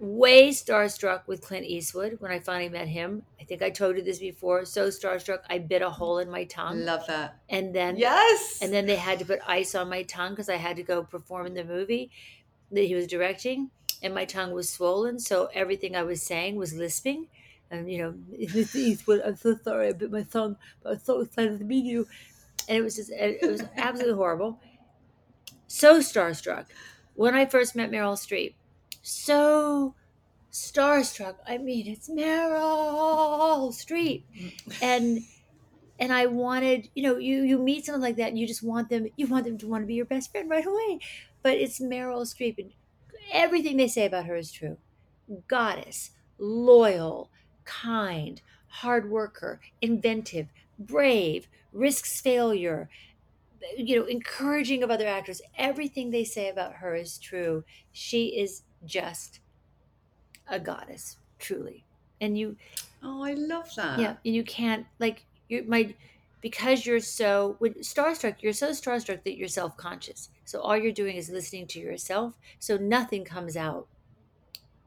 Way 0.03 0.49
starstruck 0.49 1.27
with 1.27 1.41
Clint 1.43 1.63
Eastwood 1.67 2.15
when 2.19 2.31
I 2.31 2.39
finally 2.39 2.69
met 2.69 2.87
him. 2.87 3.21
I 3.39 3.43
think 3.43 3.61
I 3.61 3.69
told 3.69 3.95
you 3.97 4.01
this 4.01 4.17
before. 4.17 4.65
So 4.65 4.87
starstruck, 4.87 5.41
I 5.47 5.59
bit 5.59 5.83
a 5.83 5.91
hole 5.91 6.17
in 6.17 6.27
my 6.31 6.45
tongue. 6.45 6.83
Love 6.83 7.05
that. 7.05 7.37
and 7.49 7.71
then 7.71 7.97
Yes. 7.97 8.57
and 8.63 8.73
then 8.73 8.87
they 8.87 8.95
had 8.95 9.19
to 9.19 9.25
put 9.25 9.41
ice 9.47 9.75
on 9.75 9.89
my 9.89 10.01
tongue 10.01 10.31
because 10.31 10.49
I 10.49 10.55
had 10.55 10.75
to 10.77 10.83
go 10.83 11.03
perform 11.03 11.45
in 11.45 11.53
the 11.53 11.63
movie 11.63 12.09
that 12.71 12.81
he 12.81 12.95
was 12.95 13.05
directing, 13.05 13.69
and 14.01 14.15
my 14.15 14.25
tongue 14.25 14.51
was 14.53 14.71
swollen, 14.71 15.19
so 15.19 15.49
everything 15.53 15.95
I 15.95 16.01
was 16.01 16.23
saying 16.23 16.55
was 16.55 16.73
lisping. 16.73 17.27
And 17.69 17.87
you 17.91 17.99
know, 17.99 18.11
Mr. 18.39 18.77
Eastwood, 18.77 19.21
I'm 19.23 19.35
so 19.35 19.55
sorry, 19.63 19.89
I 19.89 19.91
bit 19.91 20.09
my 20.11 20.23
tongue, 20.23 20.55
but 20.81 20.89
I 20.89 20.93
was 20.93 21.03
so 21.03 21.19
excited 21.19 21.59
to 21.59 21.65
meet 21.65 21.85
you, 21.85 22.07
and 22.67 22.75
it 22.75 22.81
was 22.81 22.95
just, 22.95 23.11
it 23.11 23.39
was 23.47 23.61
absolutely 23.77 24.15
horrible. 24.15 24.59
So 25.67 25.99
starstruck 25.99 26.65
when 27.13 27.35
I 27.35 27.45
first 27.45 27.75
met 27.75 27.91
Meryl 27.91 28.13
Streep, 28.17 28.55
so 29.01 29.95
starstruck. 30.51 31.35
I 31.47 31.57
mean, 31.57 31.87
it's 31.87 32.09
Meryl 32.09 33.71
Streep, 33.73 34.23
and 34.81 35.19
and 35.99 36.11
I 36.11 36.25
wanted, 36.25 36.89
you 36.95 37.03
know, 37.03 37.17
you 37.17 37.43
you 37.43 37.57
meet 37.57 37.85
someone 37.85 38.01
like 38.01 38.17
that, 38.17 38.29
and 38.29 38.39
you 38.39 38.47
just 38.47 38.63
want 38.63 38.89
them, 38.89 39.07
you 39.15 39.27
want 39.27 39.45
them 39.45 39.57
to 39.59 39.67
want 39.67 39.83
to 39.83 39.87
be 39.87 39.95
your 39.95 40.05
best 40.05 40.31
friend 40.31 40.49
right 40.49 40.65
away. 40.65 40.99
But 41.43 41.57
it's 41.57 41.79
Meryl 41.79 42.21
Streep, 42.25 42.57
and 42.57 42.71
everything 43.31 43.77
they 43.77 43.87
say 43.87 44.05
about 44.05 44.25
her 44.25 44.35
is 44.35 44.51
true. 44.51 44.77
Goddess, 45.47 46.11
loyal, 46.37 47.29
kind, 47.65 48.41
hard 48.67 49.09
worker, 49.09 49.59
inventive, 49.81 50.47
brave, 50.77 51.47
risks 51.71 52.19
failure, 52.21 52.89
you 53.77 53.99
know, 53.99 54.05
encouraging 54.05 54.83
of 54.83 54.91
other 54.91 55.07
actors. 55.07 55.41
Everything 55.57 56.11
they 56.11 56.23
say 56.23 56.49
about 56.49 56.75
her 56.75 56.95
is 56.95 57.17
true. 57.17 57.63
She 57.91 58.27
is 58.39 58.63
just 58.85 59.39
a 60.47 60.59
goddess, 60.59 61.17
truly. 61.39 61.85
And 62.19 62.37
you, 62.37 62.55
oh, 63.03 63.23
I 63.23 63.33
love 63.33 63.69
that. 63.75 63.99
yeah, 63.99 64.15
and 64.25 64.35
you 64.35 64.43
can't 64.43 64.85
like 64.99 65.25
you 65.49 65.63
my 65.67 65.93
because 66.41 66.85
you're 66.85 66.99
so 66.99 67.55
when 67.59 67.73
starstruck, 67.75 68.37
you're 68.41 68.53
so 68.53 68.71
starstruck 68.71 69.23
that 69.23 69.37
you're 69.37 69.47
self 69.47 69.75
conscious. 69.77 70.29
So 70.45 70.59
all 70.61 70.77
you're 70.77 70.91
doing 70.91 71.15
is 71.15 71.29
listening 71.29 71.67
to 71.67 71.79
yourself. 71.79 72.37
So 72.59 72.77
nothing 72.77 73.23
comes 73.23 73.57
out 73.57 73.87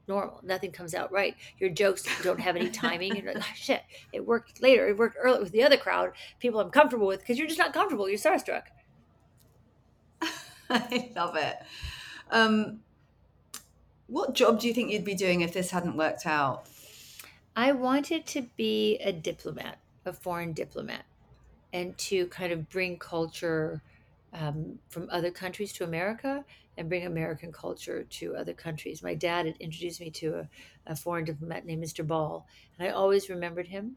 normal. 0.07 0.39
Nothing 0.43 0.71
comes 0.71 0.93
out 0.93 1.11
right. 1.11 1.35
Your 1.59 1.69
jokes 1.69 2.05
don't 2.23 2.39
have 2.39 2.55
any 2.55 2.69
timing. 2.69 3.15
You're 3.15 3.33
like, 3.33 3.37
"Ah, 3.43 3.53
shit, 3.55 3.81
it 4.13 4.25
worked 4.25 4.61
later. 4.61 4.87
It 4.87 4.97
worked 4.97 5.17
early 5.19 5.39
with 5.39 5.51
the 5.51 5.63
other 5.63 5.77
crowd, 5.77 6.11
people 6.39 6.59
I'm 6.59 6.69
comfortable 6.69 7.07
with, 7.07 7.19
because 7.19 7.37
you're 7.37 7.47
just 7.47 7.59
not 7.59 7.73
comfortable. 7.73 8.07
You're 8.09 8.17
starstruck. 8.19 8.63
I 10.69 11.11
love 11.15 11.35
it. 11.35 11.55
Um, 12.31 12.79
what 14.07 14.33
job 14.33 14.59
do 14.59 14.67
you 14.67 14.73
think 14.73 14.91
you'd 14.91 15.03
be 15.03 15.15
doing 15.15 15.41
if 15.41 15.53
this 15.53 15.71
hadn't 15.71 15.97
worked 15.97 16.25
out? 16.25 16.67
I 17.55 17.71
wanted 17.71 18.25
to 18.27 18.43
be 18.57 18.97
a 18.97 19.11
diplomat, 19.11 19.79
a 20.05 20.13
foreign 20.13 20.53
diplomat, 20.53 21.05
and 21.73 21.97
to 21.97 22.27
kind 22.27 22.51
of 22.51 22.69
bring 22.69 22.99
culture 22.99 23.81
um, 24.33 24.79
from 24.89 25.07
other 25.11 25.31
countries 25.31 25.71
to 25.73 25.83
America 25.83 26.43
and 26.77 26.89
bring 26.89 27.05
American 27.05 27.51
culture 27.51 28.03
to 28.03 28.35
other 28.35 28.53
countries. 28.53 29.01
My 29.01 29.15
dad 29.15 29.45
had 29.45 29.55
introduced 29.57 30.01
me 30.01 30.09
to 30.11 30.39
a, 30.39 30.49
a 30.87 30.95
foreign 30.95 31.23
diplomat 31.23 31.65
named 31.65 31.83
Mr. 31.83 32.05
Ball, 32.05 32.45
and 32.77 32.87
I 32.87 32.91
always 32.91 33.29
remembered 33.29 33.67
him. 33.67 33.95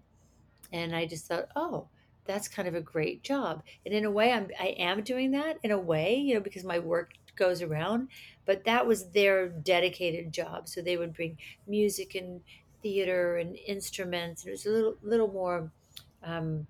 And 0.72 0.94
I 0.94 1.06
just 1.06 1.26
thought, 1.26 1.48
oh, 1.56 1.88
that's 2.26 2.46
kind 2.46 2.68
of 2.68 2.74
a 2.74 2.80
great 2.80 3.22
job. 3.22 3.62
And 3.84 3.94
in 3.94 4.04
a 4.04 4.10
way, 4.10 4.32
I'm 4.32 4.50
I 4.60 4.68
am 4.78 5.02
doing 5.02 5.32
that 5.32 5.58
in 5.62 5.70
a 5.70 5.78
way, 5.78 6.14
you 6.16 6.34
know, 6.34 6.40
because 6.40 6.62
my 6.62 6.78
work 6.78 7.14
goes 7.38 7.62
around. 7.62 8.08
But 8.44 8.64
that 8.64 8.86
was 8.86 9.10
their 9.10 9.48
dedicated 9.48 10.32
job. 10.32 10.68
So 10.68 10.80
they 10.80 10.96
would 10.96 11.14
bring 11.14 11.38
music 11.66 12.14
and 12.14 12.40
theater 12.82 13.36
and 13.36 13.56
instruments, 13.66 14.42
and 14.42 14.48
it 14.48 14.52
was 14.52 14.66
a 14.66 14.70
little 14.70 14.96
little 15.02 15.28
more 15.28 15.70
um, 16.22 16.66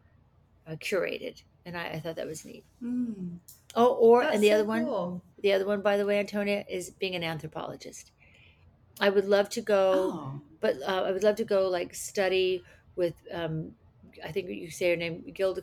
uh, 0.67 0.73
curated. 0.73 1.43
And 1.67 1.77
I, 1.77 1.89
I, 1.89 2.01
thought 2.01 2.17
that 2.17 2.27
was 2.27 2.47
neat. 2.47 2.65
Mm. 2.83 3.37
Oh, 3.75 3.93
or 3.95 4.23
That's 4.23 4.37
and 4.37 4.43
the 4.43 4.49
so 4.49 4.55
other 4.55 4.65
one, 4.65 4.85
cool. 4.87 5.23
the 5.43 5.53
other 5.53 5.67
one, 5.67 5.83
by 5.83 5.99
the 5.99 6.07
way, 6.07 6.19
Antonia, 6.19 6.65
is 6.69 6.91
being 6.91 7.15
an 7.15 7.23
anthropologist. 7.23 8.13
I 9.01 9.11
would 9.11 9.27
love 9.27 9.51
to 9.51 9.61
go, 9.61 9.93
Oh, 9.95 10.41
but 10.61 10.77
uh, 10.83 11.03
I 11.07 11.13
would 11.13 11.23
love 11.23 11.37
to 11.37 11.45
go 11.45 11.69
like 11.69 11.95
study 11.95 12.63
with. 12.97 13.15
Um, 13.33 13.73
I 14.25 14.33
think 14.33 14.49
you 14.49 14.71
say 14.71 14.91
her 14.91 14.97
name, 14.97 15.23
Gilda 15.33 15.63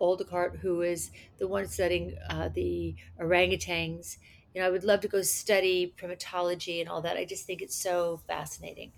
Oldecart, 0.00 0.58
who 0.58 0.82
is 0.82 1.10
the 1.38 1.48
one 1.48 1.66
studying 1.68 2.16
uh, 2.28 2.48
the 2.48 2.96
orangutans. 3.18 4.18
You 4.54 4.60
know, 4.60 4.66
I 4.66 4.70
would 4.70 4.84
love 4.84 5.00
to 5.00 5.08
go 5.08 5.22
study 5.22 5.94
primatology 5.96 6.80
and 6.80 6.88
all 6.88 7.02
that. 7.02 7.16
I 7.16 7.24
just 7.24 7.46
think 7.46 7.62
it's 7.62 7.76
so 7.76 8.18
fascinating. 8.18 8.92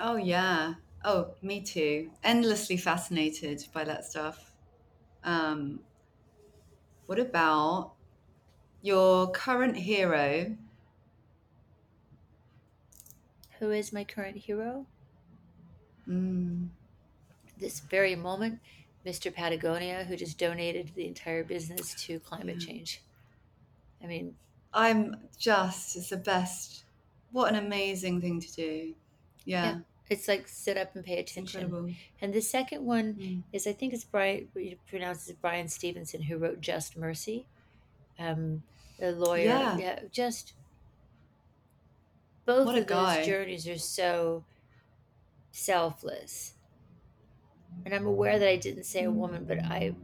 oh 0.00 0.16
yeah. 0.16 0.74
Oh, 1.04 1.34
me 1.42 1.62
too. 1.62 2.12
Endlessly 2.22 2.76
fascinated 2.76 3.66
by 3.72 3.84
that 3.84 4.04
stuff. 4.04 4.54
Um, 5.24 5.84
what 7.06 7.18
about 7.18 7.94
your 8.82 9.30
current 9.32 9.76
hero? 9.76 10.56
Who 13.60 13.70
is 13.70 13.92
my 13.92 14.04
current 14.04 14.36
hero? 14.38 14.88
Mm. 16.06 16.70
This 17.56 17.80
very 17.80 18.14
moment, 18.16 18.60
Mr. 19.06 19.34
Patagonia, 19.34 20.04
who 20.04 20.16
just 20.16 20.38
donated 20.38 20.92
the 20.94 21.06
entire 21.06 21.42
business 21.44 21.94
to 22.04 22.20
climate 22.20 22.60
Yeah. 22.60 22.66
change. 22.66 23.02
I 24.02 24.06
mean, 24.06 24.36
I'm 24.72 25.16
just, 25.38 25.96
it's 25.96 26.08
the 26.10 26.16
best. 26.16 26.84
What 27.32 27.52
an 27.52 27.56
amazing 27.64 28.20
thing 28.20 28.40
to 28.40 28.52
do. 28.52 28.94
Yeah, 29.44 29.64
Yeah. 29.64 29.78
it's 30.08 30.28
like 30.28 30.46
sit 30.48 30.76
up 30.76 30.94
and 30.94 31.04
pay 31.04 31.18
attention. 31.18 31.62
incredible. 31.62 31.92
And 32.20 32.32
the 32.32 32.40
second 32.42 32.84
one 32.84 33.14
Mm. 33.14 33.42
is 33.52 33.66
I 33.66 33.72
think 33.72 33.92
it's 33.92 34.04
Bryan 34.04 34.48
you 34.54 34.76
pronounce 34.86 35.28
it 35.28 35.40
Bryan 35.40 35.68
Stevenson 35.68 36.22
who 36.22 36.36
wrote 36.38 36.60
Just 36.60 36.96
Mercy. 36.96 37.46
Um 38.18 38.62
the 38.98 39.10
lawyer. 39.12 39.44
Yeah. 39.46 39.78
Yeah, 39.78 40.00
just 40.12 40.52
both 42.44 42.66
a 42.68 42.70
of 42.70 42.74
those 42.74 42.86
guy. 42.86 43.24
journeys 43.24 43.66
are 43.66 43.78
so 43.78 44.44
selfless. 45.50 46.54
And 47.84 47.94
I'm 47.94 48.06
aware 48.06 48.38
that 48.38 48.48
I 48.48 48.56
didn't 48.56 48.84
say 48.84 49.04
a 49.04 49.10
woman, 49.12 49.44
but 49.46 49.58
I 49.64 49.96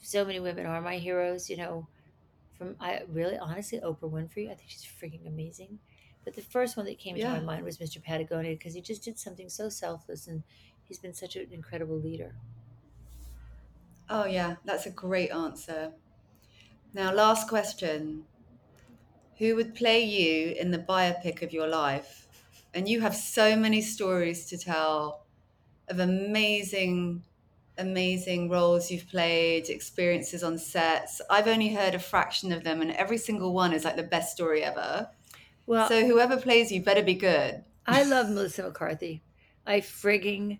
so 0.00 0.24
many 0.24 0.40
women 0.40 0.66
are 0.66 0.80
my 0.80 0.98
heroes, 0.98 1.48
you 1.50 1.56
know. 1.56 1.88
From 2.54 2.76
I 2.80 3.02
really 3.08 3.38
honestly 3.38 3.80
Oprah 3.80 4.10
Winfrey, 4.10 4.50
I 4.50 4.54
think 4.54 4.70
she's 4.70 4.84
freaking 4.84 5.26
amazing. 5.26 5.80
But 6.24 6.34
the 6.34 6.42
first 6.42 6.76
one 6.76 6.86
that 6.86 6.98
came 6.98 7.18
to 7.20 7.30
my 7.30 7.40
Yeah. 7.40 7.40
mind 7.40 7.64
was 7.64 7.80
Mr. 7.80 8.00
Patagonia 8.00 8.54
because 8.54 8.74
he 8.74 8.82
just 8.82 9.04
did 9.04 9.18
something 9.18 9.48
so 9.50 9.68
selfless 9.70 10.26
and 10.28 10.44
he's 10.84 10.98
been 11.00 11.14
such 11.14 11.36
an 11.36 11.52
incredible 11.52 11.98
leader. 11.98 12.36
Oh, 14.08 14.24
yeah, 14.26 14.56
that's 14.64 14.84
a 14.86 14.90
great 14.90 15.30
answer. 15.30 15.94
Now, 16.92 17.12
last 17.12 17.48
question. 17.48 18.26
Who 19.38 19.56
would 19.56 19.74
play 19.74 20.04
you 20.04 20.52
in 20.52 20.70
the 20.70 20.78
biopic 20.78 21.40
of 21.40 21.50
your 21.52 21.66
life? 21.66 22.28
And 22.74 22.86
you 22.88 23.00
have 23.00 23.16
so 23.16 23.56
many 23.56 23.80
stories 23.80 24.44
to 24.50 24.58
tell 24.58 25.26
of 25.90 25.98
amazing, 26.00 27.22
amazing 27.78 28.48
roles 28.50 28.90
you've 28.90 29.08
played, 29.08 29.68
experiences 29.68 30.42
on 30.42 30.58
sets. 30.58 31.20
I've 31.30 31.48
only 31.48 31.72
heard 31.74 31.94
a 31.94 31.98
fraction 31.98 32.52
of 32.52 32.64
them, 32.64 32.80
and 32.82 32.90
every 32.92 33.18
single 33.18 33.52
one 33.54 33.72
is 33.72 33.84
like 33.84 33.96
the 33.96 34.02
best 34.02 34.32
story 34.34 34.62
ever. 34.62 35.08
Well, 35.66 35.88
So, 35.88 36.06
whoever 36.06 36.36
plays 36.38 36.72
you 36.72 36.82
better 36.82 37.02
be 37.02 37.14
good. 37.14 37.64
I 37.86 38.02
love 38.04 38.28
Melissa 38.28 38.62
McCarthy. 38.64 39.22
I 39.66 39.80
frigging 39.80 40.58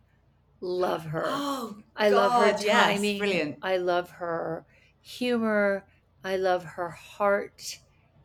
love 0.60 1.04
her. 1.06 1.24
Oh, 1.26 1.76
I 1.96 2.10
love 2.10 2.32
her 2.32 2.52
God, 2.52 2.62
yes, 2.62 2.94
timing. 2.94 3.18
brilliant. 3.18 3.58
I 3.62 3.76
love 3.78 4.10
her 4.10 4.64
humor. 5.00 5.84
I 6.24 6.36
love 6.36 6.64
her 6.64 6.90
heart. 6.90 7.78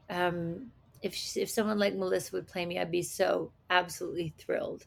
Um, 0.10 0.72
if 1.01 1.36
if 1.38 1.49
someone 1.49 1.80
like 1.80 1.95
Melissa 1.95 2.36
would 2.36 2.47
play 2.47 2.66
me, 2.66 2.80
I'd 2.80 2.91
be 2.91 3.01
so 3.01 3.51
absolutely 3.70 4.34
thrilled, 4.38 4.86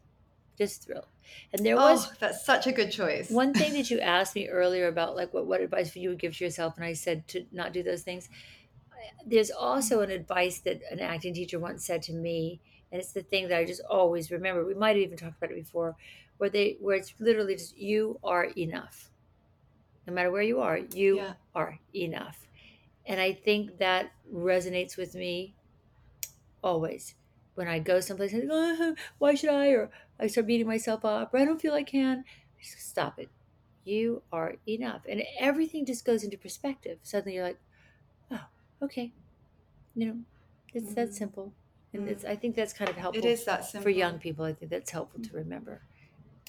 just 0.57 0.85
thrilled. 0.85 1.09
And 1.53 1.65
there 1.65 1.79
was 1.79 2.09
Oh, 2.09 2.15
that's 2.19 2.45
such 2.45 2.67
a 2.67 2.73
good 2.73 2.91
choice. 2.91 3.39
one 3.39 3.55
thing 3.57 3.75
that 3.75 3.91
you 3.91 4.01
asked 4.01 4.35
me 4.35 4.49
earlier 4.49 4.87
about, 4.89 5.17
like 5.17 5.33
what 5.35 5.47
what 5.47 5.61
advice 5.61 5.95
would 5.95 6.03
you 6.03 6.11
would 6.11 6.19
give 6.19 6.37
to 6.37 6.45
yourself, 6.45 6.77
and 6.77 6.85
I 6.85 6.93
said 6.93 7.29
to 7.29 7.47
not 7.53 7.73
do 7.73 7.83
those 7.83 8.03
things. 8.03 8.29
There's 9.27 9.51
also 9.51 10.01
an 10.01 10.11
advice 10.11 10.61
that 10.61 10.83
an 10.91 11.01
acting 11.01 11.35
teacher 11.35 11.59
once 11.59 11.85
said 11.85 12.03
to 12.05 12.13
me, 12.13 12.61
and 12.91 13.01
it's 13.01 13.13
the 13.13 13.23
thing 13.23 13.49
that 13.49 13.59
I 13.59 13.65
just 13.65 13.83
always 13.91 14.31
remember. 14.31 14.65
We 14.65 14.75
might 14.75 14.97
have 14.97 15.05
even 15.05 15.19
talked 15.19 15.37
about 15.39 15.51
it 15.53 15.57
before, 15.65 15.97
where 16.39 16.51
they 16.51 16.77
where 16.81 16.97
it's 16.97 17.15
literally 17.21 17.57
just 17.57 17.77
you 17.77 18.19
are 18.25 18.45
enough. 18.57 19.11
No 20.07 20.13
matter 20.15 20.31
where 20.31 20.43
you 20.43 20.61
are, 20.61 20.79
you 20.79 21.17
Yeah. 21.17 21.35
are 21.55 21.81
enough. 21.95 22.49
And 23.07 23.21
I 23.21 23.33
think 23.33 23.79
that 23.79 24.13
resonates 24.33 24.97
with 24.97 25.15
me 25.15 25.57
always. 26.63 27.15
When 27.57 27.69
I 27.69 27.81
go 27.81 28.01
someplace 28.01 28.33
and 28.35 28.51
"Ah, 28.53 28.95
why 29.19 29.35
should 29.35 29.51
I? 29.51 29.71
Or 29.71 29.91
I 30.21 30.29
start 30.29 30.47
beating 30.49 30.69
myself 30.69 31.05
up, 31.05 31.35
or 31.35 31.39
I 31.41 31.45
don't 31.47 31.61
feel 31.61 31.75
I 31.75 31.85
can. 31.85 32.21
I 32.21 32.63
just 32.63 32.89
stop 32.89 33.19
it. 33.19 33.31
You 33.85 34.23
are 34.33 34.57
enough. 34.69 35.03
And 35.09 35.25
everything 35.41 35.87
just 35.87 36.05
goes 36.07 36.25
into 36.25 36.39
perspective. 36.39 37.01
Suddenly 37.03 37.35
you're 37.37 37.45
like, 37.45 37.61
oh, 38.31 38.47
okay. 38.83 39.15
You 39.95 40.07
know, 40.07 40.25
it's 40.75 40.95
that 40.95 41.11
Mhm. 41.11 41.15
simple. 41.15 41.55
And 41.93 42.09
it's 42.09 42.25
I 42.25 42.37
think 42.37 42.57
that's 42.57 42.75
kind 42.75 42.91
of 42.91 42.97
helpful 42.97 43.25
It 43.25 43.29
is 43.29 43.45
that 43.47 43.65
simple. 43.65 43.85
for 43.85 43.91
young 43.91 44.19
people. 44.19 44.45
I 44.45 44.55
think 44.55 44.71
that's 44.71 44.91
helpful 44.91 45.23
to 45.23 45.37
remember. 45.37 45.83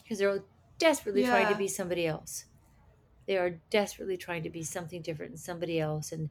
Because 0.03 0.19
they're 0.19 0.43
desperately 0.79 1.23
trying 1.23 1.47
to 1.53 1.55
be 1.59 1.67
somebody 1.67 2.07
else. 2.07 2.45
They 3.27 3.37
are 3.37 3.51
desperately 3.69 4.17
trying 4.17 4.43
to 4.43 4.49
be 4.49 4.63
something 4.63 5.01
different 5.01 5.31
and 5.31 5.39
somebody 5.39 5.79
else 5.79 6.11
and 6.11 6.29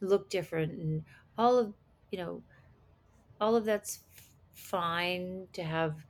look 0.00 0.30
different 0.30 0.72
and 0.72 1.04
all 1.38 1.58
of 1.58 1.74
you 2.10 2.18
know 2.18 2.42
all 3.40 3.56
of 3.56 3.64
that's 3.64 4.04
fine 4.52 5.48
to 5.52 5.62
have 5.64 6.06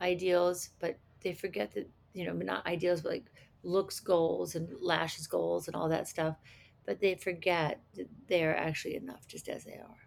ideals 0.00 0.70
but 0.78 1.00
they 1.20 1.34
forget 1.34 1.72
that 1.72 1.90
you 2.12 2.24
know 2.24 2.32
not 2.32 2.66
ideals 2.66 3.02
but 3.02 3.12
like 3.12 3.30
looks 3.62 4.00
goals 4.00 4.54
and 4.54 4.80
lashes 4.80 5.26
goals 5.26 5.66
and 5.66 5.76
all 5.76 5.88
that 5.88 6.08
stuff 6.08 6.36
but 6.84 7.00
they 7.00 7.14
forget 7.14 7.84
that 7.94 8.08
they're 8.28 8.56
actually 8.56 8.94
enough 8.94 9.26
just 9.26 9.48
as 9.48 9.64
they 9.64 9.76
are 9.76 9.98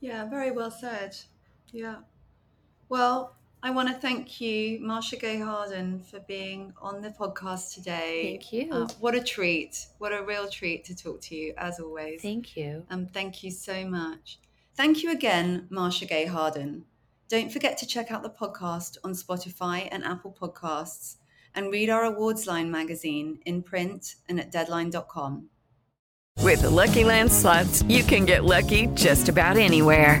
Yeah, 0.00 0.24
very 0.28 0.50
well 0.50 0.70
said. 0.70 1.16
Yeah. 1.72 2.02
Well, 2.88 3.39
I 3.62 3.70
want 3.70 3.88
to 3.88 3.94
thank 3.94 4.40
you, 4.40 4.80
Marcia 4.80 5.16
Gay 5.16 5.38
Harden, 5.38 6.00
for 6.00 6.20
being 6.20 6.72
on 6.80 7.02
the 7.02 7.10
podcast 7.10 7.74
today. 7.74 8.38
Thank 8.38 8.52
you. 8.52 8.72
Uh, 8.72 8.88
what 9.00 9.14
a 9.14 9.22
treat. 9.22 9.86
What 9.98 10.12
a 10.12 10.22
real 10.22 10.48
treat 10.48 10.84
to 10.86 10.96
talk 10.96 11.20
to 11.22 11.34
you, 11.34 11.52
as 11.58 11.78
always. 11.78 12.22
thank 12.22 12.56
you 12.56 12.86
Um, 12.88 13.06
thank 13.06 13.42
you 13.44 13.50
so 13.50 13.84
much. 13.86 14.38
Thank 14.74 15.02
you 15.02 15.12
again, 15.12 15.66
Marcia 15.68 16.06
Gay 16.06 16.24
Harden. 16.24 16.84
Don't 17.28 17.52
forget 17.52 17.76
to 17.78 17.86
check 17.86 18.10
out 18.10 18.22
the 18.22 18.30
podcast 18.30 18.96
on 19.04 19.12
Spotify 19.12 19.88
and 19.92 20.04
Apple 20.04 20.34
Podcasts 20.40 21.16
and 21.54 21.70
read 21.70 21.90
our 21.90 22.04
awards 22.04 22.46
line 22.46 22.70
magazine 22.70 23.40
in 23.44 23.62
print 23.62 24.14
and 24.28 24.40
at 24.40 24.50
deadline.com. 24.50 25.50
With 26.38 26.62
the 26.62 26.70
Lucky 26.70 27.04
Land 27.04 27.30
slots, 27.30 27.82
you 27.82 28.02
can 28.02 28.24
get 28.24 28.44
lucky 28.44 28.86
just 28.94 29.28
about 29.28 29.58
anywhere. 29.58 30.20